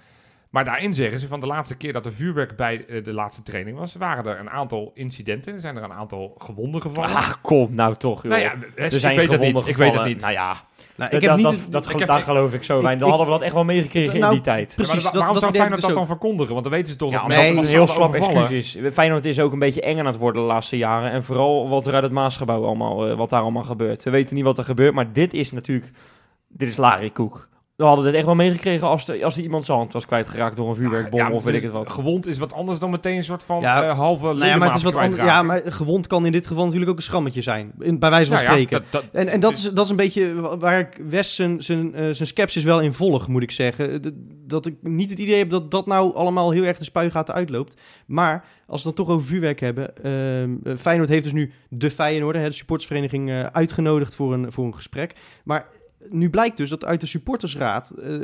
Maar 0.54 0.64
daarin 0.64 0.94
zeggen 0.94 1.20
ze 1.20 1.26
van 1.26 1.40
de 1.40 1.46
laatste 1.46 1.76
keer 1.76 1.92
dat 1.92 2.06
er 2.06 2.12
vuurwerk 2.12 2.56
bij 2.56 2.86
eh, 2.86 3.04
de 3.04 3.12
laatste 3.12 3.42
training 3.42 3.78
was, 3.78 3.94
waren 3.94 4.26
er 4.26 4.38
een 4.40 4.50
aantal 4.50 4.90
incidenten, 4.94 5.60
zijn 5.60 5.76
er 5.76 5.82
een 5.82 5.92
aantal 5.92 6.34
gewonden 6.38 6.80
gevallen. 6.80 7.10
Ah, 7.10 7.32
kom 7.42 7.74
nou 7.74 7.94
toch, 7.94 8.22
joh. 8.22 8.30
nou 8.32 8.42
ja, 8.44 8.52
er 8.74 8.84
ik 8.92 9.00
zijn 9.00 9.16
weet 9.16 9.30
het 9.30 9.40
niet. 9.40 9.66
Ik 9.66 9.76
weet 9.76 9.94
het 9.94 10.04
niet. 10.04 10.20
Nou 10.20 10.32
ja, 10.32 10.46
Nou, 10.52 11.10
dat, 11.10 11.12
ik 11.12 11.20
heb 11.20 11.22
dat, 11.22 11.36
niet 11.52 11.62
dat, 11.72 11.72
dat, 11.84 11.92
ik 11.92 11.98
heb- 11.98 12.08
daar 12.08 12.18
ik- 12.18 12.24
geloof 12.24 12.54
ik 12.54 12.62
zo. 12.62 12.76
ik- 12.76 12.82
weinig. 12.82 13.02
Dan 13.04 13.12
ik- 13.12 13.16
hadden 13.18 13.26
we 13.26 13.38
dat 13.38 13.42
echt 13.42 13.54
wel 13.54 13.64
meegekregen 13.64 14.18
Nou, 14.18 14.24
in 14.26 14.30
die 14.36 14.40
tijd. 14.44 14.72
precies, 14.74 14.88
Ja, 14.88 14.94
maar 14.94 15.02
dat- 15.04 15.14
waarom 15.14 15.32
dat 15.32 15.42
zou 15.42 15.54
Feyenoord 15.54 15.80
dat 15.80 15.90
ik 15.90 15.96
dan 15.96 16.06
verkondigen? 16.06 16.52
Want 16.52 16.64
dan 16.64 16.72
weten 16.72 16.92
ze 16.92 16.98
toch 16.98 17.10
Ja, 17.10 17.26
dat 17.28 17.36
het 17.36 17.56
een 17.56 17.64
heel 17.64 17.86
slap 17.86 18.14
excuus 18.14 18.50
is. 18.50 18.92
Feyenoord 18.92 19.24
is 19.24 19.40
ook 19.40 19.52
een 19.52 19.58
beetje 19.58 19.80
eng 19.80 19.98
aan 19.98 20.06
het 20.06 20.16
worden 20.18 20.42
de 20.42 20.48
laatste 20.48 20.76
jaren. 20.76 21.10
En 21.10 21.22
vooral 21.24 21.68
wat 21.68 21.86
er 21.86 21.94
uit 21.94 22.02
het 22.02 22.12
Maasgebouw 22.12 22.64
allemaal, 22.64 23.08
eh, 23.08 23.16
wat 23.16 23.30
daar 23.30 23.40
allemaal 23.40 23.62
gebeurt. 23.62 24.04
We 24.04 24.10
weten 24.10 24.34
niet 24.34 24.44
wat 24.44 24.58
er 24.58 24.64
gebeurt, 24.64 24.94
maar 24.94 25.12
dit 25.12 25.34
is 25.34 25.52
natuurlijk, 25.52 25.90
dit 26.48 26.68
is 26.68 26.76
larikoek. 26.76 27.48
We 27.76 27.84
hadden 27.84 28.04
dit 28.04 28.14
echt 28.14 28.24
wel 28.24 28.34
meegekregen 28.34 28.88
als, 28.88 29.06
de, 29.06 29.24
als 29.24 29.36
er 29.36 29.42
iemand 29.42 29.64
zijn 29.64 29.78
hand 29.78 29.92
was 29.92 30.06
kwijtgeraakt 30.06 30.56
door 30.56 30.68
een 30.68 30.74
vuurwerkbom 30.74 31.18
Ja, 31.20 31.30
of 31.30 31.42
weet 31.42 31.44
dus 31.52 31.54
ik 31.56 31.62
het 31.62 31.72
wat. 31.72 31.90
Gewond 31.90 32.26
is 32.26 32.38
wat 32.38 32.52
anders 32.52 32.78
dan 32.78 32.90
meteen 32.90 33.16
een 33.16 33.24
soort 33.24 33.44
van 33.44 33.60
Ja, 33.60 33.82
eh, 33.84 33.96
halve 33.98 34.24
Nou 34.24 34.44
ja, 34.44 34.56
maar 34.56 34.66
het 34.68 34.76
is 34.76 34.82
wat 34.82 34.94
anders. 34.96 35.22
Ja, 35.22 35.42
maar 35.42 35.60
gewond 35.64 36.06
kan 36.06 36.26
in 36.26 36.32
dit 36.32 36.46
geval 36.46 36.64
natuurlijk 36.64 36.90
ook 36.90 36.96
een 36.96 37.02
schrammetje 37.02 37.40
zijn. 37.42 37.72
In, 37.78 37.98
bij 37.98 38.10
wijze 38.10 38.30
van 38.30 38.34
Nou 38.44 38.46
ja, 38.46 38.52
spreken. 38.52 38.86
dat- 38.90 39.02
dat- 39.02 39.12
En, 39.12 39.28
en 39.28 39.40
dat, 39.40 39.52
is, 39.56 39.62
dat 39.62 39.84
is 39.84 39.90
een 39.90 39.96
beetje 39.96 40.34
wa- 40.34 40.56
waar 40.56 40.78
ik 40.78 41.00
West 41.08 41.30
zijn, 41.34 41.62
zijn, 41.62 41.94
eh, 41.94 42.00
zijn 42.10 42.28
sceptisch 42.28 42.62
wel 42.62 42.80
in 42.80 42.92
volg, 42.92 43.28
moet 43.28 43.42
ik 43.42 43.50
zeggen. 43.50 44.00
D- 44.00 44.10
Dat 44.46 44.66
ik 44.66 44.74
niet 44.80 45.10
het 45.10 45.18
idee 45.18 45.38
heb 45.38 45.50
dat 45.50 45.70
dat 45.70 45.86
nou 45.86 46.14
allemaal 46.14 46.50
heel 46.50 46.64
erg 46.64 46.78
de 46.78 46.84
spuigaten 46.84 47.34
uitloopt. 47.34 47.80
Maar 48.06 48.44
als 48.66 48.82
we 48.82 48.88
het 48.88 48.96
dan 48.96 49.06
toch 49.06 49.14
over 49.14 49.26
vuurwerk 49.28 49.60
hebben. 49.60 49.96
ehm, 50.04 50.50
eh, 50.64 50.76
Feyenoord 50.76 51.08
heeft 51.08 51.24
dus 51.24 51.32
nu 51.32 51.52
de 51.68 51.90
Feyenoord, 51.90 52.36
hè, 52.36 52.44
de 52.48 52.52
supportersvereniging, 52.54 53.30
eh, 53.30 53.42
uitgenodigd 53.44 54.14
voor 54.14 54.32
een, 54.32 54.52
voor 54.52 54.64
een 54.64 54.74
gesprek. 54.74 55.14
Maar 55.44 55.66
nu 56.10 56.30
blijkt 56.30 56.56
dus 56.56 56.68
dat 56.68 56.84
uit 56.84 57.00
de 57.00 57.06
supportersraad 57.06 57.90
eh, 57.90 58.16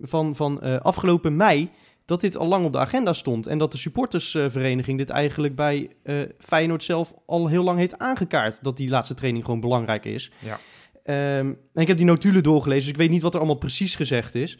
van, 0.00 0.36
van 0.36 0.60
eh, 0.60 0.76
afgelopen 0.76 1.36
mei... 1.36 1.70
dat 2.04 2.20
dit 2.20 2.36
al 2.36 2.46
lang 2.46 2.64
op 2.64 2.72
de 2.72 2.78
agenda 2.78 3.12
stond. 3.12 3.46
En 3.46 3.58
dat 3.58 3.72
de 3.72 3.78
supportersvereniging 3.78 4.98
dit 4.98 5.10
eigenlijk 5.10 5.54
bij 5.54 5.90
eh, 6.02 6.16
Feyenoord 6.38 6.82
zelf 6.82 7.14
al 7.26 7.46
heel 7.46 7.64
lang 7.64 7.78
heeft 7.78 7.98
aangekaart. 7.98 8.62
Dat 8.64 8.76
die 8.76 8.88
laatste 8.88 9.14
training 9.14 9.44
gewoon 9.44 9.60
belangrijk 9.60 10.04
is. 10.04 10.30
Ja. 10.38 10.58
Ehm, 11.04 11.46
en 11.74 11.82
ik 11.82 11.88
heb 11.88 11.96
die 11.96 12.06
notulen 12.06 12.42
doorgelezen, 12.42 12.82
dus 12.82 12.92
ik 12.92 12.96
weet 12.96 13.10
niet 13.10 13.22
wat 13.22 13.32
er 13.32 13.38
allemaal 13.38 13.58
precies 13.58 13.94
gezegd 13.94 14.34
is. 14.34 14.58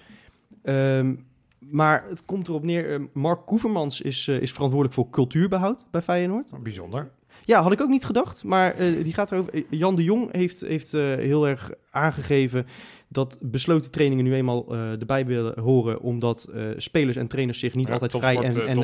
Ehm, 0.63 1.15
maar 1.59 2.05
het 2.09 2.25
komt 2.25 2.49
erop 2.49 2.65
neer, 2.65 3.09
Mark 3.13 3.47
Koevermans 3.47 4.01
is, 4.01 4.29
is 4.29 4.53
verantwoordelijk 4.53 4.95
voor 4.95 5.11
cultuurbehoud 5.11 5.87
bij 5.91 6.03
Feyenoord. 6.03 6.53
Bijzonder. 6.63 7.11
Ja, 7.45 7.63
had 7.63 7.73
ik 7.73 7.81
ook 7.81 7.89
niet 7.89 8.05
gedacht, 8.05 8.45
maar 8.45 8.75
eh, 8.75 9.05
die 9.05 9.13
gaat 9.15 9.33
erover. 9.33 9.55
eh, 9.55 9.63
Jan 9.71 9.95
de 9.97 10.05
Jong 10.05 10.33
heeft, 10.33 10.61
heeft 10.61 10.95
eh, 10.95 11.01
heel 11.01 11.49
erg 11.49 11.71
aangegeven 11.91 12.67
dat 13.09 13.39
besloten 13.41 13.91
trainingen 13.91 14.25
nu 14.25 14.35
eenmaal 14.35 14.75
erbij 14.77 15.27
willen 15.27 15.59
horen, 15.61 16.01
omdat 16.01 16.49
spelers 16.77 17.17
en 17.17 17.27
trainers 17.27 17.59
zich 17.59 17.75
niet 17.75 17.87
Ja, 17.87 17.93
altijd 17.93 18.13
vrij 18.13 18.37
en... 18.37 18.67
en 18.67 18.79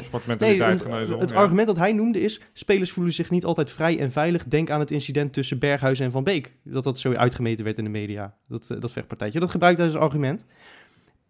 het 1.18 1.30
Ja. 1.30 1.36
argument 1.36 1.66
dat 1.66 1.76
hij 1.76 1.92
noemde 1.92 2.20
is... 2.20 2.40
spelers 2.52 2.90
voelen 2.92 3.12
zich 3.12 3.30
niet 3.30 3.44
altijd 3.44 3.70
vrij 3.70 3.98
en 3.98 4.10
veilig. 4.10 4.44
Denk 4.44 4.70
aan 4.70 4.80
het 4.80 4.90
incident 4.90 5.32
tussen 5.32 5.58
Berghuis 5.58 6.00
en 6.00 6.10
Van 6.10 6.24
Beek. 6.24 6.56
Dat 6.62 6.84
dat 6.84 6.98
zo 6.98 7.14
uitgemeten 7.14 7.64
werd 7.64 7.78
in 7.78 7.84
de 7.84 7.90
media. 7.90 8.34
Dat, 8.48 8.66
dat 8.80 8.92
vechtpartijtje. 8.92 9.40
Dat 9.40 9.50
gebruikt 9.50 9.78
hij 9.78 9.86
als 9.86 9.96
argument. 9.96 10.44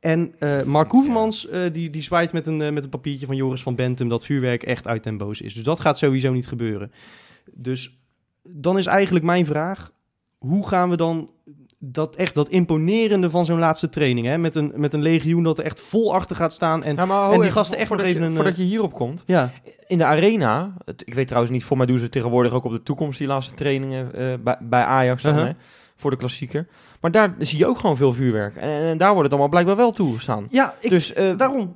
En 0.07 0.35
eh, 0.38 0.62
Mark 0.62 0.90
Hoevermans, 0.90 1.49
eh, 1.49 1.61
die, 1.73 1.90
die 1.90 2.03
zwaait 2.03 2.33
met 2.33 2.47
een, 2.47 2.62
eh, 2.62 2.73
met 2.73 2.85
een 2.85 2.90
papiertje 2.90 3.27
van 3.27 3.37
Joris 3.37 3.62
van 3.62 3.75
Bentum... 3.75 4.09
dat 4.09 4.25
vuurwerk 4.25 4.62
echt 4.62 4.87
uit 4.87 5.05
den 5.05 5.16
boos 5.16 5.40
is. 5.40 5.55
Dus 5.55 5.62
dat 5.62 5.81
gaat 5.81 5.99
sowieso 5.99 6.33
niet 6.33 6.47
gebeuren. 6.47 6.92
Dus 7.53 7.99
dan 8.42 8.79
is 8.79 8.87
eigenlijk 8.87 9.25
mijn 9.25 9.47
vraag... 9.47 9.92
hoe 10.38 10.69
gaan 10.69 10.90
we 10.90 10.97
dan 10.97 11.31
dat 11.79 12.16
echt 12.16 12.35
dat 12.35 12.49
imponerende 12.49 13.31
van 13.31 13.45
zo'n 13.45 13.59
laatste 13.59 13.88
training... 13.88 14.27
Hè? 14.27 14.38
Met, 14.38 14.55
een, 14.55 14.73
met 14.75 14.92
een 14.92 15.03
legioen 15.03 15.42
dat 15.42 15.59
er 15.59 15.64
echt 15.64 15.81
vol 15.81 16.14
achter 16.14 16.37
gaat 16.37 16.53
staan... 16.53 16.85
en 16.85 16.97
Ja, 16.97 17.05
maar 17.05 17.27
ho 17.27 17.33
en 17.33 17.40
die 17.40 17.51
gasten 17.51 17.79
echt 17.79 17.88
nog 17.88 17.99
voordat 17.99 18.07
even 18.07 18.23
je, 18.23 18.29
een, 18.29 18.35
Voordat 18.35 18.57
je 18.57 18.62
hierop 18.62 18.92
komt. 18.92 19.23
ja, 19.27 19.53
In 19.87 19.99
de 19.99 20.05
arena, 20.05 20.75
het, 20.85 21.03
ik 21.07 21.14
weet 21.14 21.27
trouwens 21.27 21.53
niet, 21.53 21.64
voor 21.64 21.77
mij 21.77 21.87
doen 21.87 21.99
ze 21.99 22.09
tegenwoordig 22.09 22.53
ook 22.53 22.64
op 22.64 22.73
de 22.73 22.83
toekomst 22.83 23.19
die 23.19 23.27
laatste 23.27 23.55
trainingen 23.55 24.11
bij, 24.42 24.59
bij 24.61 24.83
Ajax 24.83 25.23
dan, 25.23 25.35
Uh-huh. 25.35 25.49
hè, 25.49 25.55
voor 25.97 26.11
de 26.11 26.16
klassieker. 26.16 26.66
Maar 27.01 27.11
daar 27.11 27.35
zie 27.39 27.59
je 27.59 27.67
ook 27.67 27.79
gewoon 27.79 27.97
veel 27.97 28.13
vuurwerk. 28.13 28.57
En, 28.57 28.69
en 28.71 28.99
daar 28.99 29.09
wordt 29.09 29.23
het 29.23 29.31
allemaal 29.31 29.49
blijkbaar 29.51 29.77
wel 29.77 29.93
toegestaan. 29.93 30.47
Ja, 30.51 30.75
ik, 30.81 30.91
dus 30.91 31.13
eh, 31.13 31.37
daarom. 31.37 31.75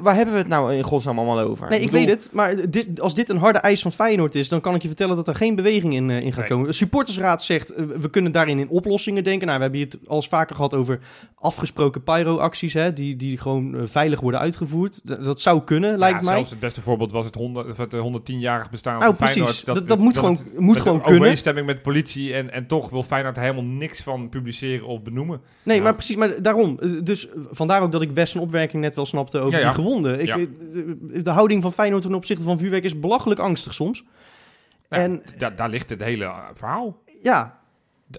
Waar 0.00 0.14
hebben 0.14 0.34
we 0.34 0.40
het 0.40 0.48
nou 0.48 0.74
in 0.74 0.82
godsnaam 0.82 1.18
allemaal 1.18 1.40
over? 1.40 1.68
Nee, 1.68 1.80
ik 1.80 1.90
bedoel, 1.90 2.00
weet 2.06 2.14
het. 2.14 2.28
Maar 2.32 2.70
dit, 2.70 3.00
als 3.00 3.14
dit 3.14 3.28
een 3.28 3.36
harde 3.36 3.58
eis 3.58 3.82
van 3.82 3.92
Feyenoord 3.92 4.34
is, 4.34 4.48
dan 4.48 4.60
kan 4.60 4.74
ik 4.74 4.82
je 4.82 4.88
vertellen 4.88 5.16
dat 5.16 5.28
er 5.28 5.34
geen 5.34 5.54
beweging 5.54 5.94
in, 5.94 6.10
eh, 6.10 6.20
in 6.20 6.32
gaat 6.32 6.38
Nee. 6.40 6.48
komen. 6.48 6.66
De 6.66 6.72
supportersraad 6.72 7.42
zegt, 7.42 7.70
eh, 7.70 7.84
we 8.00 8.10
kunnen 8.10 8.32
daarin 8.32 8.58
in 8.58 8.68
oplossingen 8.68 9.24
denken. 9.24 9.46
Nou, 9.46 9.58
we 9.58 9.64
hebben 9.64 9.80
het 9.80 9.98
al 10.08 10.16
eens 10.16 10.28
vaker 10.28 10.56
gehad 10.56 10.74
over 10.74 10.98
afgesproken 11.34 12.02
pyro-acties, 12.02 12.72
hè, 12.72 12.92
die, 12.92 13.16
die 13.16 13.38
gewoon 13.38 13.76
veilig 13.84 14.20
worden 14.20 14.40
uitgevoerd. 14.40 15.00
D- 15.04 15.24
dat 15.24 15.40
zou 15.40 15.62
kunnen, 15.64 15.98
lijkt 15.98 16.18
ja, 16.18 16.24
mij. 16.24 16.34
Zelfs 16.34 16.50
het 16.50 16.60
beste 16.60 16.80
voorbeeld 16.80 17.12
was 17.12 17.24
het, 17.24 17.34
100, 17.34 17.70
of 17.70 17.76
het 17.76 17.94
eh, 17.94 18.00
110-jarig 18.00 18.70
bestaan 18.70 18.98
Nou, 18.98 19.14
van 19.16 19.28
Feyenoord. 19.28 19.64
Dat, 19.66 19.88
dat, 19.88 19.98
moet 19.98 20.16
gewoon, 20.16 20.32
het- 20.32 20.58
moet 20.58 20.74
met 20.74 20.82
gewoon 20.82 21.00
kunnen. 21.00 21.18
overeenstemming 21.20 21.66
met 21.66 21.82
politie 21.82 22.34
en, 22.34 22.52
en 22.52 22.66
toch 22.66 22.90
wil 22.90 23.02
Feyenoord 23.02 23.36
helemaal 23.36 23.64
niks 23.64 24.02
van 24.02 24.28
publiceren 24.28 24.60
of 24.84 25.02
benoemen. 25.02 25.40
Nee, 25.62 25.76
Ja. 25.76 25.82
maar 25.82 25.94
precies, 25.94 26.16
maar 26.16 26.42
daarom. 26.42 26.78
Dus 27.02 27.28
vandaar 27.50 27.82
ook 27.82 27.92
dat 27.92 28.02
ik 28.02 28.10
Wes 28.10 28.30
zijn 28.30 28.42
opwerking 28.42 28.82
net 28.82 28.94
wel 28.94 29.06
snapte 29.06 29.38
over 29.38 29.58
Ja, 29.58 29.64
die 29.64 29.74
gewonden. 29.74 30.20
Ik, 30.20 30.26
Ja. 30.26 30.36
eh, 30.38 30.46
De 31.24 31.30
houding 31.30 31.62
van 31.62 31.72
Feyenoord 31.72 32.02
ten 32.02 32.14
opzichte 32.14 32.44
van 32.44 32.58
vuurwerk 32.58 32.84
is 32.84 33.00
belachelijk 33.00 33.40
angstig 33.40 33.74
soms. 33.74 34.04
En 34.88 35.22
Da- 35.38 35.50
daar 35.50 35.68
ligt 35.68 35.90
het 35.90 36.02
hele 36.02 36.32
verhaal. 36.54 37.02
ja, 37.22 37.60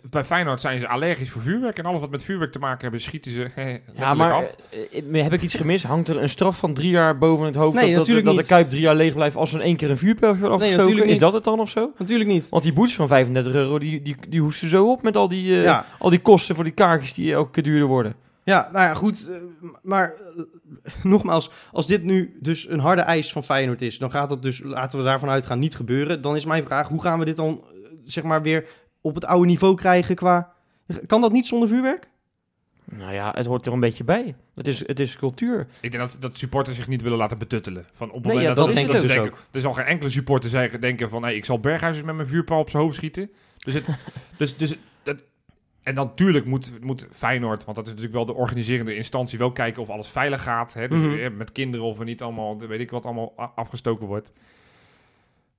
Bij 0.10 0.24
Feyenoord 0.24 0.62
zijn 0.62 0.80
ze 0.80 0.88
allergisch 0.88 1.30
voor 1.32 1.42
vuurwerk. 1.42 1.78
En 1.78 1.86
alles 1.86 2.00
wat 2.00 2.10
met 2.10 2.24
vuurwerk 2.24 2.52
te 2.52 2.60
maken 2.60 2.82
hebben, 2.82 3.02
schieten 3.02 3.32
ze 3.32 3.50
Ja, 3.96 4.14
maar 4.14 4.32
af. 4.32 4.56
eh, 4.70 5.16
eh, 5.18 5.24
heb 5.24 5.34
ik 5.34 5.42
iets 5.42 5.54
gemist? 5.56 5.84
Hangt 5.84 6.10
er 6.10 6.22
een 6.22 6.30
straf 6.30 6.58
van 6.58 6.74
drie 6.74 6.90
jaar 6.90 7.18
boven 7.18 7.46
het 7.46 7.56
hoofd? 7.56 7.74
Nee, 7.76 7.82
dat, 7.84 7.90
dat, 7.92 8.00
natuurlijk 8.00 8.26
dat 8.26 8.36
de 8.36 8.42
niet. 8.42 8.50
Kuip 8.50 8.70
drie 8.70 8.82
jaar 8.82 8.96
leeg 8.96 9.14
blijft 9.14 9.36
als 9.36 9.54
er 9.54 9.60
in 9.60 9.66
één 9.66 9.76
keer 9.76 9.90
een 9.90 9.98
vuurpijl 9.98 10.36
wordt 10.36 10.54
afgestoken? 10.54 10.84
natuurlijk 10.86 11.12
is 11.12 11.20
dat 11.20 11.34
het 11.34 11.44
dan 11.44 11.60
of 11.60 11.70
zo? 11.70 11.92
natuurlijk 11.98 12.30
niet. 12.30 12.50
Want 12.50 12.64
die 12.64 12.74
boetes 12.74 12.96
van 12.96 13.08
35 13.08 13.54
euro, 13.54 13.80
die, 13.80 14.02
die, 14.02 14.16
die 14.30 14.42
hoesten 14.42 14.70
zo 14.70 14.92
op 14.92 15.04
met 15.04 15.18
al 15.18 15.28
die, 15.28 15.58
eh, 15.58 15.64
Ja. 15.64 15.86
al 16.00 16.10
die 16.10 16.20
kosten 16.22 16.56
voor 16.56 16.64
die 16.64 16.74
kaartjes 16.74 17.14
die 17.14 17.34
elke 17.34 17.52
keer 17.52 17.64
duurder 17.64 17.88
worden. 17.88 18.16
Ja, 18.46 18.70
nou 18.72 18.86
ja, 18.86 18.94
goed. 18.94 19.30
Maar 19.82 20.14
nogmaals, 21.04 21.50
als 21.72 21.88
dit 21.88 22.04
nu 22.04 22.38
dus 22.42 22.70
een 22.70 22.80
harde 22.80 23.02
eis 23.02 23.32
van 23.32 23.44
Feyenoord 23.44 23.82
is, 23.82 23.98
dan 24.00 24.12
gaat 24.12 24.30
dat 24.30 24.42
dus, 24.44 24.62
laten 24.64 24.98
we 25.00 25.06
daarvan 25.06 25.30
uitgaan, 25.30 25.60
niet 25.60 25.76
gebeuren. 25.76 26.22
Dan 26.22 26.36
is 26.36 26.46
mijn 26.46 26.64
vraag, 26.64 26.88
hoe 26.88 27.02
gaan 27.02 27.20
we 27.20 27.26
dit 27.26 27.36
dan, 27.36 27.64
zeg 28.04 28.24
maar, 28.24 28.42
weer 28.42 28.66
op 29.04 29.16
het 29.16 29.26
oude 29.26 29.48
niveau 29.48 29.76
krijgen 29.76 30.16
qua... 30.16 30.52
Kan 31.08 31.22
dat 31.22 31.32
niet 31.32 31.46
zonder 31.48 31.68
vuurwerk? 31.68 32.10
Nou 32.86 33.14
ja, 33.14 33.32
het 33.36 33.46
hoort 33.46 33.66
er 33.66 33.74
een 33.74 33.80
beetje 33.80 34.04
bij. 34.04 34.36
Het 34.56 34.68
is, 34.68 34.88
het 34.88 35.00
is 35.00 35.16
cultuur. 35.18 35.68
Ik 35.80 35.92
denk 35.92 36.04
dat, 36.04 36.18
dat 36.20 36.38
supporters 36.38 36.76
zich 36.78 36.88
niet 36.88 37.02
willen 37.02 37.18
laten 37.18 37.38
betuttelen. 37.38 37.86
Van 37.92 38.08
op 38.08 38.14
het 38.14 38.24
Nee, 38.24 38.34
moment 38.34 38.58
ja, 38.58 38.64
dat, 38.64 38.74
denk 38.74 38.88
dat 38.88 38.96
ze 38.96 39.02
dus 39.08 39.16
denken, 39.16 39.34
Er 39.52 39.62
zal 39.62 39.74
geen 39.74 39.86
enkele 39.86 40.10
supporter 40.10 40.50
zeggen, 40.50 40.82
denken 40.82 41.10
van... 41.10 41.24
Hey, 41.24 41.36
ik 41.36 41.46
zal 41.46 41.60
Berghuis 41.60 42.04
met 42.04 42.16
mijn 42.16 42.28
vuurpijl 42.28 42.60
op 42.60 42.70
zijn 42.70 42.84
hoofd 42.84 42.96
schieten. 42.96 43.30
Dus 43.58 43.74
het, 43.74 43.86
dus, 44.38 44.58
dus 44.58 44.76
dat, 45.04 45.24
en 45.84 45.96
dan 45.96 46.06
natuurlijk 46.08 46.46
moet, 46.46 46.72
moet 46.82 47.08
Feyenoord... 47.12 47.64
Want 47.64 47.76
dat 47.78 47.86
is 47.86 47.92
natuurlijk 47.94 48.18
wel 48.18 48.36
de 48.36 48.42
organiserende 48.42 48.96
instantie... 48.96 49.38
wel 49.40 49.52
kijken 49.52 49.82
of 49.82 49.90
alles 49.90 50.08
veilig 50.08 50.44
gaat. 50.44 50.74
Hè? 50.74 50.88
Dus 50.88 51.02
Mhm. 51.02 51.18
eh, 51.18 51.30
met 51.32 51.52
kinderen 51.52 51.86
of 51.86 52.00
er 52.00 52.06
niet 52.06 52.22
allemaal... 52.22 52.60
weet 52.60 52.80
ik 52.80 52.92
wat 52.92 53.06
allemaal 53.06 53.34
afgestoken 53.56 54.08
wordt. 54.08 54.32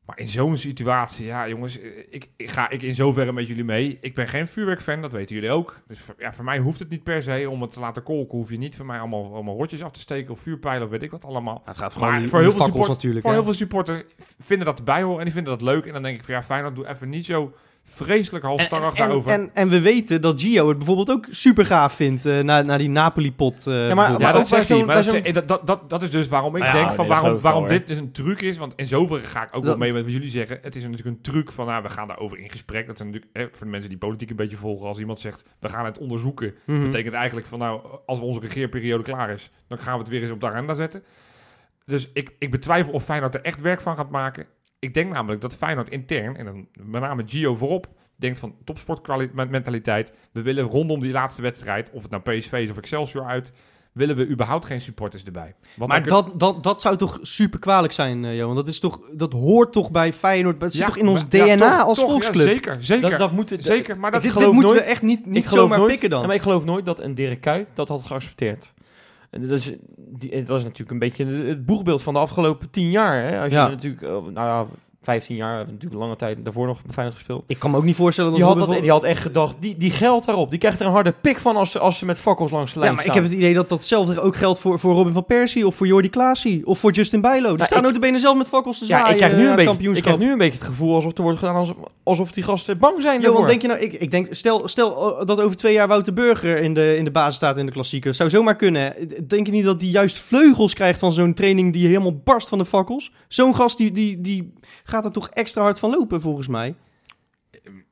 Maar 0.06 0.18
in 0.18 0.28
zo'n 0.28 0.56
situatie... 0.56 1.26
Ja, 1.26 1.48
jongens, 1.48 1.80
eh, 1.80 1.90
ik, 2.10 2.28
ik 2.36 2.50
ga 2.50 2.70
ik 2.70 2.82
in 2.82 2.94
zoverre 2.94 3.32
met 3.32 3.48
jullie 3.48 3.64
mee. 3.64 3.98
Ik 4.00 4.14
ben 4.14 4.28
geen 4.28 4.46
vuurwerkfan, 4.46 5.02
dat 5.02 5.12
weten 5.12 5.34
jullie 5.34 5.50
ook. 5.50 5.80
Dus 5.86 5.98
voor, 5.98 6.14
ja, 6.18 6.32
voor 6.32 6.44
mij 6.44 6.58
hoeft 6.58 6.78
het 6.78 6.88
niet 6.88 7.02
per 7.02 7.22
se. 7.22 7.46
Om 7.50 7.62
het 7.62 7.72
te 7.72 7.80
laten 7.80 8.02
kolken 8.02 8.38
hoef 8.38 8.50
je 8.50 8.58
niet 8.58 8.76
voor 8.76 8.86
mij 8.86 8.98
allemaal, 8.98 9.34
allemaal 9.34 9.56
rotjes 9.56 9.82
af 9.82 9.92
te 9.92 10.00
steken... 10.00 10.32
of 10.32 10.40
vuurpijlen 10.40 10.84
of 10.84 10.90
weet 10.90 11.02
ik 11.02 11.10
wat 11.10 11.24
allemaal. 11.24 11.62
het 11.64 11.76
gaat 11.76 11.96
Maar 11.96 12.20
om 12.20 12.28
voor 12.28 12.40
heel 12.40 12.52
veel 12.52 12.64
support- 12.64 12.88
natuurlijk. 12.88 13.20
Voor 13.20 13.30
hè. 13.30 13.36
heel 13.36 13.46
veel 13.46 13.54
supporters 13.56 14.02
vinden 14.38 14.66
dat 14.66 14.78
erbij 14.78 15.02
horen 15.02 15.18
en 15.18 15.24
die 15.24 15.34
vinden 15.34 15.52
dat 15.52 15.62
leuk. 15.62 15.86
En 15.86 15.92
dan 15.92 16.02
denk 16.02 16.16
ik 16.16 16.24
van 16.24 16.34
ja, 16.34 16.42
Feyenoord, 16.42 16.74
doe 16.74 16.88
even 16.88 17.08
niet 17.08 17.26
zo 17.26 17.52
vreselijk 17.86 18.44
halstarrig 18.44 18.90
en, 18.94 18.96
daarover. 18.96 19.32
en, 19.32 19.50
en 19.54 19.68
we 19.68 19.80
weten 19.80 20.20
dat 20.20 20.40
Gio 20.40 20.68
het 20.68 20.76
bijvoorbeeld 20.76 21.10
ook 21.10 21.26
super 21.30 21.66
gaaf 21.66 21.92
vindt 21.92 22.26
eh 22.26 22.40
na, 22.40 22.62
na 22.62 22.76
die 22.78 22.88
Napoli-pot. 22.88 23.66
eh, 23.66 23.72
maar- 23.74 23.78
ja, 23.86 23.94
bijvoorbeeld. 23.94 24.20
maar 24.22 24.32
dat 24.32 24.48
zegt 24.48 24.68
hij. 24.68 24.84
Maar 24.84 25.04
dat, 25.04 25.34
dat, 25.34 25.48
dat, 25.48 25.66
dat, 25.66 25.90
dat 25.90 26.02
is 26.02 26.10
dus 26.10 26.28
waarom 26.28 26.56
ik 26.56 26.62
Ja, 26.62 26.72
denk 26.72 26.92
van 26.92 27.06
waarom, 27.06 27.40
waarom 27.40 27.66
dit 27.66 27.86
dus 27.86 27.98
een 27.98 28.12
truc 28.12 28.40
is. 28.40 28.56
Want 28.58 28.72
in 28.76 28.86
zoverre 28.86 29.26
ga 29.26 29.40
ik 29.42 29.46
ook 29.46 29.52
Dat- 29.52 29.62
wel 29.64 29.76
mee 29.76 29.92
met 29.92 30.02
wat 30.02 30.12
jullie 30.12 30.28
zeggen. 30.30 30.58
Het 30.62 30.76
is 30.76 30.82
natuurlijk 30.82 31.08
een 31.16 31.20
truc 31.22 31.50
van 31.50 31.66
nou, 31.66 31.82
we 31.82 31.88
gaan 31.88 32.08
daarover 32.08 32.38
in 32.38 32.50
gesprek. 32.50 32.86
Dat 32.86 32.96
zijn 32.96 33.08
natuurlijk 33.10 33.36
hè, 33.36 33.46
voor 33.50 33.66
de 33.66 33.72
mensen 33.72 33.88
die 33.90 33.98
politiek 33.98 34.30
een 34.30 34.36
beetje 34.36 34.56
volgen. 34.56 34.86
Als 34.86 34.98
iemand 34.98 35.20
zegt 35.20 35.44
we 35.60 35.68
gaan 35.68 35.84
het 35.84 35.98
onderzoeken. 35.98 36.54
Mhm. 36.66 36.82
betekent 36.82 37.14
eigenlijk 37.14 37.46
van 37.46 37.58
nou, 37.58 37.80
als 38.06 38.20
onze 38.20 38.40
regeerperiode 38.40 39.02
klaar 39.02 39.30
is, 39.30 39.50
dan 39.68 39.78
gaan 39.78 39.92
we 39.94 39.98
het 39.98 40.08
weer 40.08 40.22
eens 40.22 40.30
op 40.30 40.40
de 40.40 40.46
agenda 40.46 40.74
zetten. 40.74 41.02
Dus 41.86 42.10
ik, 42.12 42.30
ik 42.38 42.50
betwijfel 42.50 42.92
of 42.92 43.04
Feyenoord 43.04 43.34
er 43.34 43.40
echt 43.42 43.60
werk 43.60 43.80
van 43.80 43.96
gaat 43.96 44.10
maken. 44.10 44.46
Ik 44.84 44.94
denk 44.94 45.10
namelijk 45.12 45.40
dat 45.40 45.54
Feyenoord 45.56 45.88
intern, 45.90 46.36
en 46.36 46.44
dan 46.44 46.66
met 46.84 47.00
name 47.00 47.22
Gio 47.26 47.54
voorop, 47.56 47.86
denkt 48.16 48.38
van 48.38 48.54
topsportmentaliteit. 48.64 50.12
We 50.32 50.42
willen 50.42 50.64
rondom 50.64 51.00
die 51.00 51.12
laatste 51.12 51.42
wedstrijd, 51.42 51.90
of 51.92 52.02
het 52.02 52.10
nou 52.10 52.22
PSV 52.22 52.52
is 52.52 52.70
of 52.70 52.76
Excelsior 52.78 53.24
uit, 53.24 53.52
willen 53.92 54.16
we 54.16 54.28
überhaupt 54.28 54.64
geen 54.64 54.80
supporters 54.80 55.24
erbij. 55.24 55.54
Want 55.76 55.90
Maar 55.90 56.02
dan 56.02 56.22
kun- 56.22 56.30
dat, 56.30 56.40
dat, 56.40 56.62
dat 56.62 56.80
zou 56.80 56.96
toch 56.96 57.18
super 57.22 57.58
kwalijk 57.58 57.92
zijn, 57.92 58.24
eh 58.24 58.36
Johan? 58.36 58.54
Dat, 58.54 58.68
is 58.68 58.78
toch, 58.80 59.00
dat 59.12 59.32
hoort 59.32 59.72
toch 59.72 59.90
bij 59.90 60.12
Feyenoord? 60.12 60.60
Dat 60.60 60.70
zit 60.72 60.80
Ja, 60.80 60.86
toch 60.86 60.96
in 60.96 61.08
ons 61.08 61.24
maar- 61.30 61.46
ja, 61.46 61.56
DNA 61.56 61.76
toch, 61.78 61.86
als 61.86 61.98
toch, 61.98 62.06
ja, 62.06 62.10
volksclub? 62.12 62.46
zeker, 62.46 62.76
zeker. 62.80 63.10
Dat, 63.10 63.18
dat 63.18 63.32
moet 63.32 63.50
het, 63.50 63.64
zeker, 63.64 63.98
maar 63.98 64.10
dat 64.10 64.22
dit 64.22 64.32
geloof 64.32 64.52
moeten 64.52 64.70
we 64.72 64.76
nooit- 64.78 64.88
echt 64.90 65.02
niet, 65.02 65.26
niet 65.26 65.48
zomaar 65.48 65.78
nooit, 65.78 65.90
pikken 65.90 66.10
dan. 66.10 66.20
Ja, 66.20 66.26
maar 66.26 66.34
ik 66.36 66.42
geloof 66.42 66.64
nooit 66.64 66.86
dat 66.86 66.98
een 67.00 67.14
Dirk 67.14 67.40
Kuyt 67.40 67.68
dat 67.74 67.88
had 67.88 68.04
geaccepteerd. 68.04 68.73
Dat 69.40 69.50
is, 69.50 69.72
die, 69.96 70.42
dat 70.42 70.58
is 70.58 70.62
natuurlijk 70.64 70.90
een 70.90 70.98
beetje 70.98 71.24
het 71.26 71.66
boegbeeld 71.66 72.02
van 72.02 72.14
de 72.14 72.20
afgelopen 72.20 72.70
tien 72.70 72.90
jaar. 72.90 73.22
Hè? 73.22 73.40
Als 73.40 73.50
je 73.50 73.56
Ja. 73.58 73.68
natuurlijk, 73.68 74.02
eh, 74.02 74.08
nou 74.10 74.32
ja, 74.34 74.66
15 75.04 75.36
jaar, 75.36 75.56
hebben 75.56 75.74
natuurlijk 75.74 76.00
lange 76.00 76.16
tijd 76.16 76.44
daarvoor 76.44 76.66
nog 76.66 76.82
bij 76.82 76.92
Feyenoord 76.92 77.16
gespeeld. 77.16 77.44
Ik 77.46 77.58
kan 77.58 77.70
me 77.70 77.76
ook 77.76 77.84
niet 77.84 77.96
voorstellen 77.96 78.30
dat 78.30 78.40
Die 78.40 78.48
had, 78.48 78.58
dat, 78.58 78.82
die 78.82 78.90
had 78.90 79.04
echt 79.04 79.22
gedacht, 79.22 79.54
die, 79.58 79.76
die 79.76 79.90
geldt 79.90 80.26
daarop. 80.26 80.50
Die 80.50 80.58
krijgt 80.58 80.80
er 80.80 80.86
een 80.86 80.92
harde 80.92 81.14
pik 81.20 81.38
van 81.38 81.56
als 81.56 81.70
ze, 81.70 81.78
als 81.78 81.98
ze 81.98 82.04
met 82.04 82.18
fakkels 82.20 82.50
langs 82.50 82.72
de 82.72 82.80
Ja, 82.80 82.92
maar 82.92 83.06
ik 83.06 83.14
heb 83.14 83.22
het 83.22 83.32
idee 83.32 83.54
dat 83.54 83.68
datzelfde 83.68 84.20
ook 84.20 84.36
geldt 84.36 84.58
voor, 84.58 84.78
voor 84.78 84.94
Robin 84.94 85.12
van 85.12 85.24
Persie 85.24 85.66
of 85.66 85.74
voor 85.74 85.86
Jordi 85.86 86.10
Klaasie 86.10 86.66
of 86.66 86.78
voor 86.78 86.90
Justin 86.90 87.20
Bijlo. 87.20 87.48
Die 87.48 87.56
Nou, 87.56 87.68
staan 87.68 87.86
ook 87.86 87.92
de 87.92 87.98
benen 87.98 88.20
zelf 88.20 88.36
met 88.36 88.48
fakkels 88.48 88.78
te 88.78 88.84
zwaaien 88.84 89.06
ja, 89.06 89.12
ik 89.12 89.16
krijg, 89.16 89.32
nu 89.32 89.42
eh, 89.42 89.48
een 89.50 89.56
beetje, 89.56 89.88
het 89.88 89.96
ik 89.96 90.02
krijg 90.02 90.18
nu 90.18 90.32
een 90.32 90.38
beetje 90.38 90.58
het 90.58 90.66
gevoel 90.66 90.94
alsof 90.94 91.16
er 91.16 91.22
wordt 91.22 91.38
gedaan 91.38 91.56
alsof, 91.56 91.76
alsof 92.02 92.32
die 92.32 92.44
gasten 92.44 92.78
bang 92.78 93.02
zijn 93.02 93.20
Johan, 93.20 93.32
daarvoor. 93.32 93.46
denk 93.46 93.62
je 93.62 93.68
nou, 93.68 93.80
ik, 93.80 93.92
ik 93.92 94.10
denk, 94.10 94.26
stel, 94.30 94.68
stel 94.68 95.20
uh, 95.20 95.26
dat 95.26 95.40
over 95.40 95.56
twee 95.56 95.72
jaar 95.72 95.88
Wouter 95.88 96.12
Burger 96.12 96.62
in 96.62 96.74
de, 96.74 96.96
in 96.96 97.04
de 97.04 97.10
basis 97.10 97.34
staat 97.34 97.58
in 97.58 97.66
de 97.66 97.72
klassieker. 97.72 98.14
Zou 98.14 98.30
zomaar 98.30 98.56
kunnen. 98.56 98.94
Denk 99.26 99.46
je 99.46 99.52
niet 99.52 99.64
dat 99.64 99.80
die 99.80 99.90
juist 99.90 100.18
vleugels 100.18 100.74
krijgt 100.74 100.98
van 100.98 101.12
zo'n 101.12 101.34
training 101.34 101.72
die 101.72 101.86
helemaal 101.86 102.20
barst 102.24 102.48
van 102.48 102.58
de 102.58 102.64
fakkels? 102.64 103.12
Zo'n 103.28 103.54
gast 103.54 103.76
die, 103.78 103.90
die, 103.90 104.20
die 104.20 104.52
gaat 104.94 105.04
er 105.04 105.12
toch 105.12 105.28
extra 105.28 105.62
hard 105.62 105.78
van 105.78 105.90
lopen, 105.90 106.20
volgens 106.20 106.48
mij. 106.48 106.74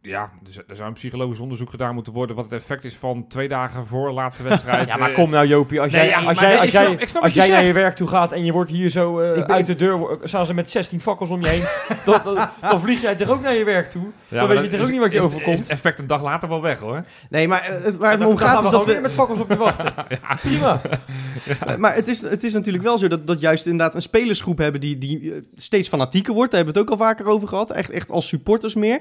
Ja, 0.03 0.31
dus 0.43 0.57
er 0.57 0.77
zou 0.77 0.89
een 0.89 0.95
psychologisch 0.95 1.39
onderzoek 1.41 1.71
gedaan 1.71 1.95
moeten 1.95 2.13
worden 2.13 2.37
wat 2.37 2.45
het 2.45 2.55
effect 2.55 2.85
is 2.85 2.97
van 2.97 3.27
twee 3.29 3.49
dagen 3.49 3.87
voor 3.87 4.09
de 4.09 4.15
laatste 4.15 4.43
wedstrijd. 4.43 4.89
Ja, 4.89 4.97
maar 4.97 5.09
eh, 5.09 5.15
kom 5.15 5.31
nou 5.31 5.47
Jopie, 5.47 5.81
als 5.81 5.93
Nee, 5.93 6.01
jij, 6.01 6.11
ja, 6.21 6.27
als 6.29 6.39
jij, 6.39 6.59
als 6.59 6.71
jij, 6.71 6.97
snap 7.07 7.23
als 7.23 7.35
je 7.35 7.41
jij 7.41 7.49
naar 7.49 7.65
je 7.65 7.73
werk 7.73 7.95
toe 7.95 8.09
gaat 8.09 8.33
en 8.33 8.45
je 8.45 8.53
wordt 8.53 8.71
hier 8.71 8.91
zo 8.91 9.21
eh, 9.21 9.35
ben- 9.35 9.49
uit 9.49 9.67
de 9.67 9.75
deur, 9.75 10.19
staan 10.25 10.47
ze 10.47 10.55
met 10.55 10.71
16 10.71 11.01
fakkels 11.01 11.31
om 11.31 11.41
je 11.41 11.49
heen, 11.49 11.63
dan, 12.05 12.21
dan, 12.25 12.49
dan 12.61 12.81
vlieg 12.81 13.01
jij 13.01 13.15
toch 13.15 13.29
ook 13.29 13.43
naar 13.43 13.55
je 13.55 13.65
werk 13.65 13.87
toe? 13.91 14.03
Ja, 14.29 14.39
dan 14.41 14.49
weet 14.49 14.63
je 14.65 14.71
toch 14.71 14.79
is- 14.81 14.85
ook 14.87 14.93
niet 14.93 15.01
wat 15.01 15.13
je 15.13 15.19
is- 15.19 15.25
overkomt? 15.25 15.55
Is 15.55 15.61
het 15.61 15.71
effect 15.71 15.99
een 15.99 16.07
dag 16.07 16.23
later 16.23 16.49
wel 16.49 16.63
weg 16.63 16.79
hoor. 16.79 17.05
Nee, 17.31 17.49
maar 17.49 17.61
eh, 17.63 17.85
het, 17.85 17.97
waar 17.97 18.13
het 18.19 18.25
om 18.27 18.37
gaat 18.37 18.65
is 18.65 18.71
dat 18.71 18.85
we... 18.85 18.93
weer 18.93 19.01
met 19.03 19.13
fakkels 19.13 19.41
op 19.41 19.49
je 19.51 19.57
wachten. 19.57 19.95
Prima. 20.43 20.81
Maar 21.79 21.95
het 21.95 22.09
is, 22.09 22.21
het 22.23 22.45
is 22.45 22.53
natuurlijk 22.55 22.85
wel 22.85 22.99
zo 22.99 23.09
dat, 23.09 23.27
dat 23.27 23.41
juist 23.41 23.67
inderdaad 23.67 23.95
een 23.95 24.03
spelersgroep 24.03 24.59
hebben 24.59 24.81
die, 24.81 24.99
die 24.99 25.43
steeds 25.55 25.89
fanatieker 25.89 26.35
wordt. 26.35 26.51
Daar 26.51 26.61
hebben 26.65 26.75
we 26.75 26.81
het 26.81 26.91
ook 26.93 26.99
al 27.01 27.07
vaker 27.07 27.27
over 27.27 27.49
gehad. 27.49 27.71
Echt, 27.73 27.91
echt 27.91 28.11
als 28.11 28.29
supporters 28.29 28.75
meer. 28.75 29.01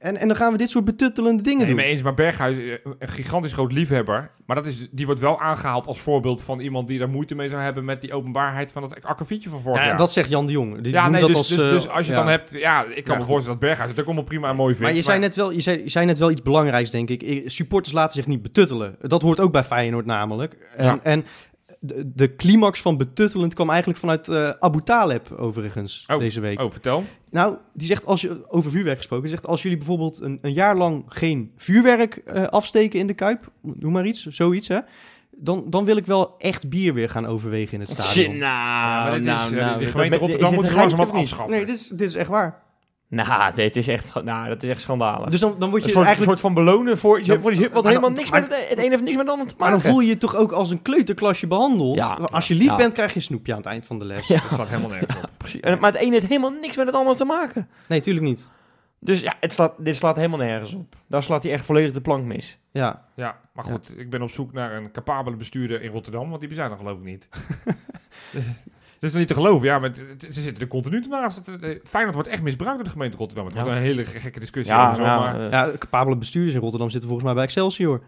En, 0.00 0.16
en 0.16 0.26
dan 0.28 0.36
gaan 0.36 0.52
we 0.52 0.58
dit 0.58 0.70
soort 0.70 0.84
betuttelende 0.84 1.42
dingen 1.42 1.58
Nee, 1.58 1.66
doen. 1.66 1.76
mee 1.76 1.86
eens, 1.86 2.02
maar 2.02 2.14
Berghuis, 2.14 2.58
eh, 2.58 2.72
een 2.98 3.08
gigantisch 3.08 3.52
groot 3.52 3.72
liefhebber. 3.72 4.30
Maar 4.46 4.56
dat 4.56 4.66
is, 4.66 4.88
die 4.90 5.06
wordt 5.06 5.20
wel 5.20 5.40
aangehaald 5.40 5.86
als 5.86 6.00
voorbeeld 6.00 6.42
van 6.42 6.60
iemand 6.60 6.88
die 6.88 6.98
daar 6.98 7.08
moeite 7.08 7.34
mee 7.34 7.48
zou 7.48 7.62
hebben 7.62 7.84
met 7.84 8.00
die 8.00 8.12
openbaarheid 8.14 8.72
van 8.72 8.82
dat 8.82 9.04
akkefietje 9.04 9.48
van 9.48 9.60
vorig 9.60 9.80
Ja, 9.80 9.86
jaar. 9.86 9.96
dat 9.96 10.12
zegt 10.12 10.28
Jan 10.28 10.46
de 10.46 10.52
Jong. 10.52 10.80
Die 10.80 10.92
ja, 10.92 11.08
nee, 11.08 11.20
dat 11.20 11.28
dus, 11.28 11.38
als, 11.38 11.48
dus, 11.48 11.62
eh, 11.62 11.68
dus 11.68 11.88
als 11.88 12.06
je 12.06 12.12
ja. 12.12 12.18
dan 12.18 12.28
hebt, 12.28 12.50
ja, 12.50 12.84
ik 12.94 13.04
kan 13.04 13.14
Ja, 13.14 13.20
me 13.20 13.26
voorstellen 13.26 13.58
dat 13.58 13.68
Berghuis 13.68 13.90
het 13.90 14.00
ook 14.00 14.06
allemaal 14.06 14.24
prima 14.24 14.48
en 14.48 14.56
mooi 14.56 14.74
vindt. 14.74 14.86
Maar 14.88 14.96
je 14.96 15.02
zei, 15.02 15.18
net 15.18 15.34
wel, 15.34 15.50
je, 15.50 15.60
zei, 15.60 15.82
je 15.82 15.90
zei 15.90 16.06
net 16.06 16.18
wel 16.18 16.30
iets 16.30 16.42
belangrijks, 16.42 16.90
denk 16.90 17.08
ik. 17.10 17.42
Supporters 17.50 17.94
laten 17.94 18.12
zich 18.16 18.26
niet 18.26 18.42
betuttelen. 18.42 18.96
Dat 19.00 19.22
hoort 19.22 19.40
ook 19.40 19.52
bij 19.52 19.64
Feyenoord 19.64 20.06
namelijk. 20.06 20.56
En, 20.76 20.84
Ja. 20.84 20.98
en 21.02 21.24
de, 21.82 22.12
de 22.14 22.36
climax 22.36 22.80
van 22.80 22.96
betuttelend 22.96 23.54
kwam 23.54 23.68
eigenlijk 23.70 23.98
vanuit 23.98 24.28
eh, 24.28 24.50
Abu 24.50 24.82
Taleb, 24.82 25.32
overigens, 25.38 26.04
Oh, 26.06 26.18
deze 26.18 26.40
week. 26.40 26.60
Oh, 26.60 26.70
vertel. 26.70 27.04
Nou, 27.30 27.56
die 27.74 27.86
zegt, 27.86 28.06
als 28.06 28.20
je, 28.20 28.44
over 28.48 28.70
vuurwerk 28.70 28.96
gesproken, 28.96 29.26
die 29.26 29.34
zegt 29.36 29.46
als 29.46 29.62
jullie 29.62 29.78
bijvoorbeeld 29.78 30.20
een, 30.20 30.38
een 30.42 30.52
jaar 30.52 30.76
lang 30.76 31.04
geen 31.06 31.52
vuurwerk 31.56 32.16
eh, 32.16 32.42
afsteken 32.44 32.98
in 32.98 33.06
de 33.06 33.14
Kuip, 33.14 33.50
noem 33.62 33.92
maar 33.92 34.06
iets, 34.06 34.26
zoiets 34.26 34.68
hè, 34.68 34.78
dan, 35.30 35.64
dan 35.68 35.84
wil 35.84 35.96
ik 35.96 36.06
wel 36.06 36.34
echt 36.38 36.68
bier 36.68 36.94
weer 36.94 37.08
gaan 37.08 37.26
overwegen 37.26 37.74
in 37.74 37.80
het 37.80 37.88
stadion. 37.90 38.36
Nou, 38.36 38.40
Ja, 38.40 39.02
maar 39.02 39.12
dit 39.12 39.24
nou, 39.24 39.50
is, 39.52 39.58
eh, 39.58 39.66
nou, 39.66 39.78
de 39.78 39.86
gemeente 39.86 40.18
Rotterdam 40.18 40.54
moet 40.54 40.62
niet? 40.64 41.12
afschaffen. 41.12 41.50
Nee, 41.50 41.64
dit 41.64 41.76
is, 41.76 41.88
dit 41.88 42.08
is 42.08 42.14
echt 42.14 42.28
waar. 42.28 42.62
Nou, 43.10 43.54
dit 43.54 43.76
is 43.76 43.88
echt, 43.88 44.14
nou, 44.22 44.48
dat 44.48 44.62
is 44.62 44.68
echt 44.68 44.80
schandalig. 44.80 45.28
Dus 45.30 45.40
dan, 45.40 45.56
dan 45.58 45.70
word 45.70 45.82
een 45.82 45.88
je 45.88 45.94
soort, 45.94 46.06
eigenlijk... 46.06 46.38
soort 46.38 46.54
van 46.54 46.64
belonen 46.64 46.98
voor, 46.98 47.22
die, 47.22 47.26
wat 47.32 47.42
maar 47.42 47.52
helemaal 47.82 48.00
dan- 48.00 48.12
niks 48.12 48.30
maar- 48.30 48.40
met 48.40 48.54
het, 48.54 48.68
het 48.68 48.78
een 48.78 48.90
heeft 48.90 49.02
niks 49.02 49.16
met 49.16 49.26
het 49.26 49.28
ander 49.28 49.46
te 49.46 49.54
Maar 49.58 49.70
maken. 49.70 49.82
dan 49.84 49.92
voel 49.92 50.00
je 50.02 50.08
je 50.08 50.16
toch 50.16 50.36
ook 50.36 50.52
als 50.52 50.70
een 50.70 50.82
kleuterklasje 50.82 51.46
behandeld. 51.46 51.96
Ja. 51.96 52.12
als 52.14 52.48
je 52.48 52.54
lief 52.54 52.66
Ja. 52.70 52.76
bent, 52.76 52.92
krijg 52.92 53.10
je 53.10 53.16
een 53.16 53.22
snoepje 53.22 53.52
aan 53.52 53.58
het 53.58 53.66
eind 53.66 53.86
van 53.86 53.98
de 53.98 54.04
les. 54.04 54.26
Ja. 54.26 54.40
Dat 54.40 54.50
slaat 54.50 54.68
helemaal 54.68 54.90
nergens 54.90 55.16
op. 55.16 55.30
Precies. 55.38 55.60
En- 55.60 55.78
Maar 55.78 55.92
het 55.92 56.02
een 56.02 56.12
heeft 56.12 56.26
helemaal 56.26 56.50
niks 56.50 56.76
met 56.76 56.86
het 56.86 56.94
ander 56.94 57.16
te 57.16 57.24
maken. 57.24 57.68
Nee, 57.88 58.00
tuurlijk 58.00 58.26
niet. 58.26 58.50
Dus 59.00 59.20
ja, 59.20 59.34
het 59.40 59.52
slaat, 59.52 59.72
dit 59.78 59.96
slaat 59.96 60.16
helemaal 60.16 60.38
nergens 60.38 60.74
op. 60.74 60.94
Daar 61.06 61.22
slaat 61.22 61.42
hij 61.42 61.52
echt 61.52 61.64
volledig 61.64 61.92
de 61.92 62.00
plank 62.00 62.24
mis. 62.24 62.58
Ja, 62.72 63.04
Ja, 63.16 63.38
maar 63.54 63.64
goed, 63.64 63.98
ik 63.98 64.10
ben 64.10 64.22
op 64.22 64.30
zoek 64.30 64.52
naar 64.52 64.72
een 64.72 64.90
capabele 64.92 65.36
bestuurder 65.36 65.82
in 65.82 65.90
Rotterdam, 65.90 66.28
want 66.28 66.40
die 66.40 66.48
bestaan 66.48 66.70
er 66.70 66.76
geloof 66.76 66.98
ik 66.98 67.04
niet. 67.04 67.28
dus, 69.00 69.10
dat 69.10 69.10
is 69.10 69.16
niet 69.16 69.28
te 69.28 69.34
geloven, 69.34 69.66
ja, 69.66 69.78
maar 69.78 69.90
ze 70.28 70.40
zitten 70.42 70.62
er 70.62 70.68
continu 70.68 71.00
naast. 71.08 71.46
Het- 71.46 71.60
het- 71.60 71.80
Feyenoord 71.84 72.14
wordt 72.14 72.28
echt 72.30 72.42
misbruikt 72.42 72.74
door 72.76 72.84
de 72.84 72.90
gemeente 72.90 73.16
Rotterdam. 73.16 73.46
Het 73.46 73.54
Ja. 73.54 73.62
wordt 73.62 73.76
een 73.76 73.84
hele 73.84 74.04
gekke 74.04 74.40
discussie 74.40 74.74
Ja, 74.74 74.84
over 74.84 74.96
zo, 74.96 75.02
ja, 75.02 75.18
maar 75.18 75.40
eh, 75.44 75.50
ja 75.50 75.70
capabele 75.78 76.16
bestuurders 76.16 76.54
in 76.54 76.60
Rotterdam 76.60 76.90
zitten 76.90 77.08
volgens 77.08 77.26
mij 77.28 77.36
bij 77.36 77.44
Excelsior. 77.44 78.02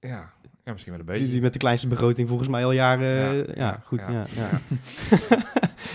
ja, 0.00 0.30
ja, 0.64 0.72
misschien 0.72 0.92
wel 0.92 1.00
een 1.00 1.06
beetje. 1.06 1.28
die 1.28 1.40
met 1.40 1.52
de 1.52 1.58
kleinste 1.58 1.88
begroting 1.88 2.28
volgens 2.28 2.48
mij 2.48 2.64
al 2.64 2.72
jaren... 2.72 3.06
Ja, 3.06 3.32
Ja, 3.32 3.44
ja, 3.54 3.80
goed. 3.84 4.06
ja. 4.06 4.12
Ja, 4.12 4.26
ja. 4.36 4.48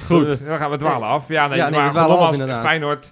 Goed, 0.06 0.46
dan 0.46 0.58
gaan 0.58 0.72
we 0.72 0.78
dwalen 0.78 1.08
af. 1.08 1.28
Ja, 1.28 1.48
nee, 1.48 1.58
Ja, 1.58 1.70
nee, 1.70 1.80
maar 1.80 1.86
we 1.88 1.92
dwalen 1.94 2.10
af, 2.12 2.18
nogmaals, 2.18 2.38
inderdaad. 2.40 2.66
Feyenoord, 2.66 3.12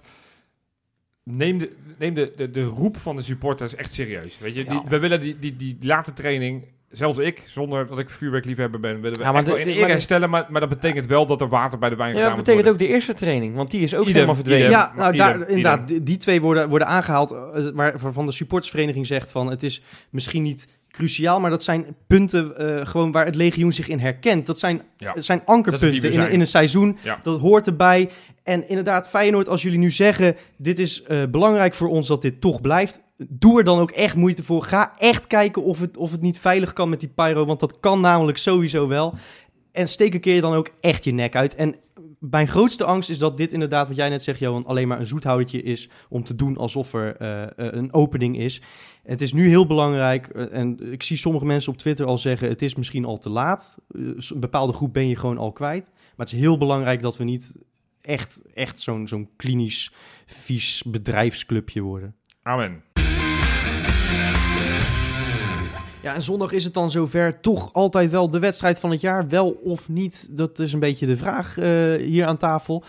neem, 1.23 1.57
de, 1.57 1.75
neem 1.97 2.13
de, 2.13 2.33
de, 2.35 2.51
de 2.51 2.63
roep 2.63 2.97
van 2.97 3.15
de 3.15 3.21
supporters 3.21 3.75
echt 3.75 3.93
serieus. 3.93 4.39
Weet 4.39 4.55
je, 4.55 4.65
die, 4.65 4.81
we 4.87 4.99
willen 4.99 5.21
die, 5.21 5.39
die, 5.39 5.55
die 5.57 5.77
late 5.81 6.13
training, 6.13 6.63
zelfs 6.93 7.17
ik, 7.17 7.43
zonder 7.45 7.87
dat 7.87 7.99
ik 7.99 8.09
vuurwerkliefhebber 8.09 8.79
ben, 8.79 9.01
willen 9.01 9.17
we 9.17 9.23
Ja, 9.23 9.31
maar 9.31 9.39
echt 9.39 9.45
wel 9.47 9.55
de- 9.55 9.61
in 9.61 9.67
de- 9.75 9.77
eer 9.81 9.87
herstellen. 9.87 10.29
Maar, 10.29 10.45
maar 10.49 10.61
dat 10.61 10.69
betekent 10.69 11.05
wel 11.05 11.25
dat 11.25 11.41
er 11.41 11.49
water 11.49 11.79
bij 11.79 11.89
de 11.89 11.95
wijn 11.95 12.09
Ja, 12.09 12.15
gedaan 12.15 12.29
dat 12.29 12.37
moet 12.37 12.45
betekent 12.45 12.73
ook 12.73 12.79
de 12.79 12.87
eerste 12.93 13.13
training, 13.13 13.55
want 13.55 13.71
die 13.71 13.81
is 13.81 13.93
ook 13.95 14.01
Idem, 14.01 14.13
helemaal 14.13 14.35
verdwenen. 14.35 14.65
idem. 14.67 14.79
Ja, 14.79 14.91
nou 14.95 15.13
idem, 15.13 15.25
daar, 15.39 15.47
inderdaad, 15.49 15.79
idem. 15.79 15.85
die, 15.95 16.03
die 16.03 16.17
twee 16.17 16.41
worden, 16.41 16.69
worden 16.69 16.87
aangehaald 16.87 17.31
eh, 17.31 17.37
waar, 17.73 17.93
waarvan 17.99 18.25
de 18.25 18.31
supportersvereniging 18.31 19.07
zegt 19.07 19.31
van 19.31 19.49
het 19.49 19.63
is 19.63 19.81
misschien 20.09 20.43
niet 20.43 20.67
cruciaal, 20.89 21.39
maar 21.39 21.49
dat 21.49 21.63
zijn 21.63 21.85
punten 22.07 22.57
eh, 22.57 22.87
gewoon 22.87 23.11
waar 23.11 23.25
het 23.25 23.35
legioen 23.35 23.73
zich 23.73 23.87
in 23.87 23.99
herkent. 23.99 24.45
Dat 24.45 24.59
zijn, 24.59 24.81
Ja. 24.97 25.21
zijn 25.21 25.37
Dat 25.39 25.47
ankerpunten 25.47 26.01
in, 26.09 26.13
zijn. 26.13 26.31
in 26.31 26.39
een 26.39 26.47
seizoen. 26.47 26.97
Ja. 27.03 27.19
Dat 27.23 27.39
hoort 27.39 27.67
erbij. 27.67 28.09
En 28.43 28.69
inderdaad, 28.69 29.09
Feyenoord, 29.09 29.47
als 29.49 29.61
jullie 29.61 29.77
nu 29.79 29.91
zeggen 29.91 30.35
dit 30.57 30.79
is 30.79 31.03
eh, 31.03 31.23
belangrijk 31.31 31.73
voor 31.73 31.87
ons 31.89 32.07
dat 32.07 32.21
dit 32.21 32.41
toch 32.41 32.61
blijft, 32.61 33.01
doe 33.29 33.57
er 33.57 33.63
dan 33.63 33.79
ook 33.79 33.91
echt 33.91 34.15
moeite 34.15 34.43
voor. 34.43 34.63
Ga 34.63 34.93
echt 34.97 35.27
kijken 35.27 35.63
of 35.63 35.79
het, 35.79 35.97
of 35.97 36.11
het 36.11 36.21
niet 36.21 36.39
veilig 36.39 36.73
kan 36.73 36.89
met 36.89 36.99
die 36.99 37.09
pyro, 37.09 37.45
want 37.45 37.59
dat 37.59 37.79
kan 37.79 38.01
namelijk 38.01 38.37
sowieso 38.37 38.87
wel. 38.87 39.13
En 39.71 39.87
steek 39.87 40.13
een 40.13 40.19
keer 40.19 40.41
dan 40.41 40.53
ook 40.53 40.69
echt 40.79 41.03
je 41.03 41.11
nek 41.11 41.35
uit. 41.35 41.55
En 41.55 41.75
mijn 42.29 42.47
grootste 42.47 42.83
angst 42.83 43.09
is 43.09 43.19
dat 43.19 43.37
dit 43.37 43.53
inderdaad, 43.53 43.87
wat 43.87 43.97
jij 43.97 44.09
net 44.09 44.23
zegt, 44.23 44.39
Johan, 44.39 44.65
alleen 44.65 44.87
maar 44.87 44.99
een 44.99 45.05
zoethoudertje 45.05 45.61
is 45.61 45.89
om 46.09 46.23
te 46.23 46.35
doen 46.35 46.57
alsof 46.57 46.93
er 46.93 47.15
eh, 47.15 47.43
eh, 47.43 47.49
een 47.57 47.93
opening 47.93 48.37
is. 48.37 48.61
Het 49.03 49.21
is 49.21 49.33
nu 49.33 49.47
heel 49.47 49.67
belangrijk, 49.67 50.27
eh, 50.27 50.45
en 50.51 50.91
ik 50.91 51.03
zie 51.03 51.17
sommige 51.17 51.45
mensen 51.45 51.71
op 51.71 51.77
Twitter 51.77 52.05
al 52.05 52.17
zeggen, 52.17 52.49
het 52.49 52.61
is 52.61 52.75
misschien 52.75 53.05
al 53.05 53.17
te 53.17 53.29
laat. 53.29 53.77
Een 53.87 54.21
bepaalde 54.35 54.73
groep 54.73 54.93
ben 54.93 55.07
je 55.07 55.15
gewoon 55.15 55.37
al 55.37 55.51
kwijt. 55.51 55.89
Maar 55.93 56.25
het 56.25 56.35
is 56.35 56.41
heel 56.41 56.57
belangrijk 56.57 57.01
dat 57.01 57.17
we 57.17 57.23
niet 57.23 57.55
echt, 58.01 58.41
echt 58.53 58.79
zo'n 58.79 59.07
zo'n 59.07 59.29
klinisch, 59.35 59.93
vies 60.25 60.83
bedrijfsclubje 60.83 61.81
worden. 61.81 62.15
Amen. 62.43 62.83
Ja, 66.03 66.13
en 66.13 66.21
zondag 66.21 66.51
is 66.51 66.63
het 66.63 66.73
dan 66.73 66.91
zover. 66.91 67.39
Toch 67.39 67.73
altijd 67.73 68.11
wel 68.11 68.29
de 68.29 68.39
wedstrijd 68.39 68.79
van 68.79 68.91
het 68.91 69.01
jaar. 69.01 69.27
Wel 69.27 69.49
of 69.49 69.89
niet, 69.89 70.27
dat 70.37 70.59
is 70.59 70.73
een 70.73 70.79
beetje 70.79 71.05
de 71.05 71.17
vraag 71.17 71.57
eh, 71.57 71.93
hier 71.95 72.25
aan 72.25 72.37
tafel. 72.37 72.83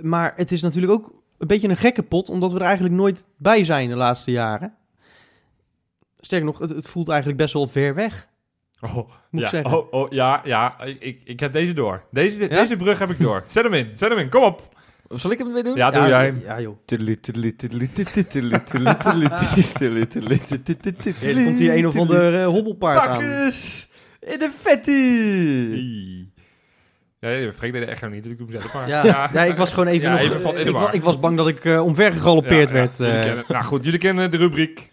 Maar 0.00 0.32
het 0.36 0.52
is 0.52 0.62
natuurlijk 0.62 0.92
ook 0.92 1.12
een 1.38 1.46
beetje 1.46 1.68
een 1.68 1.76
gekke 1.76 2.02
pot, 2.02 2.28
omdat 2.28 2.52
we 2.52 2.58
er 2.58 2.64
eigenlijk 2.64 2.94
nooit 2.94 3.26
bij 3.36 3.64
zijn 3.64 3.88
de 3.88 3.96
laatste 3.96 4.30
jaren. 4.30 4.74
Sterker 6.20 6.46
nog, 6.46 6.58
het, 6.58 6.70
het 6.70 6.88
voelt 6.88 7.08
eigenlijk 7.08 7.38
best 7.38 7.52
wel 7.54 7.66
ver 7.66 7.94
weg, 7.94 8.28
Oh, 8.80 8.94
moet 8.94 9.06
ja, 9.30 9.40
ik 9.40 9.46
zeggen. 9.48 9.76
oh, 9.78 9.92
oh, 9.92 10.10
ja, 10.12 10.40
ja, 10.44 10.80
ik, 10.80 11.20
ik 11.24 11.40
heb 11.40 11.52
deze 11.52 11.72
door. 11.72 12.02
Deze, 12.10 12.42
Ja? 12.42 12.48
deze 12.48 12.76
brug 12.76 12.98
heb 12.98 13.10
ik 13.10 13.18
door. 13.20 13.44
Zet 13.46 13.64
hem 13.64 13.72
in, 13.74 13.90
zet 13.94 14.08
hem 14.08 14.18
in, 14.18 14.28
kom 14.28 14.42
op. 14.42 14.73
Zal 15.08 15.30
ik 15.30 15.38
hem 15.38 15.52
weer 15.52 15.64
doen? 15.64 15.76
Ja, 15.76 15.90
doe 15.90 16.08
jij. 16.08 16.34
Ja, 16.44 16.60
joh. 16.60 16.76
Deze 21.20 21.42
komt 21.44 21.58
hier 21.58 21.76
een 21.76 21.86
of 21.86 21.96
ander 21.96 22.34
eh, 22.40 22.46
hobbelpaard 22.46 23.08
aan. 23.08 23.20
In 24.20 24.38
de 24.38 24.50
vette. 24.56 24.90
Ja, 27.20 27.52
Freek 27.52 27.72
deed 27.72 27.80
het 27.80 27.90
echt 27.90 28.00
nog 28.02 28.10
niet, 28.10 28.22
dus 28.22 28.32
ik 28.32 28.38
doe 28.38 28.46
hem 28.50 28.60
zelf 28.60 28.74
maar. 28.74 28.88
Ja, 28.88 29.30
ja, 29.32 29.44
ik 29.44 29.56
was 29.56 29.72
gewoon 29.72 29.86
even, 29.88 30.08
Ja, 30.08 30.14
nog, 30.14 30.24
even 30.24 30.40
van 30.40 30.56
eh, 30.56 30.92
ik, 30.92 31.02
was 31.02 31.20
bang 31.20 31.36
dat 31.36 31.48
ik 31.48 31.64
eh 31.64 31.84
omvergegalopeerd 31.84 32.70
werd. 32.70 33.00
eh. 33.00 33.20
kennen- 33.20 33.44
nou 33.48 33.64
goed, 33.64 33.84
jullie 33.84 33.98
kennen 33.98 34.30
de 34.30 34.36
rubriek. 34.36 34.88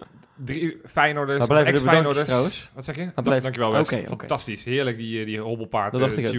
Drie 0.45 0.77
Feyenoorders, 0.85 1.39
ex-Feyenoorders. 1.67 2.69
Wat 2.73 2.85
zeg 2.85 2.95
je? 2.95 3.11
Dankjewel 3.23 3.71
Wes. 3.71 3.85
Oké, 3.85 3.95
oké. 3.99 4.07
Fantastisch. 4.07 4.63
Heerlijk 4.63 4.97
die, 4.97 5.19
eh, 5.19 5.25
die 5.25 5.39
hobbelpaard 5.39 5.91
Dat 5.91 6.01
eh, 6.01 6.07
dacht 6.07 6.17
ik 6.19 6.25
ook. 6.27 6.31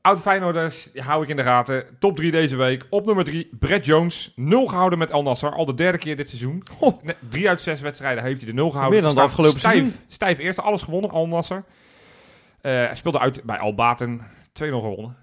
Oud 0.00 0.20
Feyenoorders, 0.20 0.88
hou 0.94 1.22
ik 1.22 1.28
in 1.28 1.36
de 1.36 1.42
gaten. 1.42 1.84
Top 1.98 2.16
3 2.16 2.30
deze 2.30 2.56
week. 2.56 2.86
Op 2.90 3.06
nummer 3.06 3.24
3, 3.24 3.48
Brett 3.58 3.86
Jones. 3.86 4.32
0 4.36 4.66
gehouden 4.66 4.98
met 4.98 5.12
Al 5.12 5.22
Nassr. 5.22 5.46
Al 5.46 5.64
de 5.64 5.74
derde 5.74 5.98
keer 5.98 6.16
dit 6.16 6.28
seizoen. 6.28 6.62
Oh. 6.80 7.02
Nee, 7.02 7.14
drie 7.28 7.48
uit 7.48 7.60
zes 7.60 7.80
wedstrijden 7.80 8.22
heeft 8.24 8.40
hij 8.40 8.50
de 8.50 8.56
0 8.56 8.70
gehouden. 8.70 8.92
Meer 8.94 9.02
dan 9.02 9.10
Staat 9.16 9.24
afgelopen 9.24 9.58
stijf, 9.58 9.74
seizoen. 9.74 10.04
Stijf 10.08 10.38
eerste, 10.38 10.62
alles 10.62 10.82
gewonnen, 10.82 11.10
Al 11.10 11.28
Nassr. 11.28 11.54
Eh, 11.54 11.62
hij 12.60 12.94
speelde 12.96 13.18
uit 13.18 13.42
bij 13.44 13.58
Al 13.58 13.74
Baten. 13.74 14.20
2-0 14.52 14.80
gewonnen. 14.80 15.16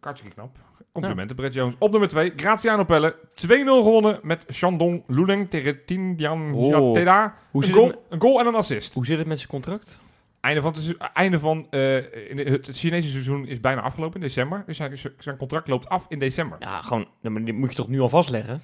Hartstikke 0.00 0.34
knap. 0.36 0.56
Complimenten, 0.92 1.36
Brett 1.36 1.54
Jones. 1.54 1.74
Op 1.78 1.90
nummer 1.90 2.08
2, 2.08 2.32
Graziano 2.36 2.84
Pelle. 2.84 3.14
2-0 3.34 3.82
gewonnen 3.82 4.18
met 4.22 4.44
Shandong 4.52 5.04
Luleng 5.06 5.50
tegen 5.50 5.84
Tindian 5.84 6.54
Oh. 6.54 6.92
Teda. 6.92 7.34
Hoe 7.50 7.60
Een 7.60 7.66
zit, 7.66 7.76
goal, 7.76 7.86
het, 7.88 7.98
een 8.08 8.20
goal 8.20 8.40
en 8.40 8.46
een 8.46 8.54
assist. 8.54 8.94
hoe 8.94 9.06
zit 9.06 9.18
het 9.18 9.26
met 9.26 9.38
zijn 9.38 9.50
contract? 9.50 10.00
Einde 10.46 10.60
van, 10.60 10.72
het, 10.74 10.96
einde 11.12 11.38
van 11.38 11.66
eh, 11.70 11.96
in 12.30 12.36
de- 12.36 12.42
het 12.50 12.68
Chinese 12.72 13.08
seizoen 13.10 13.46
is 13.46 13.60
bijna 13.60 13.80
afgelopen 13.80 14.14
in 14.20 14.26
december. 14.26 14.62
Dus 14.66 14.76
zijn, 14.76 14.98
zijn 15.18 15.36
contract 15.36 15.68
loopt 15.68 15.88
af 15.88 16.06
in 16.08 16.18
december. 16.18 16.56
Ja, 16.60 16.82
gewoon, 16.82 17.08
maar 17.20 17.44
die 17.44 17.54
moet 17.54 17.70
je 17.70 17.76
toch 17.76 17.88
nu 17.88 18.00
al 18.00 18.08
vastleggen? 18.08 18.62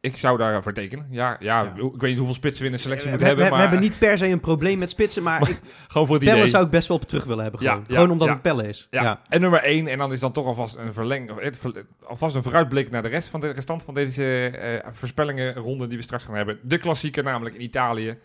Ik 0.00 0.16
zou 0.16 0.38
daarvoor 0.38 0.72
tekenen. 0.72 1.06
Ja, 1.10 1.36
ja, 1.40 1.62
Ja. 1.62 1.72
ik 1.76 2.00
weet 2.00 2.02
niet 2.02 2.16
hoeveel 2.16 2.34
spitsen 2.34 2.62
we 2.62 2.68
in 2.70 2.74
de 2.76 2.80
selectie 2.82 3.04
we, 3.10 3.10
moeten 3.16 3.36
we- 3.36 3.42
hebben. 3.42 3.44
we 3.58 3.62
maar 3.62 3.70
hebben 3.70 3.88
niet 3.90 3.98
per 3.98 4.18
se 4.18 4.26
een 4.28 4.40
probleem 4.40 4.78
met 4.78 4.90
spitsen, 4.90 5.22
maar 5.28 5.48
ik, 5.48 5.60
gewoon 5.88 6.06
voor 6.06 6.16
het 6.16 6.24
Pelle 6.24 6.36
idee. 6.38 6.48
zou 6.50 6.64
ik 6.64 6.70
best 6.70 6.88
wel 6.88 6.96
op 6.96 7.04
terug 7.04 7.24
willen 7.24 7.42
hebben. 7.42 7.62
Ja, 7.62 7.70
Gewoon, 7.70 7.84
ja, 7.88 7.94
gewoon 7.94 8.10
omdat 8.10 8.26
ja. 8.28 8.32
het 8.32 8.42
Pelle 8.42 8.68
is. 8.68 8.86
Ja. 8.90 9.02
Ja. 9.02 9.20
En 9.28 9.40
nummer 9.40 9.60
1, 9.62 9.86
en 9.86 9.98
dan 9.98 10.12
is 10.12 10.20
dan 10.20 10.32
toch 10.32 10.46
alvast 10.46 10.76
een 10.76 10.92
verleng, 10.92 11.30
ver- 11.56 11.84
alvast 12.06 12.34
een 12.36 12.42
vooruitblik 12.42 12.90
naar 12.90 13.02
de 13.02 13.08
rest 13.08 13.28
van 13.28 13.40
de 13.40 13.50
restant 13.50 13.82
van 13.82 13.94
deze 13.94 14.46
eh 14.48 14.92
voorspellingenronde 14.92 15.86
die 15.86 15.96
we 15.96 16.02
straks 16.02 16.24
gaan 16.24 16.34
hebben. 16.34 16.58
De 16.62 16.78
klassieker, 16.78 17.22
namelijk 17.22 17.54
in 17.54 17.62
Italië. 17.62 18.18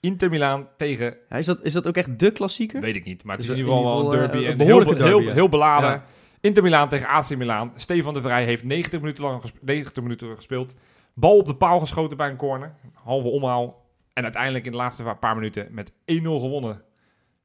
Inter 0.00 0.30
Milaan 0.30 0.68
tegen, 0.76 1.16
Ja, 1.28 1.36
is, 1.36 1.46
dat, 1.46 1.62
is 1.64 1.72
dat 1.72 1.86
ook 1.86 1.96
echt 1.96 2.18
de 2.18 2.30
klassieker? 2.30 2.80
weet 2.80 2.94
ik 2.96 3.04
niet, 3.04 3.24
maar 3.24 3.34
het 3.36 3.44
is 3.44 3.50
Is 3.50 3.56
in 3.56 3.60
ieder 3.60 3.76
geval 3.76 3.94
wel 3.94 4.04
een 4.04 4.18
derby. 4.18 4.36
en 4.36 4.42
eh, 4.44 4.50
een 4.50 4.60
heel, 4.60 4.84
derby, 4.84 5.30
heel 5.30 5.48
beladen. 5.48 5.90
Ja. 5.90 6.04
Inter 6.40 6.62
Milaan 6.62 6.88
tegen 6.88 7.06
AC 7.08 7.36
Milaan. 7.36 7.72
Stefan 7.76 8.14
de 8.14 8.20
Vrij 8.20 8.44
heeft 8.44 8.64
90 8.64 9.00
minuten 9.00 9.24
lang 9.24 9.40
gespe- 9.40 9.58
90 9.62 10.02
minuten 10.02 10.36
gespeeld. 10.36 10.74
Bal 11.14 11.36
op 11.36 11.46
de 11.46 11.54
paal 11.56 11.78
geschoten 11.78 12.16
bij 12.16 12.30
een 12.30 12.36
corner. 12.36 12.74
Halve 12.94 13.28
omhaal. 13.28 13.84
En 14.12 14.22
uiteindelijk 14.22 14.64
in 14.64 14.70
de 14.70 14.76
laatste 14.76 15.16
paar 15.20 15.34
minuten 15.34 15.68
met 15.70 15.92
1-0 15.92 15.94
gewonnen. 16.22 16.82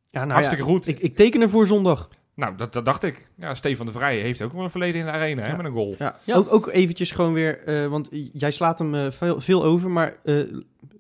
Ja, 0.08 0.20
nou 0.20 0.32
Hartstikke 0.32 0.64
goed. 0.64 0.88
Ik, 0.88 1.00
ik 1.00 1.16
teken 1.16 1.42
er 1.42 1.50
voor 1.50 1.68
zondag. 1.68 2.10
Nou, 2.42 2.56
dat, 2.56 2.74
dat 2.74 2.86
dacht 2.86 3.04
ik. 3.04 3.28
Ja, 3.36 3.56
Stefan 3.56 3.86
de 3.86 3.92
Vrij 3.92 4.20
heeft 4.20 4.42
ook 4.42 4.52
wel 4.54 4.64
een 4.64 4.70
verleden 4.70 5.00
in 5.00 5.06
de 5.06 5.12
arena 5.12 5.42
hè, 5.42 5.50
Ja. 5.50 5.56
met 5.56 5.66
een 5.66 5.72
goal. 5.72 5.96
Ja. 5.98 6.20
Ja. 6.24 6.36
Ook, 6.36 6.54
ook 6.54 6.68
eventjes 6.68 7.12
gewoon 7.12 7.34
weer, 7.34 7.64
eh, 7.64 7.88
want 7.88 8.10
jij 8.34 8.52
slaat 8.52 8.80
hem 8.80 8.96
eh, 8.96 9.12
veel, 9.12 9.42
veel 9.42 9.64
over, 9.64 9.92
maar 9.92 10.16
eh 10.24 10.44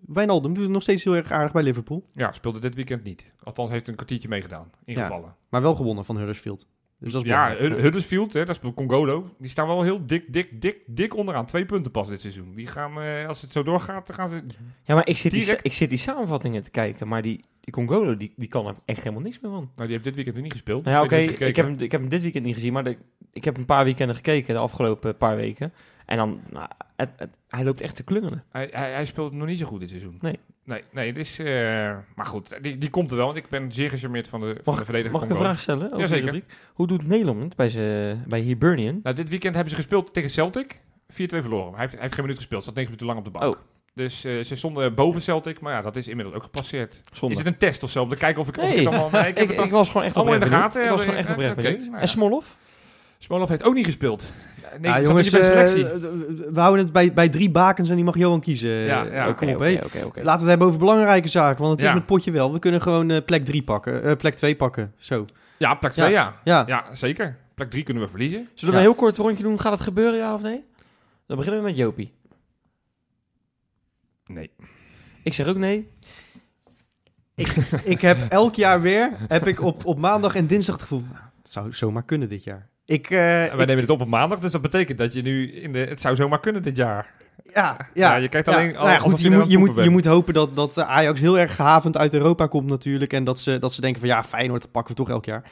Wijnaldum 0.08 0.54
doet 0.54 0.64
het 0.64 0.72
nog 0.72 0.82
steeds 0.82 1.04
heel 1.04 1.16
erg 1.16 1.32
aardig 1.32 1.52
bij 1.52 1.64
Liverpool. 1.64 2.04
Ja, 2.14 2.32
speelde 2.32 2.60
dit 2.60 2.76
weekend 2.76 3.04
niet. 3.04 3.26
Althans 3.44 3.70
heeft 3.70 3.88
een 3.88 3.96
kwartiertje 3.96 4.28
meegedaan. 4.28 4.70
Ingevallen. 4.86 5.36
Maar 5.50 5.62
wel 5.62 5.76
gewonnen 5.76 6.06
van 6.06 6.18
Huddersfield. 6.18 6.68
Dus 7.02 7.12
dat 7.12 7.22
is 7.24 7.28
Ja, 7.30 7.50
belangrijk. 7.54 7.82
Huddersfield, 7.82 8.34
hè, 8.34 8.46
dat 8.46 8.56
speelt 8.56 8.76
Congolo. 8.76 9.30
Die 9.38 9.50
staan 9.50 9.68
wel 9.68 9.82
heel 9.82 10.06
dik, 10.06 10.34
dik, 10.34 10.62
dik, 10.62 10.78
dik 10.86 11.16
onderaan. 11.16 11.46
Twee 11.46 11.66
punten 11.66 11.92
pas 11.92 12.10
dit 12.10 12.22
seizoen. 12.22 12.54
Die 12.56 12.68
gaan, 12.68 13.02
eh, 13.02 13.28
als 13.28 13.42
het 13.42 13.52
zo 13.52 13.64
doorgaat, 13.64 14.08
dan 14.08 14.16
gaan 14.16 14.30
ze... 14.30 14.42
Ja, 14.84 14.96
maar 14.96 15.08
ik 15.08 15.18
zit, 15.18 15.32
die, 15.32 15.56
ik 15.62 15.74
zit 15.74 15.90
die 15.90 15.98
samenvattingen 15.98 16.64
te 16.64 16.72
kijken, 16.72 17.08
maar 17.08 17.22
die, 17.22 17.44
die 17.60 17.74
Congolo, 17.74 18.18
die, 18.18 18.34
die 18.36 18.48
kan 18.48 18.68
er 18.68 18.76
echt 18.86 19.00
helemaal 19.04 19.22
niks 19.22 19.40
meer 19.40 19.52
van. 19.52 19.60
Nou, 19.62 19.72
die 19.76 19.92
heeft 19.92 20.04
dit 20.04 20.16
weekend 20.16 20.36
er 20.36 20.42
niet 20.42 20.52
gespeeld. 20.52 20.84
Nou 20.84 20.96
ja, 20.96 21.04
Ik 21.04 21.30
oké, 21.32 21.46
ik, 21.46 21.56
heb 21.56 21.66
hem, 21.66 21.76
ik 21.80 21.92
heb 21.92 22.02
hem 22.02 22.10
dit 22.10 22.22
weekend 22.22 22.46
niet 22.46 22.54
gezien, 22.54 22.74
maar 22.74 22.84
de- 22.84 22.98
ik 23.34 23.44
heb 23.44 23.58
een 23.58 23.66
paar 23.66 23.84
weekenden 23.84 24.16
gekeken 24.16 24.54
de 24.54 24.60
afgelopen 24.60 25.18
paar 25.18 25.36
weken. 25.36 25.74
En 26.06 26.18
dan, 26.18 26.42
nou, 26.52 26.68
het, 26.96 27.10
het- 27.16 27.30
hij 27.48 27.64
loopt 27.64 27.82
echt 27.82 27.96
te 27.96 28.04
klungelen. 28.04 28.44
Hij, 28.52 28.70
hij, 28.72 28.92
hij 28.92 29.06
speelt 29.06 29.34
nog 29.34 29.48
niet 29.48 29.60
zo 29.60 29.66
goed 29.66 29.80
dit 29.80 29.90
seizoen. 29.90 30.18
Nee. 30.22 30.40
Nee, 30.66 30.84
nee 30.92 31.08
het 31.08 31.18
is... 31.18 31.40
eh, 31.40 31.46
maar 32.16 32.26
goed, 32.26 32.58
die, 32.64 32.78
die 32.78 32.90
komt 32.90 33.12
er 33.12 33.18
wel. 33.18 33.26
Want 33.26 33.38
ik 33.38 33.50
ben 33.50 33.72
zeer 33.72 33.90
gecharmeerd 33.90 34.28
van 34.28 34.40
de, 34.40 34.46
van 34.48 34.62
Mag- 34.66 34.78
de 34.78 34.84
verdediger 34.86 35.14
Mag 35.14 35.24
ik 35.24 35.30
een 35.30 35.36
vraag 35.36 35.60
stellen? 35.60 35.86
over 35.88 36.00
Jazeker. 36.00 36.24
rubriek? 36.26 36.46
Hoe 36.74 36.88
doet 36.88 37.08
Nederland 37.08 37.56
bij, 37.56 37.70
ze, 37.70 38.16
bij 38.28 38.40
Hibernian? 38.40 39.00
Nou, 39.04 39.16
dit 39.16 39.30
weekend 39.30 39.54
hebben 39.56 39.72
ze 39.74 39.80
gespeeld 39.80 40.14
tegen 40.14 40.30
Celtic. 40.30 40.76
4-2 40.76 41.14
verloren. 41.16 41.72
Hij 41.72 41.80
heeft, 41.80 41.92
hij 41.94 42.02
heeft 42.02 42.14
geen 42.14 42.24
minuut 42.24 42.38
gespeeld. 42.40 42.64
Zat 42.64 42.74
9 42.76 42.92
minuten 42.92 43.06
lang 43.08 43.20
op 43.28 43.34
de 43.34 43.40
bank. 43.40 43.54
Oh. 43.56 43.62
Dus 43.94 44.24
eh, 44.26 44.44
ze 44.44 44.56
stonden 44.56 44.94
boven 44.96 45.22
Celtic. 45.22 45.60
Maar 45.60 45.74
ja, 45.74 45.82
dat 45.82 45.96
is 45.96 46.08
inmiddels 46.08 46.36
ook 46.36 46.44
gepasseerd. 46.44 47.02
Is 47.28 47.38
het 47.38 47.48
een 47.48 47.58
test 47.58 47.84
of 47.84 47.90
zo? 47.92 48.02
Om 48.02 48.10
te 48.10 48.16
kijken 48.16 48.42
of 48.42 48.48
ik, 48.48 48.58
of 48.58 48.70
ik 48.70 48.76
het 48.76 48.88
allemaal... 48.88 49.10
Nee, 49.22 49.34
ik 49.34 49.50
ik, 49.60 49.72
was 49.72 49.88
gewoon 49.88 50.04
echt 50.06 50.16
allemaal 50.16 50.34
in 50.34 50.40
de 50.40 50.46
gaten. 50.46 50.84
Ik 50.84 50.90
was 50.90 51.00
ja, 51.00 51.06
gewoon 51.06 51.20
echt 51.20 51.30
oprecht 51.30 51.56
benieuwd. 51.56 51.80
nou 51.80 51.92
ja. 51.92 52.00
En 52.00 52.08
Smolov? 52.08 52.46
Smolov 53.24 53.50
heeft 53.50 53.64
ook 53.64 53.74
niet 53.74 53.86
gespeeld. 53.86 54.34
Nee, 54.80 54.92
Ja, 54.92 55.02
jongens, 55.02 55.32
niet 55.32 55.42
bij 55.42 55.50
de 55.50 55.56
eh, 55.60 55.68
selectie. 55.68 56.00
we 56.52 56.60
houden 56.60 56.84
het 56.84 56.94
bij, 56.94 57.14
bij 57.14 57.30
drie 57.30 57.52
bakens 57.52 57.90
en 57.90 57.96
die 57.96 58.04
mag 58.04 58.18
Johan 58.18 58.42
kiezen. 58.42 58.70
Ja, 58.70 59.04
ja. 59.04 59.28
Eh, 59.28 59.36
kom 59.36 59.50
Oké. 59.50 59.62
Laten 59.64 60.24
we 60.24 60.30
het 60.32 60.42
hebben 60.42 60.68
over 60.68 60.80
belangrijke 60.80 61.28
zaken, 61.28 61.62
want 61.62 61.72
het 61.72 61.82
Ja. 61.82 61.88
is 61.88 61.94
met 61.94 62.06
potje 62.06 62.32
wel. 62.32 62.54
We 62.54 62.60
kunnen 62.60 62.82
gewoon 62.82 63.10
eh, 63.10 63.26
plek 63.26 63.46
3 63.46 63.64
pakken, 63.64 64.04
eh, 64.04 64.16
plek 64.16 64.36
2 64.36 64.56
pakken. 64.56 64.94
Zo. 64.98 65.26
Ja, 65.58 65.74
plek 65.76 65.92
2, 65.92 66.12
ja. 66.12 66.40
Ja. 66.44 66.64
ja. 66.68 66.96
zeker. 66.96 67.38
Plek 67.56 67.70
3 67.70 67.84
kunnen 67.84 68.04
we 68.04 68.10
verliezen. 68.10 68.50
Zullen 68.54 68.74
we 68.74 68.80
een 68.80 68.86
heel 68.86 68.96
kort 68.96 69.18
rondje 69.18 69.44
doen? 69.44 69.60
Gaat 69.60 69.72
het 69.72 69.82
gebeuren, 69.82 70.20
ja 70.20 70.34
of 70.34 70.42
nee? 70.42 70.66
Dan 71.28 71.38
beginnen 71.38 71.62
we 71.62 71.68
met 71.68 71.78
Jopie. 71.78 72.14
Nee. 74.26 74.52
Ik 75.24 75.34
zeg 75.34 75.48
ook 75.48 75.58
nee. 75.58 75.90
ik 77.84 78.02
heb 78.02 78.18
elk 78.30 78.56
jaar 78.56 78.82
weer, 78.82 79.12
heb 79.28 79.48
ik 79.48 79.62
op, 79.62 79.86
op 79.86 79.98
maandag 79.98 80.36
en 80.36 80.48
dinsdag 80.48 80.76
het 80.76 80.84
gevoel, 80.84 81.04
nou, 81.12 81.24
het 81.42 81.52
zou 81.52 81.74
zomaar 81.74 82.04
kunnen 82.04 82.30
dit 82.30 82.44
jaar. 82.44 82.70
Ik, 82.92 83.10
eh, 83.10 83.42
En 83.44 83.50
wij 83.52 83.60
ik- 83.60 83.66
nemen 83.68 83.82
het 83.82 83.90
op 83.90 84.02
op 84.02 84.08
maandag, 84.08 84.40
dus 84.40 84.52
dat 84.52 84.62
betekent 84.62 84.98
dat 84.98 85.14
je 85.14 85.22
nu 85.22 85.52
in 85.52 85.74
de... 85.74 85.80
Het 85.80 86.02
zou 86.02 86.16
zomaar 86.16 86.40
kunnen 86.40 86.64
dit 86.64 86.76
jaar. 86.76 87.14
ja, 87.54 87.78
ja, 87.78 87.88
Ja, 87.94 88.16
je 88.16 88.30
kijkt 88.30 88.48
alleen 88.48 88.68
ja. 88.72 88.74
Nou 88.74 88.90
ja, 88.90 88.98
goed, 88.98 89.22
je 89.22 89.30
moet, 89.32 89.52
je, 89.52 89.58
moet, 89.58 89.76
je 89.76 89.90
moet 89.90 90.06
hopen 90.06 90.34
dat, 90.34 90.56
dat 90.56 90.78
eh, 90.78 90.90
Ajax 90.90 91.20
heel 91.20 91.40
erg 91.40 91.56
gehavend 91.56 91.98
uit 91.98 92.14
Europa 92.14 92.48
komt 92.48 92.70
natuurlijk. 92.70 93.14
En 93.14 93.24
dat 93.24 93.40
ze, 93.40 93.60
dat 93.60 93.74
ze 93.74 93.82
denken 93.82 94.00
van 94.00 94.10
ja, 94.10 94.24
Feyenoord 94.24 94.62
dat 94.62 94.72
pakken 94.72 94.92
we 94.96 94.98
toch 95.00 95.10
elk 95.10 95.26
jaar. 95.26 95.44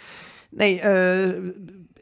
Nee, 0.50 0.80
eh, 0.80 1.30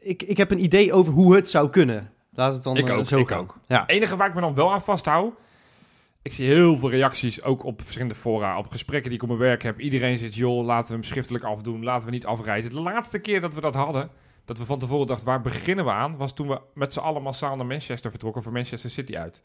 ik, 0.00 0.22
ik 0.22 0.36
heb 0.36 0.50
een 0.50 0.62
idee 0.64 0.92
over 0.92 1.12
hoe 1.12 1.34
het 1.34 1.50
zou 1.50 1.70
kunnen. 1.70 2.10
Laat 2.34 2.52
het 2.52 2.62
dan 2.62 2.76
Ik 2.76 2.90
ook, 2.90 3.06
zo 3.06 3.18
ik 3.18 3.28
gaan. 3.28 3.38
ook. 3.38 3.58
Ja. 3.66 3.80
Het 3.80 3.90
enige 3.90 4.16
waar 4.16 4.28
ik 4.28 4.34
me 4.34 4.40
dan 4.40 4.54
wel 4.54 4.72
aan 4.72 4.82
vasthoud... 4.82 5.32
Ik 6.22 6.32
zie 6.34 6.46
heel 6.46 6.76
veel 6.76 6.90
reacties, 6.90 7.42
ook 7.42 7.64
op 7.64 7.80
verschillende 7.82 8.14
fora, 8.14 8.58
op 8.58 8.70
gesprekken 8.70 9.10
die 9.10 9.18
ik 9.18 9.22
op 9.22 9.28
mijn 9.28 9.40
werk 9.40 9.62
heb. 9.62 9.80
Iedereen 9.80 10.18
zegt, 10.18 10.34
joh, 10.34 10.64
laten 10.64 10.88
we 10.88 10.92
hem 10.94 11.02
schriftelijk 11.02 11.44
afdoen, 11.44 11.84
laten 11.84 12.06
we 12.06 12.12
niet 12.12 12.26
afreizen. 12.26 12.70
De 12.70 12.80
laatste 12.80 13.18
keer 13.18 13.40
dat 13.40 13.54
we 13.54 13.60
dat 13.60 13.74
hadden, 13.74 14.10
dat 14.48 14.58
we 14.58 14.64
van 14.64 14.78
tevoren 14.78 15.06
dachten, 15.06 15.26
waar 15.26 15.40
beginnen 15.40 15.84
we 15.84 15.90
aan? 15.90 16.16
Was 16.16 16.34
toen 16.34 16.48
we 16.48 16.60
met 16.74 16.92
z'n 16.92 16.98
allen 16.98 17.22
massaal 17.22 17.56
naar 17.56 17.66
Manchester 17.66 18.10
vertrokken 18.10 18.42
voor 18.42 18.52
Manchester 18.52 18.90
City 18.90 19.16
uit. 19.16 19.40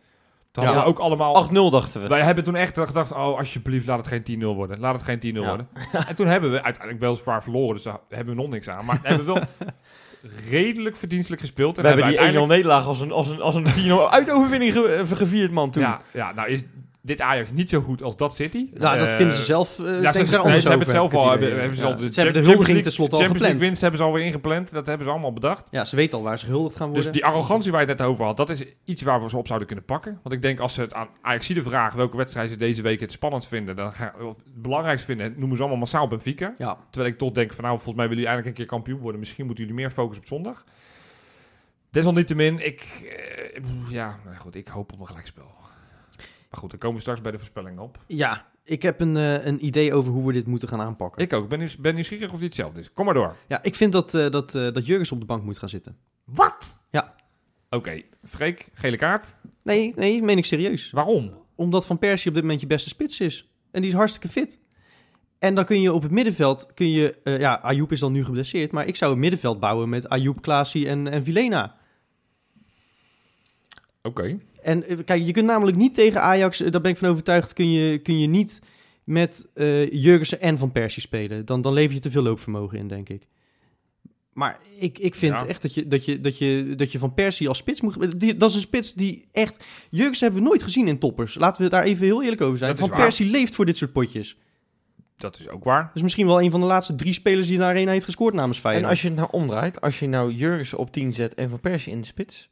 Toen 0.52 0.64
Ja. 0.64 0.70
hadden 0.70 0.84
we 0.88 0.98
ook 0.98 1.04
allemaal... 1.06 1.50
8-0 1.50 1.54
dachten 1.72 2.02
we. 2.02 2.08
Wij 2.08 2.22
hebben 2.22 2.44
toen 2.44 2.56
echt 2.56 2.80
gedacht, 2.80 3.12
oh, 3.12 3.38
alsjeblieft, 3.38 3.88
laat 3.88 4.06
het 4.10 4.24
geen 4.26 4.42
10-0 4.42 4.46
worden. 4.46 4.80
Laat 4.80 4.94
het 4.94 5.04
geen 5.04 5.20
10-0 5.36 5.40
Ja. 5.42 5.48
worden. 5.48 5.68
En 6.08 6.16
toen 6.16 6.28
hebben 6.28 6.52
we 6.52 6.62
uiteindelijk 6.64 7.02
wel 7.04 7.16
zwaar 7.16 7.44
verloren, 7.44 7.74
dus 7.74 7.84
daar 7.84 8.00
hebben 8.10 8.36
we 8.36 8.42
nog 8.42 8.50
niks 8.52 8.70
aan. 8.70 8.86
Maar 8.86 9.00
we 9.02 9.08
hebben 9.08 9.26
wel 9.26 9.40
redelijk 10.50 10.96
verdienstelijk 10.96 11.42
gespeeld. 11.42 11.78
En 11.78 11.82
we 11.84 11.88
hebben 11.90 12.08
die 12.08 12.16
1-0 12.18 12.22
uiteindelijk- 12.22 12.58
nederlaag 12.64 12.88
als 12.88 13.00
een, 13.00 13.12
als 13.12 13.28
een, 13.30 13.42
als 13.42 13.56
een 13.56 13.68
4-0 13.68 14.10
uitoverwinning 14.18 14.74
ge- 14.74 15.02
gevierd, 15.16 15.52
man, 15.52 15.72
toen. 15.72 15.84
Ja, 15.84 16.02
ja, 16.14 16.32
nou 16.34 16.50
is 16.50 16.64
dit 17.06 17.22
Ajax 17.22 17.52
niet 17.52 17.70
zo 17.70 17.82
goed 17.82 18.04
als 18.04 18.18
dat 18.18 18.36
City. 18.36 18.68
Nou, 18.74 18.98
dat 18.98 19.08
Eh, 19.08 19.16
vinden 19.16 19.36
ze 19.38 19.44
zelf. 19.44 19.80
eh, 19.80 19.86
Ja, 20.02 20.12
ze, 20.12 20.18
nee, 20.18 20.28
ze 20.28 20.36
hebben 20.70 20.80
het 20.80 20.90
zelf 20.90 21.14
al. 21.14 21.30
Hebben, 21.30 21.60
hebben 21.60 21.78
ze 21.78 21.84
al 21.86 21.90
Ja. 21.90 21.96
de 21.96 22.12
Ze 22.14 22.22
hebben 22.22 22.44
de 22.44 22.50
huldiging 22.50 22.82
tenslotte 22.82 23.16
al 23.16 23.22
Champions 23.22 23.44
gepland. 23.44 23.66
winst 23.66 23.82
hebben 23.82 24.00
ze 24.00 24.06
alweer 24.06 24.26
ingepland. 24.26 24.72
Dat 24.72 24.86
hebben 24.88 25.06
ze 25.06 25.12
allemaal 25.12 25.34
bedacht. 25.34 25.68
Ja, 25.72 25.84
ze 25.86 25.96
weten 25.96 26.18
al 26.18 26.24
waar 26.24 26.40
ze 26.40 26.46
gehuldigd 26.46 26.76
gaan 26.76 26.88
worden. 26.88 27.04
Dus 27.04 27.14
die 27.14 27.26
arrogantie 27.26 27.72
waar 27.72 27.82
je 27.82 27.88
het 27.88 27.98
net 27.98 28.08
over 28.08 28.26
had, 28.26 28.38
dat 28.38 28.50
is 28.50 28.64
iets 28.84 29.02
waar 29.02 29.22
we 29.24 29.30
ze 29.30 29.38
op 29.38 29.48
zouden 29.48 29.68
kunnen 29.68 29.86
pakken. 29.86 30.20
Want 30.24 30.36
ik 30.36 30.42
denk 30.42 30.60
als 30.60 30.74
ze 30.74 30.82
het 30.82 30.94
aan 30.94 31.08
Ajaxide 31.22 31.64
vragen 31.64 31.98
welke 31.98 32.18
wedstrijd 32.18 32.50
ze 32.50 32.58
deze 32.58 32.82
week 32.82 33.00
het 33.00 33.12
spannendst 33.12 33.50
vinden, 33.50 33.76
dan 33.76 33.92
gaan, 33.94 34.12
of 34.22 34.36
het 34.38 34.62
belangrijkst 34.62 35.06
vinden, 35.06 35.34
noemen 35.38 35.56
ze 35.56 35.62
allemaal 35.62 35.80
massaal 35.80 36.08
Benfica. 36.08 36.56
Ja. 36.58 36.78
Terwijl 36.90 37.14
ik 37.14 37.20
toch 37.20 37.32
denk 37.32 37.54
van 37.54 37.64
nou, 37.64 37.76
volgens 37.76 37.96
mij 37.98 38.08
willen 38.08 38.24
jullie 38.24 38.30
eindelijk 38.36 38.48
een 38.60 38.66
keer 38.66 38.76
kampioen 38.78 39.00
worden. 39.00 39.20
Misschien 39.20 39.46
moeten 39.46 39.64
jullie 39.64 39.80
meer 39.80 39.90
focussen 39.92 40.22
op 40.24 40.28
zondag. 40.30 40.64
Desalniettemin, 41.92 42.66
ik, 42.66 42.82
eh, 43.54 43.62
ja, 43.90 44.20
nou 44.26 44.36
goed, 44.38 44.56
ik 44.56 44.68
hoop 44.68 44.92
op 44.94 45.00
een 45.00 45.08
gelijkspel. 45.08 45.52
Maar 46.54 46.62
goed, 46.62 46.70
dan 46.72 46.80
komen 46.80 46.96
we 46.96 47.02
straks 47.02 47.22
bij 47.22 47.32
de 47.32 47.38
voorspelling 47.38 47.80
op. 47.80 48.00
ja, 48.08 48.46
ik 48.64 48.82
heb 48.82 49.00
een, 49.02 49.18
eh, 49.18 49.46
een 49.46 49.66
idee 49.66 49.94
over 49.94 50.12
hoe 50.14 50.28
we 50.28 50.34
dit 50.34 50.48
moeten 50.48 50.68
gaan 50.68 50.82
aanpakken. 50.82 51.22
Ik 51.22 51.34
ook. 51.34 51.50
Ben, 51.50 51.60
nieuws- 51.60 51.78
ben 51.78 51.94
nieuwsgierig 51.96 52.28
of 52.34 52.40
dit 52.40 52.48
hetzelfde 52.48 52.80
is. 52.80 52.94
Kom 52.94 53.06
maar 53.06 53.14
door. 53.14 53.36
Ja, 53.48 53.64
ik 53.64 53.76
vind 53.76 53.92
dat, 53.92 54.14
eh 54.14 54.30
dat, 54.30 54.56
eh 54.56 54.72
dat 54.72 54.86
Jurgens 54.86 55.12
op 55.12 55.20
de 55.20 55.26
bank 55.26 55.44
moet 55.44 55.58
gaan 55.60 55.70
zitten. 55.70 55.98
Wat? 56.24 56.78
Ja. 56.92 57.16
Oké, 57.70 58.02
Freek, 58.24 58.70
gele 58.74 58.98
kaart. 58.98 59.36
Nee, 59.64 59.94
nee, 59.96 60.22
meen 60.22 60.38
ik 60.38 60.46
serieus. 60.46 60.92
Waarom? 60.92 61.34
Omdat 61.56 61.86
Van 61.86 61.98
Persie 62.00 62.28
op 62.28 62.34
dit 62.34 62.44
moment 62.44 62.62
je 62.62 62.68
beste 62.68 62.90
spits 62.90 63.20
is. 63.20 63.50
En 63.72 63.82
die 63.82 63.90
is 63.90 63.96
hartstikke 63.96 64.28
fit. 64.30 64.60
En 65.40 65.56
dan 65.56 65.66
kun 65.66 65.82
je 65.82 65.94
op 65.94 66.02
het 66.04 66.12
middenveld, 66.12 66.74
kun 66.74 66.90
je, 66.90 67.16
ja, 67.24 67.54
Ayoub 67.62 67.92
is 67.92 68.00
dan 68.00 68.12
nu 68.12 68.24
geblesseerd, 68.26 68.72
maar 68.72 68.88
ik 68.88 68.96
zou 68.96 69.14
een 69.14 69.20
middenveld 69.20 69.60
bouwen 69.60 69.90
met 69.90 70.10
Ayoub, 70.10 70.42
Klaasie 70.42 70.88
en, 70.88 71.08
en 71.08 71.24
Vilena. 71.24 71.76
Oké. 74.02 74.38
En 74.64 74.88
eh, 74.88 74.98
kijk, 75.06 75.26
je 75.26 75.32
kunt 75.32 75.46
namelijk 75.46 75.78
niet 75.78 75.94
tegen 75.96 76.22
Ajax, 76.22 76.62
eh, 76.62 76.72
daar 76.72 76.82
ben 76.82 76.92
ik 76.92 76.98
van 76.98 77.10
overtuigd, 77.10 77.54
kun 77.54 77.72
je, 77.72 77.98
kun 77.98 78.20
je 78.20 78.28
niet 78.28 78.62
met 79.04 79.50
eh 79.54 79.92
Jurgensen 79.92 80.42
en 80.42 80.58
Van 80.58 80.72
Persie 80.72 81.02
spelen. 81.02 81.46
Dan, 81.46 81.62
dan 81.62 81.74
lever 81.74 81.94
je 81.94 82.00
te 82.00 82.12
veel 82.12 82.24
loopvermogen 82.24 82.78
in, 82.78 82.88
denk 82.88 83.10
ik. 83.10 83.28
Maar 84.34 84.60
ik, 84.80 85.00
ik 85.00 85.16
vind 85.16 85.40
Ja. 85.40 85.46
echt 85.46 85.62
dat 85.62 85.74
je, 85.74 85.88
dat, 85.88 86.06
je, 86.06 86.22
dat, 86.22 86.38
je, 86.38 86.74
dat 86.76 86.92
je 86.92 87.00
Van 87.00 87.14
Persie 87.14 87.48
als 87.48 87.58
spits 87.58 87.82
moet... 87.82 88.20
Die, 88.20 88.38
dat 88.38 88.50
is 88.50 88.56
een 88.56 88.62
spits 88.62 88.94
die 88.94 89.28
echt... 89.32 89.64
Jurgensen 89.90 90.26
hebben 90.26 90.44
we 90.44 90.50
nooit 90.50 90.64
gezien 90.64 90.88
in 90.88 91.00
toppers. 91.00 91.36
Laten 91.36 91.64
we 91.64 91.70
daar 91.70 91.84
even 91.84 92.06
heel 92.06 92.24
eerlijk 92.24 92.42
over 92.42 92.58
zijn. 92.58 92.76
Dat 92.76 92.88
Van. 92.88 92.98
Persie 92.98 93.30
leeft 93.32 93.56
voor 93.56 93.66
dit 93.66 93.78
soort 93.78 93.92
potjes. 93.92 94.38
Dat 95.18 95.40
is 95.40 95.50
ook 95.50 95.64
waar. 95.64 95.84
Dat 95.86 95.96
is 95.96 96.02
misschien 96.02 96.26
wel 96.26 96.42
een 96.42 96.52
van 96.52 96.60
de 96.60 96.66
laatste 96.66 96.96
drie 96.96 97.14
spelers 97.14 97.46
die 97.46 97.56
in 97.56 97.62
de 97.62 97.68
arena 97.68 97.92
heeft 97.92 98.06
gescoord 98.06 98.34
namens 98.34 98.58
En 98.58 98.64
Feyenoord. 98.64 98.90
als 98.90 99.02
je 99.02 99.08
het 99.08 99.18
nou 99.18 99.30
omdraait, 99.32 99.82
als 99.82 100.00
je 100.00 100.08
nou 100.08 100.32
Jurgensen 100.32 100.78
op 100.78 100.92
10 100.92 101.14
zet 101.14 101.34
en 101.34 101.50
Van 101.50 101.60
Persie 101.60 101.92
in 101.92 102.00
de 102.00 102.08
spits. 102.08 102.50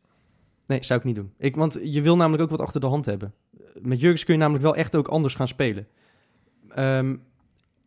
Nee, 0.65 0.83
zou 0.83 0.99
ik 0.99 1.05
niet 1.05 1.15
doen. 1.15 1.33
Ik, 1.37 1.55
want 1.55 1.79
je 1.83 2.01
wil 2.01 2.15
namelijk 2.15 2.43
ook 2.43 2.49
wat 2.49 2.59
achter 2.59 2.81
de 2.81 2.87
hand 2.87 3.05
hebben. 3.05 3.33
Met 3.81 3.99
Jurgens 3.99 4.23
kun 4.23 4.33
je 4.33 4.39
namelijk 4.39 4.63
wel 4.63 4.75
echt 4.75 4.95
ook 4.95 5.07
anders 5.07 5.35
gaan 5.35 5.47
spelen. 5.47 5.87
Ehm, 6.69 7.15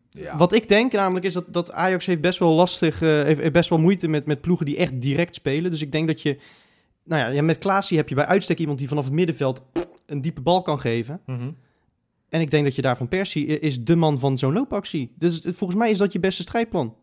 Ja. 0.09 0.37
Wat 0.37 0.53
ik 0.53 0.67
denk 0.67 0.91
namelijk 0.91 1.25
is 1.25 1.33
dat, 1.33 1.53
dat 1.53 1.71
Ajax 1.71 2.05
heeft 2.05 2.21
best 2.21 2.39
wel 2.39 2.53
lastig, 2.53 3.01
eh, 3.01 3.09
heeft, 3.09 3.51
best 3.51 3.69
wel 3.69 3.79
moeite 3.79 4.07
met, 4.07 4.25
met 4.25 4.41
ploegen 4.41 4.65
die 4.65 4.77
echt 4.77 5.01
direct 5.01 5.35
spelen. 5.35 5.71
Dus 5.71 5.81
ik 5.81 5.91
denk 5.91 6.07
dat 6.07 6.21
je, 6.21 6.37
nou 7.03 7.21
ja, 7.21 7.27
ja, 7.27 7.41
met 7.41 7.57
Klaasie 7.57 7.97
heb 7.97 8.09
je 8.09 8.15
bij 8.15 8.25
uitstek 8.25 8.59
iemand 8.59 8.77
die 8.79 8.87
vanaf 8.87 9.03
het 9.03 9.13
middenveld 9.13 9.63
een 10.05 10.21
diepe 10.21 10.41
bal 10.41 10.61
kan 10.61 10.79
geven. 10.79 11.21
Mhm. 11.25 11.51
En 12.29 12.41
ik 12.41 12.51
denk 12.51 12.63
dat 12.63 12.75
je 12.75 12.81
daar 12.81 12.97
van 12.97 13.07
Persie 13.07 13.45
is 13.45 13.83
de 13.83 13.95
man 13.95 14.19
van 14.19 14.37
zo'n 14.37 14.53
loopactie. 14.53 15.13
Dus 15.17 15.41
volgens 15.41 15.79
mij 15.79 15.89
is 15.89 15.97
dat 15.97 16.13
je 16.13 16.19
beste 16.19 16.41
strijdplan. 16.41 16.95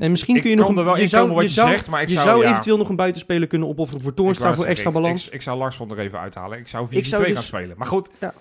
En 0.00 0.10
misschien 0.10 0.34
Ik 0.36 0.40
kun 0.42 0.50
je 0.50 0.56
nog 0.56 0.68
een- 0.68 0.76
er 0.78 0.84
wel 0.84 0.98
je 0.98 1.06
zou- 1.06 1.32
wat 1.32 1.42
je 1.42 1.48
zou- 1.48 1.68
zegt, 1.68 1.88
maar 1.88 2.02
ik 2.02 2.08
je 2.08 2.14
zou, 2.14 2.26
zou 2.28 2.42
ja, 2.42 2.50
eventueel 2.50 2.76
nog 2.76 2.88
een 2.88 2.96
buitenspeler 2.96 3.48
kunnen 3.48 3.68
opofferen 3.68 4.02
voor 4.02 4.14
Toornstra 4.14 4.54
voor 4.54 4.64
extra 4.64 4.88
ik- 4.88 4.94
balans. 4.94 5.26
Ik, 5.26 5.32
ik, 5.32 5.42
zou 5.42 5.58
Larsson 5.58 5.90
er 5.90 5.98
even 5.98 6.18
uithalen. 6.20 6.58
Ik 6.58 6.68
zou 6.68 6.86
4-2 6.86 6.98
Ik 6.98 7.06
zou 7.06 7.24
dus- 7.24 7.34
gaan 7.34 7.42
spelen. 7.60 7.78
Maar 7.78 7.86
goed, 7.86 8.08
Ja. 8.20 8.34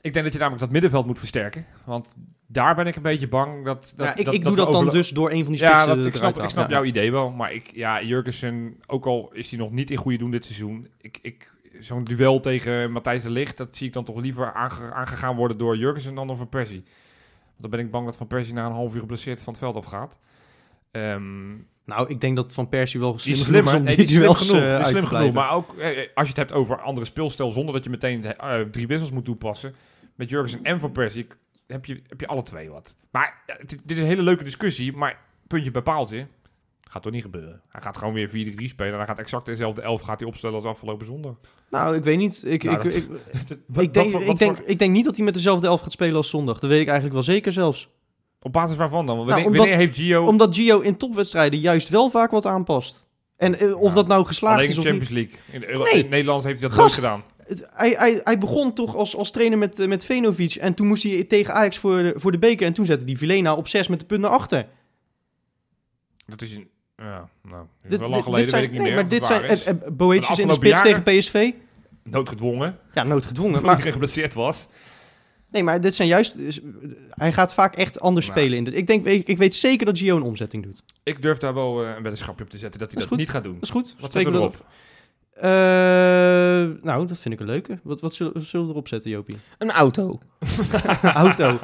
ik 0.00 0.12
denk 0.12 0.24
dat 0.24 0.32
je 0.32 0.38
namelijk 0.38 0.60
dat 0.62 0.72
middenveld 0.72 1.06
moet 1.06 1.18
versterken. 1.18 1.64
Want 1.84 2.08
daar 2.46 2.74
ben 2.74 2.86
ik 2.86 2.96
een 2.96 3.02
beetje 3.02 3.28
bang 3.28 3.64
dat... 3.64 3.92
dat 3.96 4.06
ja, 4.06 4.16
ik 4.16 4.24
dat, 4.24 4.34
ik 4.34 4.44
doe 4.44 4.56
dat 4.56 4.72
dan 4.72 4.90
dus 4.90 5.10
door 5.10 5.30
een 5.30 5.42
van 5.44 5.52
die 5.52 5.64
spitsen 5.64 5.88
Ja, 5.88 5.94
dat, 5.94 6.06
ik 6.06 6.16
snap, 6.16 6.42
ik 6.42 6.48
snap 6.48 6.70
jouw 6.70 6.84
idee 6.84 7.12
wel. 7.12 7.30
Maar 7.30 7.52
ik, 7.52 7.70
ja, 7.74 8.02
Jurgensen, 8.02 8.76
ook 8.86 9.06
al 9.06 9.30
is 9.32 9.50
hij 9.50 9.58
nog 9.58 9.70
niet 9.70 9.90
in 9.90 9.96
goede 9.96 10.18
doen 10.18 10.30
dit 10.30 10.44
seizoen. 10.44 10.88
Ik, 11.00 11.18
ik, 11.22 11.56
Zo'n 11.80 12.04
duel 12.04 12.40
tegen 12.40 12.92
Matthijs 12.92 13.22
de 13.22 13.30
Ligt, 13.30 13.56
dat 13.56 13.76
zie 13.76 13.86
ik 13.86 13.92
dan 13.92 14.04
toch 14.04 14.20
liever 14.20 14.52
aange- 14.52 14.92
aangegaan 14.92 15.36
worden 15.36 15.58
door 15.58 15.76
Jurgensen 15.76 16.14
dan 16.14 16.26
door 16.26 16.36
Van 16.36 16.48
Persie. 16.48 16.82
Want 17.44 17.60
dan 17.60 17.70
ben 17.70 17.80
ik 17.80 17.90
bang 17.90 18.04
dat 18.06 18.16
Van 18.16 18.26
Persie 18.26 18.54
na 18.54 18.66
een 18.66 18.72
half 18.72 18.94
uur 18.94 19.00
geblesseerd 19.00 19.42
van 19.42 19.52
het 19.52 19.62
veld 19.62 19.76
afgaat. 19.76 20.16
Ehm 20.90 21.56
Nou, 21.84 22.08
ik 22.08 22.20
denk 22.20 22.36
dat 22.36 22.54
Van 22.54 22.68
Persie 22.68 23.00
wel 23.00 23.18
slim 23.18 23.34
is 23.34 23.44
genoeg 23.44 23.62
is 23.62 23.70
slimmer. 23.70 23.74
om 23.80 23.82
Nee, 23.96 23.96
die 23.96 24.04
is 24.04 24.10
slim 24.12 24.34
genoeg. 24.34 24.62
eh, 24.62 24.68
is 24.70 24.76
uit 24.76 24.86
slim 24.86 25.00
te 25.00 25.06
genoeg. 25.06 25.32
Maar 25.32 25.52
ook 25.52 25.74
eh, 25.76 25.86
als 26.14 26.28
je 26.28 26.28
het 26.28 26.36
hebt 26.36 26.52
over 26.52 26.80
andere 26.80 27.06
speelstijl, 27.06 27.52
zonder 27.52 27.74
dat 27.74 27.84
je 27.84 27.90
meteen 27.90 28.24
eh, 28.24 28.60
drie 28.60 28.86
wissels 28.86 29.10
moet 29.10 29.24
toepassen. 29.24 29.74
Met 30.14 30.30
Jurgensen 30.30 30.62
en 30.62 30.78
Van 30.78 30.92
Persie 30.92 31.26
heb 31.66 31.84
je, 31.84 32.02
heb 32.06 32.20
je 32.20 32.26
alle 32.26 32.42
twee 32.42 32.70
wat. 32.70 32.94
Maar 33.10 33.42
dit 33.66 33.82
is 33.86 33.98
een 33.98 34.04
hele 34.04 34.22
leuke 34.22 34.44
discussie. 34.44 34.92
Maar 34.92 35.20
puntje 35.46 35.70
bij 35.70 35.82
paaltje. 35.82 36.26
Gaat 36.90 37.02
toch 37.02 37.12
niet 37.12 37.22
gebeuren. 37.22 37.60
Hij 37.68 37.80
gaat 37.82 37.96
gewoon 37.96 38.14
weer 38.14 38.28
4-3 38.28 38.32
spelen. 38.68 38.92
En 38.92 38.98
hij 38.98 39.06
gaat 39.06 39.18
exact 39.18 39.46
dezelfde 39.46 39.82
elf 39.82 40.00
gaat 40.00 40.20
hij 40.20 40.28
opstellen 40.28 40.56
als 40.56 40.64
afgelopen 40.64 41.06
zondag. 41.06 41.34
Nou, 41.70 41.96
ik 41.96 42.04
weet 42.04 42.18
niet. 42.18 42.44
Ik, 42.46 42.62
Nou, 42.62 42.76
ik, 42.76 42.82
dat- 42.82 42.94
ik, 42.94 43.08
Wat- 43.66 43.82
ik, 43.84 43.92
denk, 43.92 43.94
wat 43.94 44.10
voor- 44.10 44.20
ik, 44.20 44.26
wat 44.26 44.38
denk, 44.38 44.56
voor- 44.56 44.66
ik 44.66 44.78
denk 44.78 44.92
niet 44.92 45.04
dat 45.04 45.16
hij 45.16 45.24
met 45.24 45.34
dezelfde 45.34 45.66
elf 45.66 45.80
gaat 45.80 45.92
spelen 45.92 46.16
als 46.16 46.28
zondag. 46.30 46.58
Dat 46.58 46.70
weet 46.70 46.80
ik 46.80 46.86
eigenlijk 46.86 47.14
wel 47.14 47.24
zeker 47.34 47.52
zelfs. 47.52 47.88
Op 48.40 48.52
basis 48.52 48.76
waarvan 48.76 49.06
dan? 49.06 49.16
Want 49.16 49.28
Nou, 49.28 49.42
Wanneer, 49.42 49.60
omdat- 49.60 49.76
heeft 49.76 49.96
Gio... 49.96 50.24
Omdat 50.26 50.54
Gio 50.54 50.80
in 50.80 50.96
topwedstrijden 50.96 51.58
juist 51.58 51.88
wel 51.88 52.08
vaak 52.10 52.30
wat 52.30 52.46
aanpast. 52.46 53.06
En 53.36 53.58
eh, 53.58 53.80
of 53.80 53.88
Ja. 53.88 53.94
dat 53.94 54.06
nou 54.06 54.26
geslaagd 54.26 54.56
alleen 54.56 54.68
is 54.68 54.78
of 54.78 54.84
niet. 54.84 54.92
Champions 54.92 55.14
League. 55.14 55.38
In, 55.70 55.78
Nee. 55.78 55.90
in 55.92 55.98
het 56.00 56.10
Nederlands 56.10 56.44
heeft 56.44 56.60
hij 56.60 56.68
dat 56.68 56.78
nooit 56.78 56.92
gedaan. 56.92 57.22
Hij, 57.74 57.90
hij, 57.98 58.20
hij 58.24 58.38
begon 58.38 58.72
toch 58.72 58.96
als, 58.96 59.16
als 59.16 59.30
trainer 59.30 59.58
met, 59.58 59.80
eh, 59.80 59.86
met 59.88 60.04
Venovic. 60.04 60.54
En 60.54 60.74
toen 60.74 60.86
moest 60.86 61.02
hij 61.02 61.24
tegen 61.24 61.54
Ajax 61.54 61.78
voor 61.78 61.96
de, 62.02 62.12
voor 62.16 62.32
de 62.32 62.38
beker. 62.38 62.66
En 62.66 62.72
toen 62.72 62.86
zette 62.86 63.04
hij 63.04 63.16
Vilena 63.16 63.54
op 63.54 63.68
6 63.68 63.88
met 63.88 64.00
de 64.00 64.06
punt 64.06 64.20
naar 64.20 64.30
achter. 64.30 64.66
Dat 66.26 66.42
is 66.42 66.54
een... 66.54 66.68
Ja, 66.96 67.28
nou, 67.42 67.66
Dit- 67.88 67.98
wel 67.98 68.08
lang 68.08 68.22
geleden, 68.24 68.44
dit 68.44 68.54
zijn, 68.54 68.60
weet 68.62 68.70
ik 68.70 68.76
niet 68.76 68.86
nee, 68.86 68.94
meer. 68.94 69.00
maar 69.02 69.10
dit 69.10 69.24
zijn 69.24 69.44
is. 69.44 69.64
eh, 69.64 69.74
eh, 69.86 69.92
Boetius 69.92 70.38
in 70.38 70.46
de 70.48 70.52
spits 70.54 70.82
jaren- 70.82 71.02
tegen 71.04 71.18
PSV. 71.18 71.52
Noodgedwongen. 72.02 72.78
Ja, 72.94 73.02
noodgedwongen. 73.02 73.52
Toen 73.58 73.62
Maar, 73.62 73.82
hij 73.82 73.92
geblesseerd 73.92 74.34
was. 74.34 74.66
Nee, 75.50 75.62
maar 75.62 75.80
dit 75.80 75.94
zijn 75.94 76.08
juist... 76.08 76.34
is- 76.34 76.60
Hij 77.10 77.32
gaat 77.32 77.54
vaak 77.54 77.74
echt 77.76 78.00
anders 78.00 78.26
Nou. 78.26 78.38
spelen. 78.38 78.58
In 78.58 78.64
dit. 78.64 78.74
Ik, 78.74 78.86
denk, 78.86 79.06
ik, 79.06 79.26
ik 79.26 79.38
weet 79.38 79.54
zeker 79.54 79.86
dat 79.86 79.98
Gio 79.98 80.16
een 80.16 80.22
omzetting 80.22 80.62
doet. 80.62 80.82
Ik 81.02 81.22
durf 81.22 81.38
daar 81.38 81.54
wel 81.54 81.82
eh, 81.84 81.88
een 81.96 82.02
weddenschapje 82.02 82.44
op 82.44 82.50
te 82.50 82.58
zetten 82.58 82.80
dat 82.80 82.92
hij 82.92 83.00
Dat 83.06 83.18
niet 83.18 83.30
gaat 83.30 83.44
doen. 83.44 83.54
Dat 83.54 83.62
is 83.62 83.70
goed. 83.70 83.94
Wat 84.00 84.12
zetten 84.12 84.32
we 84.32 84.38
erop? 84.38 84.64
Eh, 85.32 86.82
nou, 86.84 87.06
dat 87.06 87.18
vind 87.18 87.34
ik 87.34 87.40
een 87.40 87.46
leuke. 87.46 87.78
Wat, 87.82 88.00
wat 88.00 88.14
zullen, 88.14 88.32
wat 88.32 88.42
zullen 88.42 88.66
we 88.66 88.72
erop 88.72 88.88
zetten, 88.88 89.10
Jopie? 89.10 89.38
Een 89.58 89.70
auto. 89.70 90.18
Auto. 91.02 91.58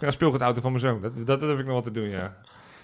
Ja, 0.00 0.10
speelgoedauto 0.10 0.60
van 0.60 0.70
mijn 0.72 0.82
zoon. 0.84 1.00
Dat, 1.00 1.16
dat, 1.16 1.26
dat 1.40 1.48
heb 1.48 1.58
ik 1.58 1.64
nog 1.64 1.74
wat 1.74 1.84
te 1.84 1.90
doen, 1.90 2.08
ja. 2.08 2.36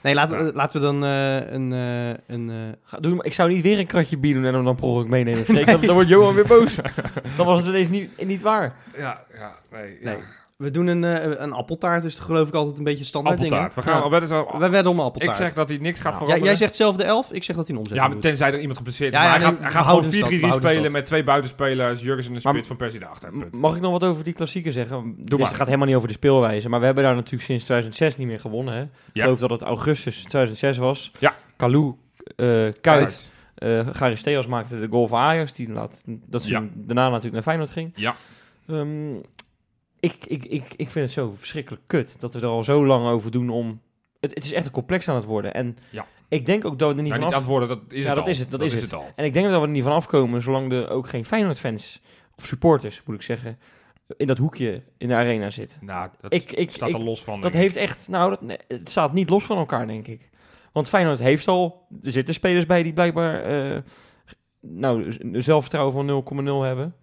Nee, 0.03 0.14
laten, 0.14 0.38
we- 0.38 0.44
Ja. 0.44 0.51
laten 0.55 0.80
we 0.80 0.86
dan 0.86 1.05
eh, 1.05 1.53
een... 1.53 1.72
eh, 1.72 2.09
een 2.36 2.51
eh, 2.51 2.57
Ga- 2.84 2.98
Doe, 3.01 3.14
maar 3.14 3.26
ik 3.26 3.32
zou 3.32 3.53
niet 3.53 3.62
weer 3.62 3.78
een 3.78 3.86
kratje 3.86 4.18
bier 4.18 4.34
doen 4.34 4.44
en 4.44 4.55
hem 4.55 4.64
dan 4.64 4.74
per 4.74 4.84
ongeluk 4.84 5.09
meenemen. 5.09 5.44
Freek, 5.55 5.66
dan, 5.66 5.80
dan 5.80 5.94
wordt 5.94 6.09
Johan 6.09 6.34
weer 6.34 6.46
boos. 6.46 6.74
dan 7.36 7.46
was 7.46 7.59
het 7.59 7.68
ineens 7.68 7.88
niet, 7.88 8.24
niet 8.26 8.42
waar. 8.42 8.74
Ja, 8.96 9.20
ja, 9.34 9.55
nee. 9.72 9.98
Nee. 10.03 10.16
We 10.61 10.71
doen 10.71 10.87
een, 10.87 11.05
eh, 11.05 11.41
een 11.41 11.53
appeltaart, 11.53 12.05
is 12.05 12.15
het 12.15 12.23
geloof 12.23 12.49
ik 12.49 12.55
altijd 12.55 12.79
een 12.79 12.85
beetje 12.85 13.05
standaard 13.05 13.37
Appeltaart. 13.41 13.75
We 13.75 13.81
ding. 13.83 13.97
gaan 13.97 14.11
wedden 14.11 14.29
zo... 14.29 14.59
Wij 14.59 14.71
wedden 14.71 14.93
om 14.93 14.99
een 14.99 15.05
Ik 15.07 15.11
appeltaart. 15.13 15.37
zeg 15.37 15.53
dat 15.53 15.69
hij 15.69 15.79
niks 15.79 16.01
gaat 16.01 16.13
veranderen. 16.13 16.45
jij 16.45 16.57
zegt 16.57 16.75
zelf 16.75 16.97
de 16.97 17.05
elf, 17.05 17.33
ik 17.33 17.45
zeg 17.45 17.57
dat 17.57 17.67
hij 17.67 17.75
een 17.77 17.81
omzet 17.83 17.97
Ja, 17.97 18.09
maar 18.09 18.19
tenzij 18.19 18.53
er 18.53 18.59
iemand 18.59 18.77
geblesseerd 18.77 19.13
is. 19.13 19.19
Maar 19.19 19.31
hij 19.31 19.41
gaat, 19.41 19.59
hij 19.59 19.71
gaat 19.71 19.85
gewoon 19.87 20.05
4-3-3 20.05 20.09
stad, 20.09 20.31
behouden 20.41 20.71
spelen 20.71 20.93
met 20.93 21.07
twee 21.07 21.25
buitenspelers, 21.25 22.03
Jurgens 22.03 22.27
en 22.27 22.35
de 22.35 22.41
spits 22.41 22.67
van 22.67 22.77
Persie 22.77 23.01
daarachter. 23.01 23.33
Mag 23.51 23.75
ik 23.75 23.81
nog 23.81 23.91
wat 23.93 24.05
over 24.05 24.25
die 24.25 24.33
klassieker 24.33 24.73
zeggen? 24.73 25.15
Dit 25.19 25.39
maar. 25.39 25.49
gaat 25.49 25.67
helemaal 25.67 25.87
niet 25.87 25.97
over 25.97 26.09
de 26.09 26.15
speelwijze. 26.15 26.69
Maar 26.69 26.81
we 26.81 26.87
hebben 26.87 27.05
daar 27.05 27.15
natuurlijk 27.15 27.43
sinds 27.45 27.65
2006 27.65 28.17
niet 28.17 28.27
meer 28.27 28.41
gewonnen. 28.41 28.75
Hè? 28.75 28.83
Ik 29.13 29.23
geloof 29.23 29.39
dat 29.39 29.51
het 29.51 29.63
augustus 29.63 30.17
2006 30.23 30.77
was. 30.79 31.13
Ja. 31.19 31.35
Kalou, 31.57 31.95
eh 32.37 32.47
Kuit, 32.81 33.33
eh 33.55 33.87
Charisteos 33.93 34.47
maakte 34.47 34.79
de 34.79 34.87
goal 34.91 35.09
voor 35.09 35.19
Ajax. 35.19 35.53
Die 35.53 35.73
laat, 35.73 36.03
dat 36.05 36.43
ze 36.43 36.51
Ja. 36.51 36.63
daarna 36.75 37.05
natuurlijk 37.09 37.35
naar 37.35 37.43
Feyenoord 37.43 37.71
ging. 37.71 37.93
Ja. 37.95 38.15
Ehm, 38.69 39.15
ik, 40.01 40.14
ik, 40.26 40.44
ik, 40.44 40.64
ik 40.76 40.90
vind 40.90 41.05
het 41.05 41.11
zo 41.14 41.30
verschrikkelijk 41.38 41.82
kut 41.86 42.20
dat 42.20 42.32
we 42.34 42.40
er 42.40 42.46
al 42.46 42.64
zo 42.64 42.86
lang 42.86 43.07
over 43.07 43.30
doen 43.30 43.51
om... 43.51 43.80
Het, 44.20 44.34
het 44.34 44.44
is 44.44 44.53
echt 44.53 44.66
een 44.66 44.72
complex 44.72 45.09
aan 45.09 45.14
het 45.14 45.24
worden. 45.24 45.55
En 45.55 45.76
Ja. 45.90 46.07
ik 46.28 46.46
denk 46.46 46.64
ook 46.64 46.78
dat 46.78 46.90
we 46.90 46.96
er 46.96 47.03
niet 47.03 47.12
Nou, 47.12 47.14
van 47.14 47.24
niet 47.24 47.30
af... 47.32 47.36
antwoorden, 47.40 47.68
dat 47.68 47.78
is 47.88 48.03
Ja, 48.03 48.07
het 48.07 48.14
dat 48.14 48.24
al. 48.24 48.30
is 48.30 48.38
het, 48.38 48.51
dat 48.51 48.61
is 48.62 48.80
het. 48.80 48.92
al. 48.92 49.05
En 49.16 49.24
ik 49.24 49.32
denk 49.32 49.46
dat 49.46 49.55
we 49.61 49.66
er 49.66 49.72
niet 49.72 49.82
van 49.82 49.92
afkomen 49.92 50.42
zolang 50.42 50.72
er 50.72 50.88
ook 50.90 51.09
geen 51.09 51.24
Feyenoord-fans, 51.24 52.01
of 52.36 52.46
supporters 52.46 53.03
moet 53.05 53.14
ik 53.16 53.22
zeggen, 53.22 53.59
in 54.16 54.26
dat 54.26 54.38
hoekje 54.38 54.82
in 54.98 55.09
de 55.09 55.14
arena 55.14 55.51
zit. 55.51 55.78
Nou, 55.80 56.11
dat 56.20 56.32
Ik, 56.32 56.53
ik, 56.53 56.70
staat 56.70 56.88
ik- 56.88 56.94
er 56.94 57.01
los 57.01 57.24
van. 57.24 57.40
dat 57.40 57.53
heeft 57.53 57.76
echt, 57.76 58.09
nou, 58.09 58.30
dat, 58.30 58.40
nee, 58.40 58.59
het 58.68 58.88
staat 58.90 59.12
niet 59.12 59.30
los 59.30 59.44
van 59.44 59.57
elkaar, 59.59 59.86
denk 59.86 60.07
ik. 60.07 60.30
Want 60.72 60.88
Feyenoord 60.88 61.18
heeft 61.18 61.48
al, 61.48 61.86
er 62.03 62.12
zitten 62.12 62.34
spelers 62.34 62.66
bij 62.66 62.82
die 62.82 62.92
blijkbaar, 62.92 63.42
eh, 63.42 63.78
nou, 64.61 65.16
een 65.18 65.42
zelfvertrouwen 65.42 65.92
van 65.94 66.07
0,0 66.07 66.62
hebben. 66.62 66.94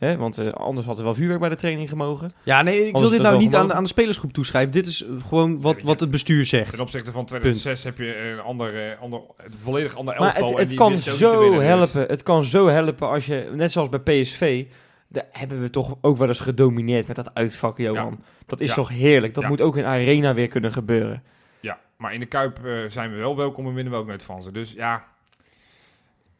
Hè? 0.00 0.16
Want 0.16 0.38
eh, 0.38 0.52
anders 0.52 0.86
had 0.86 0.98
er 0.98 1.04
wel 1.04 1.14
vuurwerk 1.14 1.40
bij 1.40 1.48
de 1.48 1.56
training 1.56 1.88
gemogen. 1.88 2.30
Ja, 2.42 2.62
nee, 2.62 2.86
ik 2.86 2.96
wil 2.96 3.08
dit 3.08 3.22
nou 3.22 3.38
niet 3.38 3.54
aan, 3.54 3.72
aan 3.72 3.82
de 3.82 3.88
spelersgroep 3.88 4.32
toeschrijven. 4.32 4.72
Dit 4.72 4.86
is 4.86 5.04
eh, 5.04 5.10
gewoon 5.28 5.60
wat, 5.60 5.82
wat 5.82 6.00
het 6.00 6.10
bestuur 6.10 6.46
zegt. 6.46 6.70
Ten 6.70 6.80
opzichte 6.80 7.12
van 7.12 7.24
2006 7.24 7.84
heb 7.84 7.98
je 7.98 8.16
een 8.18 8.40
ander, 8.40 8.90
eh, 8.90 9.00
ander, 9.00 9.20
een 9.36 9.52
volledig 9.58 9.96
ander 9.96 10.14
Maar 10.18 10.26
elftal. 10.36 10.48
het, 10.48 10.58
en 10.58 10.66
het 10.66 10.74
kan 10.76 10.98
zo 10.98 11.50
dus- 11.50 11.62
helpen. 11.62 12.06
Het 12.06 12.22
kan 12.22 12.44
zo 12.44 12.66
helpen 12.68 13.08
als 13.08 13.26
je, 13.26 13.50
net 13.54 13.72
zoals 13.72 13.88
bij 13.88 14.00
PSV, 14.00 14.64
daar 15.08 15.26
hebben 15.32 15.60
we 15.60 15.70
toch 15.70 15.96
ook 16.00 16.16
wel 16.16 16.28
eens 16.28 16.40
gedomineerd 16.40 17.06
met 17.06 17.16
dat 17.16 17.34
uitvak, 17.34 17.78
Johan. 17.78 18.22
Dat 18.46 18.60
is 18.60 18.68
Ja. 18.68 18.74
toch 18.74 18.88
heerlijk. 18.88 19.34
Dat 19.34 19.42
Ja. 19.42 19.48
moet 19.48 19.60
ook 19.60 19.76
in 19.76 19.84
Arena 19.84 20.34
weer 20.34 20.48
kunnen 20.48 20.72
gebeuren. 20.72 21.22
Ja, 21.60 21.78
maar 21.96 22.14
in 22.14 22.20
de 22.20 22.26
Kuip 22.26 22.60
zijn 22.88 23.10
we 23.10 23.16
wel 23.16 23.36
welkom 23.36 23.66
en 23.66 23.74
winnen 23.74 23.92
we 23.92 23.98
ook 23.98 24.06
nooit 24.06 24.22
van 24.22 24.42
ze. 24.42 24.52
Dus 24.52 24.72
ja, 24.72 25.04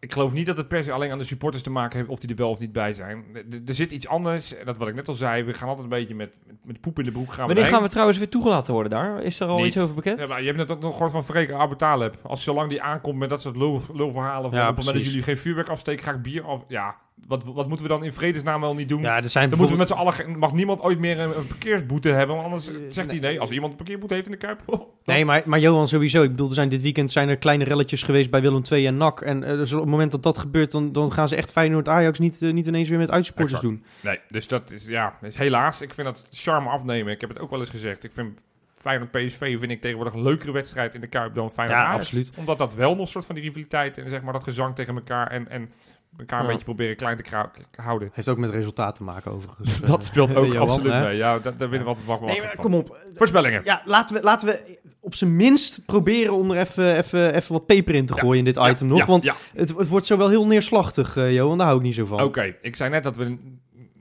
ik 0.01 0.13
geloof 0.13 0.33
niet 0.33 0.47
dat 0.47 0.57
het 0.57 0.69
per 0.69 0.83
se 0.83 0.93
alleen 0.93 1.11
aan 1.11 1.19
de 1.19 1.25
supporters 1.25 1.63
te 1.63 1.71
maken 1.71 1.99
heeft 1.99 2.11
of 2.11 2.19
die 2.19 2.31
er 2.31 2.37
wel 2.37 2.51
of 2.51 2.59
niet 2.59 2.73
bij 2.73 2.93
zijn. 2.93 3.25
Er- 3.67 3.75
zit 3.75 3.93
iets 3.93 4.09
anders, 4.09 4.55
dat 4.65 4.77
wat 4.77 4.89
ik 4.89 4.95
net 4.95 5.09
al 5.09 5.15
zei, 5.15 5.43
we 5.43 5.53
gaan 5.55 5.69
altijd 5.69 5.85
een 5.85 5.99
beetje 5.99 6.15
met, 6.15 6.31
met, 6.47 6.57
met 6.65 6.81
poep 6.81 6.99
in 6.99 7.05
de 7.05 7.13
broek 7.13 7.33
gaan. 7.33 7.47
Wanneer 7.47 7.65
gaan 7.65 7.83
we 7.83 7.89
trouwens 7.89 8.19
weer 8.19 8.29
toegelaten 8.29 8.73
worden 8.73 8.91
daar? 8.93 9.23
Is 9.23 9.41
er 9.41 9.47
al 9.49 9.57
Niet. 9.57 9.67
iets 9.67 9.79
over 9.79 9.95
bekend? 9.95 10.19
Ja, 10.21 10.27
maar 10.27 10.41
je 10.41 10.47
hebt 10.47 10.59
net 10.59 10.71
ook 10.71 10.81
nog 10.81 10.93
gehoord 10.93 11.11
van 11.11 11.25
Freke 11.25 11.55
Abertaleb. 11.55 12.19
Als 12.23 12.43
zolang 12.43 12.69
die 12.71 12.83
aankomt 12.83 13.19
met 13.19 13.29
dat 13.29 13.41
soort 13.41 13.57
lul, 13.57 13.81
lulverhalen 13.93 14.51
van 14.51 14.59
Ja, 14.59 14.69
op 14.69 14.77
het 14.77 14.85
moment 14.85 15.05
dat 15.05 15.13
jullie 15.13 15.27
geen 15.27 15.37
vuurwerk 15.37 15.69
afsteken, 15.69 16.05
ga 16.05 16.13
ik 16.13 16.23
bier 16.23 16.45
af. 16.45 16.65
Ja, 16.69 16.97
wat, 17.27 17.45
wat 17.45 17.69
moeten 17.69 17.87
we 17.87 17.93
dan 17.93 18.05
in 18.05 18.13
vredesnaam 18.13 18.61
wel 18.61 18.75
niet 18.75 18.89
doen? 18.89 19.01
Ja, 19.01 19.17
er 19.17 19.29
zijn 19.29 19.49
Dan 19.51 19.59
moeten 19.59 19.77
we 19.77 19.83
met 19.83 19.91
z'n 19.91 19.99
allen, 19.99 20.39
mag 20.39 20.53
niemand 20.53 20.81
ooit 20.81 20.99
meer 20.99 21.19
een, 21.19 21.39
een 21.39 21.47
parkeersboete 21.47 22.09
hebben, 22.09 22.37
want 22.37 22.49
anders 22.49 22.71
zegt 22.95 23.11
hij 23.11 23.19
nee. 23.19 23.41
Als 23.41 23.51
iemand 23.51 23.71
een 23.71 23.77
parkeerboete 23.77 24.15
heeft 24.15 24.27
in 24.27 24.33
de 24.33 24.39
Kuip, 24.39 24.61
Nee, 25.05 25.25
maar, 25.25 25.43
maar 25.45 25.59
Johan, 25.59 25.89
sowieso. 25.89 26.23
Ik 26.23 26.31
bedoel, 26.31 26.49
er 26.49 26.55
zijn 26.55 26.69
dit 26.69 26.83
weekend 26.83 27.11
zijn 27.11 27.29
er 27.29 27.37
kleine 27.37 27.65
relletjes 27.65 28.03
geweest 28.03 28.31
bij 28.31 28.41
Willem 28.41 28.63
II 28.71 28.87
en 28.87 28.97
NAC. 28.97 29.21
En 29.21 29.45
eh, 29.45 29.51
dus 29.51 29.73
op 29.73 29.81
het 29.81 29.89
moment 29.89 30.11
dat 30.11 30.23
dat 30.23 30.39
gebeurt, 30.39 30.73
dan, 30.73 30.93
dan 30.93 31.13
gaan 31.13 31.29
ze 31.29 31.37
echt 31.37 31.51
Feyenoord-Ajax 31.53 32.19
niet, 32.19 32.43
eh, 32.43 32.53
niet 32.53 32.67
ineens 32.67 32.89
weer 32.89 32.99
met 32.99 33.11
uitsupporters 33.11 33.61
Exact. 33.61 33.75
doen. 33.75 33.85
Nee, 34.11 34.19
dus 34.29 34.49
dat 34.49 34.71
is, 34.71 34.87
ja, 34.87 35.19
is 35.23 35.37
helaas. 35.37 35.81
Ik 35.81 35.95
vind 35.95 36.07
dat 36.07 36.27
charme 36.31 36.69
afnemen. 36.69 37.13
Ik 37.13 37.21
heb 37.21 37.31
het 37.31 37.39
ook 37.39 37.51
wel 37.51 37.61
eens 37.61 37.71
gezegd. 37.71 38.05
Ik 38.05 38.13
vind 38.13 38.41
Feyenoord-PSV 38.81 39.59
vind 39.59 39.71
ik 39.71 39.81
tegenwoordig 39.81 40.15
een 40.15 40.23
leukere 40.23 40.53
wedstrijd 40.53 40.95
in 40.95 41.01
de 41.01 41.07
Kuip 41.07 41.35
dan 41.35 41.51
feyenoord 41.51 41.79
Ja, 41.79 41.87
Ajax. 41.87 42.01
absoluut. 42.05 42.31
Omdat 42.37 42.59
dat 42.59 42.75
wel 42.75 42.91
nog 42.91 43.01
een 43.01 43.07
soort 43.07 43.27
van 43.27 43.35
die 43.35 43.45
rivaliteit 43.45 43.99
en 43.99 44.09
zeg 44.09 44.23
maar 44.23 44.33
dat 44.33 44.45
gezang 44.45 44.75
tegen 44.75 44.95
elkaar 44.95 45.31
en, 45.31 45.49
en 45.49 45.71
elkaar 46.19 46.39
een 46.39 46.45
Ja. 46.47 46.51
beetje 46.51 46.65
proberen 46.65 46.97
klein 46.97 47.17
te 47.17 47.83
houden. 47.83 48.11
Heeft 48.13 48.29
ook 48.29 48.39
met 48.39 48.51
resultaat 48.51 48.95
te 48.95 49.03
maken, 49.03 49.31
overigens. 49.33 49.81
Dat 49.91 50.05
speelt 50.05 50.35
ook 50.37 50.47
Johan, 50.53 50.69
absoluut 50.69 50.93
hè? 50.93 51.03
mee. 51.03 51.17
Ja, 51.17 51.39
dat, 51.39 51.59
daar 51.59 51.69
winnen 51.71 51.89
we 51.89 51.95
altijd 51.95 52.07
wacht 52.07 52.21
Nee, 52.21 52.57
kom 52.57 52.75
op. 52.75 52.97
Voorspellingen. 53.15 53.61
Ja, 53.65 53.83
laten 53.85 54.17
we, 54.17 54.23
laten 54.23 54.49
we 54.49 54.79
op 55.01 55.15
zijn 55.15 55.37
minst 55.37 55.85
proberen 55.87 56.35
om 56.35 56.51
er 56.51 56.59
even, 56.59 56.97
even, 56.97 57.35
even 57.35 57.53
wat 57.53 57.67
peper 57.67 57.95
in 57.95 58.07
te 58.07 58.15
Ja, 58.15 58.21
gooien 58.21 58.39
in 58.39 58.45
dit 58.45 58.55
Ja, 58.55 58.71
item 58.71 58.87
nog. 58.87 58.99
ja, 58.99 59.07
want 59.07 59.23
ja. 59.23 59.35
Het, 59.55 59.77
het 59.77 59.89
wordt 59.89 60.07
zo 60.07 60.17
wel 60.17 60.29
heel 60.29 60.47
neerslachtig, 60.47 61.17
eh, 61.17 61.33
Johan. 61.33 61.59
Daar 61.59 61.67
hou 61.67 61.79
ik 61.79 61.85
niet 61.85 61.95
zo 61.95 62.05
van. 62.05 62.23
Oké, 62.23 62.57
ik 62.63 62.77
zei 62.77 62.91
net 62.91 63.03
dat 63.03 63.17
we 63.17 63.37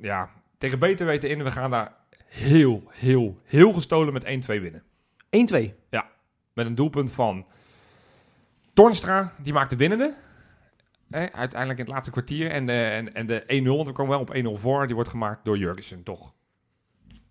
ja, 0.02 0.30
tegen 0.58 0.80
beter 0.80 1.06
weten 1.06 1.30
in, 1.30 1.44
we 1.44 1.52
gaan 1.52 1.72
daar 1.72 1.94
heel, 2.28 2.84
heel, 2.90 3.38
heel 3.44 3.74
gestolen 3.74 4.14
met 4.14 4.26
1-2 4.26 4.28
winnen. 4.46 4.84
1-2. 5.30 5.74
Met 6.54 6.66
een 6.68 6.76
doelpunt 6.76 7.12
van 7.12 7.46
Tornstra, 8.74 9.34
die 9.42 9.54
maakt 9.54 9.70
de 9.70 9.76
winnende. 9.76 10.14
Uiteindelijk 11.12 11.80
in 11.80 11.86
het 11.86 11.94
laatste 11.94 12.12
kwartier. 12.12 12.52
En 12.52 12.66
de, 12.66 12.72
en, 12.72 13.14
en 13.14 13.28
de 13.28 13.62
1-0, 13.64 13.64
want 13.64 13.88
we 13.88 13.94
komen 13.94 14.12
wel 14.12 14.20
op 14.20 14.58
1-0 14.58 14.62
voor. 14.62 14.86
Die 14.86 14.96
wordt 14.96 15.10
gemaakt 15.10 15.46
door 15.46 15.58
Jurgensen, 15.58 16.04
toch? 16.04 16.34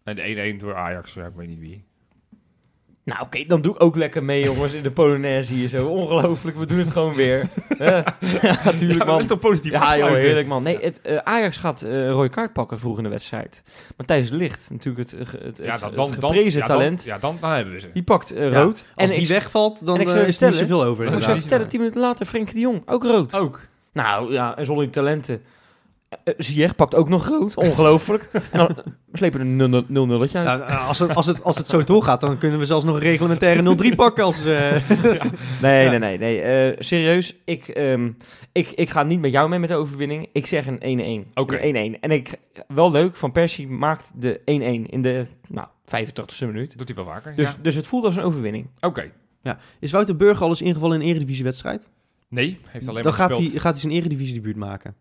En 0.03 0.16
de 0.16 0.53
1-1 0.57 0.61
door 0.61 0.74
Ajax, 0.74 1.14
ja, 1.14 1.26
ik 1.26 1.35
weet 1.35 1.49
niet 1.49 1.59
wie. 1.59 1.88
Nou, 3.09 3.20
oké, 3.22 3.44
dan 3.46 3.61
doe 3.61 3.74
ik 3.74 3.82
ook 3.82 3.96
lekker 3.96 4.24
mee, 4.24 4.42
jongens, 4.42 4.72
in 4.72 4.82
de 4.82 4.90
Polonaise 4.90 5.54
hier 5.54 5.68
zo. 5.68 5.86
Ongelooflijk, 5.88 6.56
we 6.56 6.66
doen 6.66 6.78
het 6.78 6.90
gewoon 6.90 7.14
weer. 7.14 7.48
Hè? 7.68 7.96
ja, 8.42 8.61
natuurlijk, 8.64 8.92
Ja, 8.92 8.98
dat 8.98 9.06
man. 9.06 9.20
is 9.20 9.26
toch 9.26 9.38
positief 9.38 9.72
Ja, 9.72 9.96
joh, 9.98 10.11
heerlijk, 10.11 10.46
man. 10.46 10.62
Nee, 10.62 10.78
het, 10.80 11.00
eh, 11.00 11.16
Ajax 11.16 11.56
gaat 11.56 11.82
eh, 11.82 11.90
een 11.90 12.11
rode 12.11 12.28
kaart 12.28 12.52
pakken 12.52 12.78
vroeg 12.78 12.96
in 12.96 13.02
de 13.02 13.09
wedstrijd. 13.09 13.62
Matthijs 13.96 14.30
Licht, 14.30 14.68
natuurlijk 14.70 15.11
het, 15.11 15.18
het, 15.18 15.42
het, 15.42 15.59
Ja, 15.62 15.76
dan, 15.76 15.94
dan, 15.94 16.11
het 16.11 16.20
dan, 16.20 16.30
geprezen 16.32 16.61
ja, 16.61 16.66
dan, 16.66 16.76
talent, 16.76 17.04
ja, 17.04 17.18
dan, 17.18 17.36
dan 17.40 17.50
hebben 17.50 17.74
we 17.74 17.80
ze. 17.80 17.88
die 17.92 18.02
pakt 18.02 18.30
eh, 18.32 18.50
Ja, 18.50 18.61
rood. 18.61 18.84
Als 18.94 19.09
en 19.09 19.14
die 19.14 19.22
ik, 19.24 19.28
wegvalt, 19.28 19.86
dan 19.86 19.94
en 19.94 20.00
ik 20.00 20.06
eh, 20.06 20.12
zou 20.12 20.26
is 20.26 20.40
er 20.40 20.48
niet 20.48 20.56
zoveel 20.56 20.84
over. 20.84 21.06
en 21.06 21.14
ik 21.14 21.22
zou 21.22 21.40
vertellen, 21.40 21.68
tien 21.68 21.80
minuten 21.80 22.00
later, 22.00 22.26
Frenkie 22.26 22.54
de 22.54 22.61
Jong, 22.61 22.82
ook 22.86 23.04
rood. 23.04 23.34
Ook. 23.36 23.61
Nou 23.92 24.32
ja, 24.32 24.56
en 24.56 24.64
zonder 24.64 24.84
die 24.84 24.92
talenten. 24.92 25.42
Uh, 26.24 26.34
Ziyech 26.38 26.74
pakt 26.74 26.94
ook 26.94 27.09
nog 27.09 27.26
rood, 27.26 27.56
ongelooflijk. 27.56 28.30
en 28.52 28.59
dan 28.59 28.76
slepen 29.12 29.59
we 29.59 29.64
een 29.64 29.84
0 29.88 30.06
nulletje 30.06 30.38
uit. 30.38 30.59
Ja, 30.59 30.66
eh, 30.66 30.88
als, 30.88 30.98
het, 30.98 31.14
als, 31.14 31.26
het, 31.26 31.42
als 31.42 31.56
het 31.56 31.66
zo 31.66 31.84
doorgaat, 31.84 32.20
dan 32.20 32.38
kunnen 32.38 32.59
we 32.59 32.66
zelfs 32.66 32.84
nog 32.84 32.94
een 32.94 33.00
reglementaire 33.00 33.92
0-3 33.92 33.96
pakken. 33.96 34.24
Als, 34.24 34.44
eh, 34.44 34.70
Nee, 35.62 35.84
Ja. 35.84 35.90
nee, 35.90 35.98
nee, 35.98 36.18
nee. 36.18 36.40
Eh, 36.40 36.76
serieus, 36.78 37.36
ik, 37.44 37.68
ehm, 37.68 38.11
ik, 38.52 38.70
ik 38.70 38.90
ga 38.90 39.02
niet 39.02 39.20
met 39.20 39.30
jou 39.30 39.48
mee 39.48 39.59
met 39.59 39.68
de 39.68 39.74
overwinning. 39.74 40.28
Ik 40.32 40.46
zeg 40.46 40.66
een 40.66 40.80
1-1. 40.82 41.30
Oké. 41.34 41.59
Een 41.62 41.96
1-1. 41.96 42.00
En 42.00 42.11
ik, 42.11 42.34
wel 42.68 42.90
leuk, 42.90 43.16
Van 43.16 43.32
Persie 43.32 43.68
maakt 43.68 44.12
de 44.14 44.40
1-1 44.44 44.90
in 44.90 45.02
de 45.02 45.26
nou, 45.48 45.68
85ste 45.84 46.46
minuut. 46.46 46.78
Doet 46.78 46.88
hij 46.88 46.96
wel 46.96 47.06
vaker. 47.06 47.34
Dus, 47.36 47.48
ja. 47.48 47.56
dus 47.62 47.74
het 47.74 47.86
voelt 47.86 48.04
als 48.04 48.16
een 48.16 48.22
overwinning. 48.22 48.66
Oké. 48.80 49.11
is 49.80 49.90
Wouter 49.90 50.16
Burger 50.16 50.42
al 50.42 50.48
eens 50.48 50.62
ingevallen 50.62 50.96
in 50.96 51.02
een 51.02 51.09
eredivisiewedstrijd? 51.09 51.88
Nee, 52.28 52.59
heeft 52.66 52.88
alleen 52.88 53.02
Dan 53.02 53.14
maar 53.18 53.28
hij, 53.28 53.46
gaat 53.46 53.72
hij 53.72 53.80
zijn 53.80 53.92
eredivisiedebuut 53.92 54.56
maken. 54.56 54.94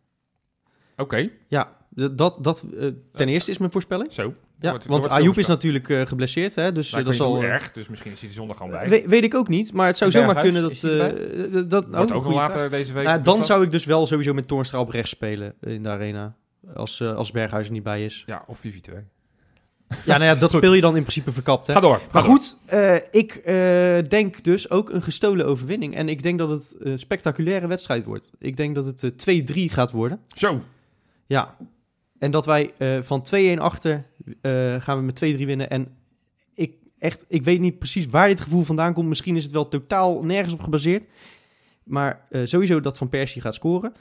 Oké, 0.98 1.30
Ja, 1.48 1.76
dat, 1.90 2.44
dat 2.44 2.66
eh, 2.80 2.88
ten 3.14 3.28
eerste 3.28 3.52
is 3.52 3.58
mijn 3.58 3.72
voorspelling. 3.72 4.14
zo. 4.14 4.34
Ja, 4.60 4.70
wordt- 4.70 4.86
want 4.86 5.10
Ayoub 5.10 5.38
is 5.38 5.48
natuurlijk 5.48 5.90
eh, 5.90 6.02
geblesseerd, 6.06 6.56
hè, 6.56 6.72
dus 6.72 6.92
Nou, 6.92 7.04
eh, 7.04 7.12
ik 7.12 7.18
dat 7.18 7.28
hoe 7.28 7.44
eh, 7.44 7.50
erg, 7.50 7.72
dus 7.72 7.88
misschien 7.88 8.12
is 8.12 8.20
hij 8.20 8.30
er 8.30 8.36
zondag 8.36 8.58
gewoon 8.58 8.72
bij. 8.72 8.90
weet, 8.90 9.06
weet 9.06 9.24
ik 9.24 9.36
ook 9.36 9.48
niet, 9.48 9.74
maar 9.74 9.88
het 9.88 9.98
zou 9.98 10.12
zomaar 10.12 10.40
kunnen 10.40 10.70
is 10.70 10.80
dat... 10.80 11.70
dat 11.70 11.86
Wordt 11.88 12.12
oh, 12.12 12.18
ook 12.18 12.24
vraag. 12.24 12.36
later 12.36 12.70
deze 12.70 12.94
week. 12.94 13.06
Nou, 13.06 13.22
dan 13.22 13.44
zou 13.46 13.64
ik 13.64 13.72
dus 13.72 13.86
wel 13.86 14.08
sowieso 14.08 14.34
met 14.34 14.48
Toornstra 14.48 14.80
op 14.80 14.90
rechts 14.90 15.10
spelen 15.10 15.54
in 15.62 15.84
de 15.84 15.90
arena. 15.90 16.36
Als, 16.76 17.02
als 17.02 17.32
Berghuis 17.32 17.66
er 17.66 17.72
niet 17.72 17.84
bij 17.84 18.06
is. 18.06 18.24
Ja, 18.26 18.44
of 18.48 18.62
4-2. 18.66 18.70
Ja, 20.06 20.18
nou 20.18 20.24
ja, 20.24 20.36
dat 20.46 20.52
speel 20.52 20.74
je 20.74 20.82
dan 20.82 20.96
in 20.96 21.02
principe 21.02 21.32
verkapt. 21.32 21.68
Hè? 21.68 21.74
Ga 21.74 21.80
door. 21.80 21.96
ga 21.98 22.04
Maar 22.12 22.24
door. 22.24 22.32
goed, 22.32 22.58
eh, 22.66 22.96
ik 23.12 23.36
eh, 23.36 24.10
denk 24.10 24.44
dus 24.44 24.70
ook 24.70 24.90
een 24.90 25.02
gestolen 25.04 25.46
overwinning. 25.46 25.96
En 25.96 26.10
ik 26.10 26.24
denk 26.24 26.38
dat 26.40 26.50
het 26.50 26.76
een 26.80 27.00
spectaculaire 27.00 27.68
wedstrijd 27.68 28.06
wordt. 28.06 28.32
Ik 28.40 28.58
denk 28.58 28.76
dat 28.76 28.86
het 28.86 29.04
eh, 29.26 29.42
2-3 29.70 29.72
gaat 29.72 29.92
worden. 29.92 30.20
Zo. 30.28 30.62
Ja. 31.28 31.58
En 32.20 32.32
dat 32.32 32.46
wij 32.46 32.74
eh, 32.78 33.02
van 33.02 33.26
2-1 33.58 33.60
achter 33.60 34.06
eh, 34.42 34.82
gaan 34.82 34.98
we 34.98 35.04
met 35.04 35.36
2-3 35.42 35.46
winnen. 35.46 35.70
En 35.70 35.98
ik, 36.54 36.76
echt, 36.98 37.26
ik 37.28 37.44
weet 37.44 37.60
niet 37.60 37.80
precies 37.80 38.06
waar 38.06 38.28
dit 38.28 38.42
gevoel 38.42 38.64
vandaan 38.64 38.94
komt. 38.94 39.08
Misschien 39.08 39.36
is 39.36 39.44
het 39.44 39.52
wel 39.52 39.68
totaal 39.68 40.24
nergens 40.24 40.54
op 40.54 40.62
gebaseerd. 40.62 41.06
Maar 41.84 42.28
eh, 42.30 42.42
sowieso 42.46 42.80
dat 42.80 42.98
Van 42.98 43.10
Persie 43.10 43.42
gaat 43.42 43.56
scoren. 43.56 43.94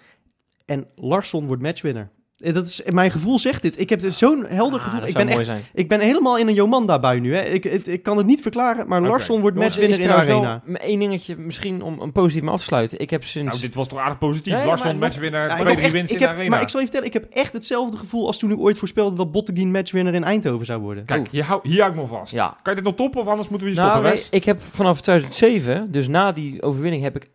En 0.65 0.87
Larsson 0.95 1.47
wordt 1.47 1.63
matchwinner. 1.63 2.11
Eh, 2.37 2.55
Dat 2.55 2.67
is, 2.67 2.83
mijn 2.91 3.11
gevoel 3.11 3.39
zegt 3.39 3.63
dit. 3.63 3.81
Ik 3.81 3.91
heb 3.91 4.01
dus 4.01 4.19
zo'n 4.19 4.47
helder 4.49 4.79
Ah, 4.79 4.85
gevoel. 4.85 5.01
dat 5.01 5.09
Ik 5.09 5.15
zou 5.15 5.27
ben, 5.27 5.35
mooi 5.37 5.49
echt, 5.49 5.59
zijn. 5.59 5.71
ik 5.75 5.89
ben 5.89 6.01
helemaal 6.01 6.39
in 6.39 6.49
een 6.49 6.55
Jomanda-bui 6.55 7.21
nu. 7.21 7.35
Hè. 7.35 7.43
Ik, 7.43 7.65
ik 7.65 8.03
kan 8.03 8.17
het 8.17 8.27
niet 8.27 8.41
verklaren, 8.41 8.89
maar 8.89 9.01
Oké. 9.01 9.09
Larsson 9.09 9.41
wordt 9.41 9.57
Jongens, 9.57 9.77
matchwinner 9.77 10.01
in 10.11 10.17
de 10.17 10.33
arena. 10.33 10.63
één 10.81 10.99
dingetje, 10.99 11.37
misschien 11.37 11.83
om 11.83 12.01
een 12.01 12.13
positief 12.13 12.43
mee 12.43 12.51
af 12.53 12.59
te 12.59 12.65
sluiten. 12.65 13.01
Ik 13.01 13.11
heb 13.11 13.25
sinds... 13.25 13.49
Nou, 13.51 13.61
dit 13.61 13.75
was 13.75 13.89
toch 13.89 13.99
aardig 13.99 14.19
positief. 14.19 14.53
Nee, 14.55 14.67
Larsson, 14.67 14.87
maar 14.91 14.97
matchwinnaar, 15.09 15.49
Ja, 15.49 15.55
ik 15.57 15.61
2-3 15.61 15.69
heb 15.69 15.79
echt- 15.79 15.93
winst 15.93 16.13
in 16.13 16.19
de 16.19 16.29
arena. 16.29 16.49
Maar 16.51 16.61
ik 16.63 16.69
zal 16.69 16.81
je 16.81 16.87
vertellen, 16.87 17.09
ik 17.15 17.15
heb 17.15 17.27
echt 17.31 17.53
hetzelfde 17.53 17.97
gevoel 17.97 18.27
als 18.27 18.39
toen 18.39 18.51
ik 18.51 18.59
ooit 18.59 18.79
voorspelde 18.79 19.17
dat 19.17 19.33
Botteguin 19.33 19.71
matchwinner 19.71 20.15
in 20.15 20.25
Eindhoven 20.25 20.67
zou 20.67 20.81
worden. 20.81 21.05
Kijk, 21.05 21.29
hier 21.31 21.45
hou, 21.45 21.61
hier 21.63 21.81
hou 21.81 21.93
ik 21.95 21.99
me 22.01 22.07
vast. 22.07 22.33
ja, 22.33 22.47
Kan 22.63 22.75
je 22.75 22.75
dit 22.75 22.85
nog 22.85 22.95
toppen 22.95 23.21
of 23.21 23.27
anders 23.29 23.49
moeten 23.49 23.67
we 23.69 23.73
hier 23.73 23.83
nou, 23.83 23.99
stoppen, 23.99 24.21
nee, 24.21 24.27
ik 24.31 24.45
heb 24.45 24.63
vanaf 24.71 25.01
2007, 25.01 25.93
dus 25.93 26.09
na 26.09 26.33
die 26.33 26.63
overwinning, 26.63 27.03
heb 27.03 27.17
ik, 27.17 27.31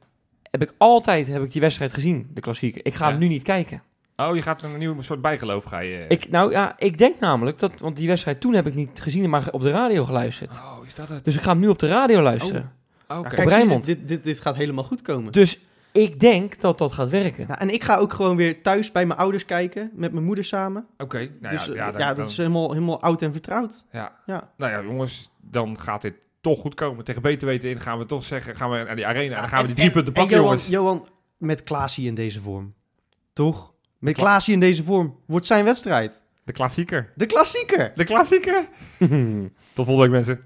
heb 0.51 0.61
ik 0.61 0.73
altijd 0.77 1.27
heb 1.27 1.43
ik 1.43 1.51
die 1.51 1.61
wedstrijd 1.61 1.93
gezien, 1.93 2.27
de 2.33 2.41
klassieker. 2.41 2.85
Ik 2.85 2.93
ga 2.93 3.05
Ja. 3.05 3.11
hem 3.11 3.19
nu 3.19 3.27
niet 3.27 3.43
kijken. 3.43 3.81
Oh, 4.29 4.35
je 4.35 4.41
gaat 4.41 4.63
een 4.63 4.77
nieuw 4.77 5.01
soort 5.01 5.21
bijgeloof 5.21 5.63
ga 5.63 5.79
je... 5.79 6.05
Ik, 6.07 6.29
nou 6.29 6.51
ja, 6.51 6.75
ik 6.77 6.97
denk 6.97 7.19
namelijk 7.19 7.59
dat, 7.59 7.71
want 7.79 7.95
die 7.95 8.07
wedstrijd 8.07 8.39
toen 8.41 8.53
heb 8.53 8.67
ik 8.67 8.75
niet 8.75 9.01
gezien, 9.01 9.29
maar 9.29 9.47
op 9.51 9.61
de 9.61 9.71
radio 9.71 10.05
geluisterd. 10.05 10.57
Oh, 10.57 10.85
is 10.85 10.95
dat 10.95 11.09
het? 11.09 11.25
Dus 11.25 11.35
ik 11.35 11.41
ga 11.41 11.51
hem 11.51 11.59
nu 11.59 11.67
op 11.67 11.79
de 11.79 11.87
radio 11.87 12.21
luisteren. 12.21 12.61
Oké. 13.07 13.13
Ja, 13.13 13.19
Op 13.19 13.25
kijk, 13.25 13.69
je, 13.71 13.79
dit, 13.79 14.07
dit, 14.07 14.23
dit, 14.23 14.41
gaat 14.41 14.55
helemaal 14.55 14.83
goed 14.83 15.01
komen. 15.01 15.31
Dus 15.31 15.59
ik 15.91 16.19
denk 16.19 16.59
dat 16.59 16.77
dat 16.77 16.91
gaat 16.91 17.09
werken. 17.09 17.47
Nou, 17.47 17.59
en 17.59 17.69
ik 17.69 17.83
ga 17.83 17.95
ook 17.97 18.13
gewoon 18.13 18.35
weer 18.35 18.61
thuis 18.61 18.91
bij 18.91 19.05
mijn 19.05 19.19
ouders 19.19 19.45
kijken, 19.45 19.91
met 19.93 20.11
mijn 20.11 20.25
moeder 20.25 20.43
samen. 20.43 20.85
Oké, 20.97 21.17
nou 21.39 21.55
dus 21.55 21.65
ja, 21.65 21.71
eh, 21.71 21.75
ja, 21.77 21.85
ja, 21.97 22.07
dat 22.07 22.15
dan- 22.15 22.25
is 22.25 22.37
helemaal, 22.37 22.71
helemaal 22.71 23.01
oud 23.01 23.21
en 23.21 23.31
vertrouwd. 23.31 23.85
ja. 23.91 24.19
Ja. 24.25 24.51
Nou 24.57 24.71
ja, 24.71 24.81
jongens, 24.81 25.29
dan 25.41 25.79
gaat 25.79 26.01
dit 26.01 26.13
toch 26.41 26.59
goed 26.59 26.73
komen. 26.75 27.03
Tegen 27.03 27.21
beter 27.21 27.47
weten 27.47 27.69
in 27.69 27.79
gaan 27.79 27.97
we 27.97 28.05
toch 28.05 28.23
zeggen, 28.23 28.55
gaan 28.55 28.69
we 28.69 28.83
naar 28.83 28.95
die 28.95 29.05
arena 29.07 29.35
en 29.35 29.41
dan 29.41 29.49
gaan 29.49 29.61
we 29.61 29.65
die 29.67 29.75
drie 29.75 29.87
En- 29.87 29.93
punten 29.93 30.13
en 30.13 30.19
pakken, 30.19 30.37
Johan, 30.37 30.49
jongens. 30.51 30.69
Johan, 30.69 31.07
met 31.37 31.63
Klaasie 31.63 32.07
in 32.07 32.15
deze 32.15 32.41
vorm. 32.41 32.73
Toch? 33.33 33.70
Met 34.01 34.15
Klaasie 34.15 34.53
in 34.53 34.59
deze 34.59 34.83
vorm. 34.83 35.15
Wordt 35.25 35.45
zijn 35.45 35.65
wedstrijd. 35.65 36.21
De 36.43 36.51
klassieker. 36.51 37.11
De 37.15 37.25
klassieker. 37.25 37.91
De 37.95 38.03
klassieker. 38.03 38.67
Tot 39.73 39.85
volgende 39.85 40.01
week, 40.01 40.11
mensen. 40.11 40.41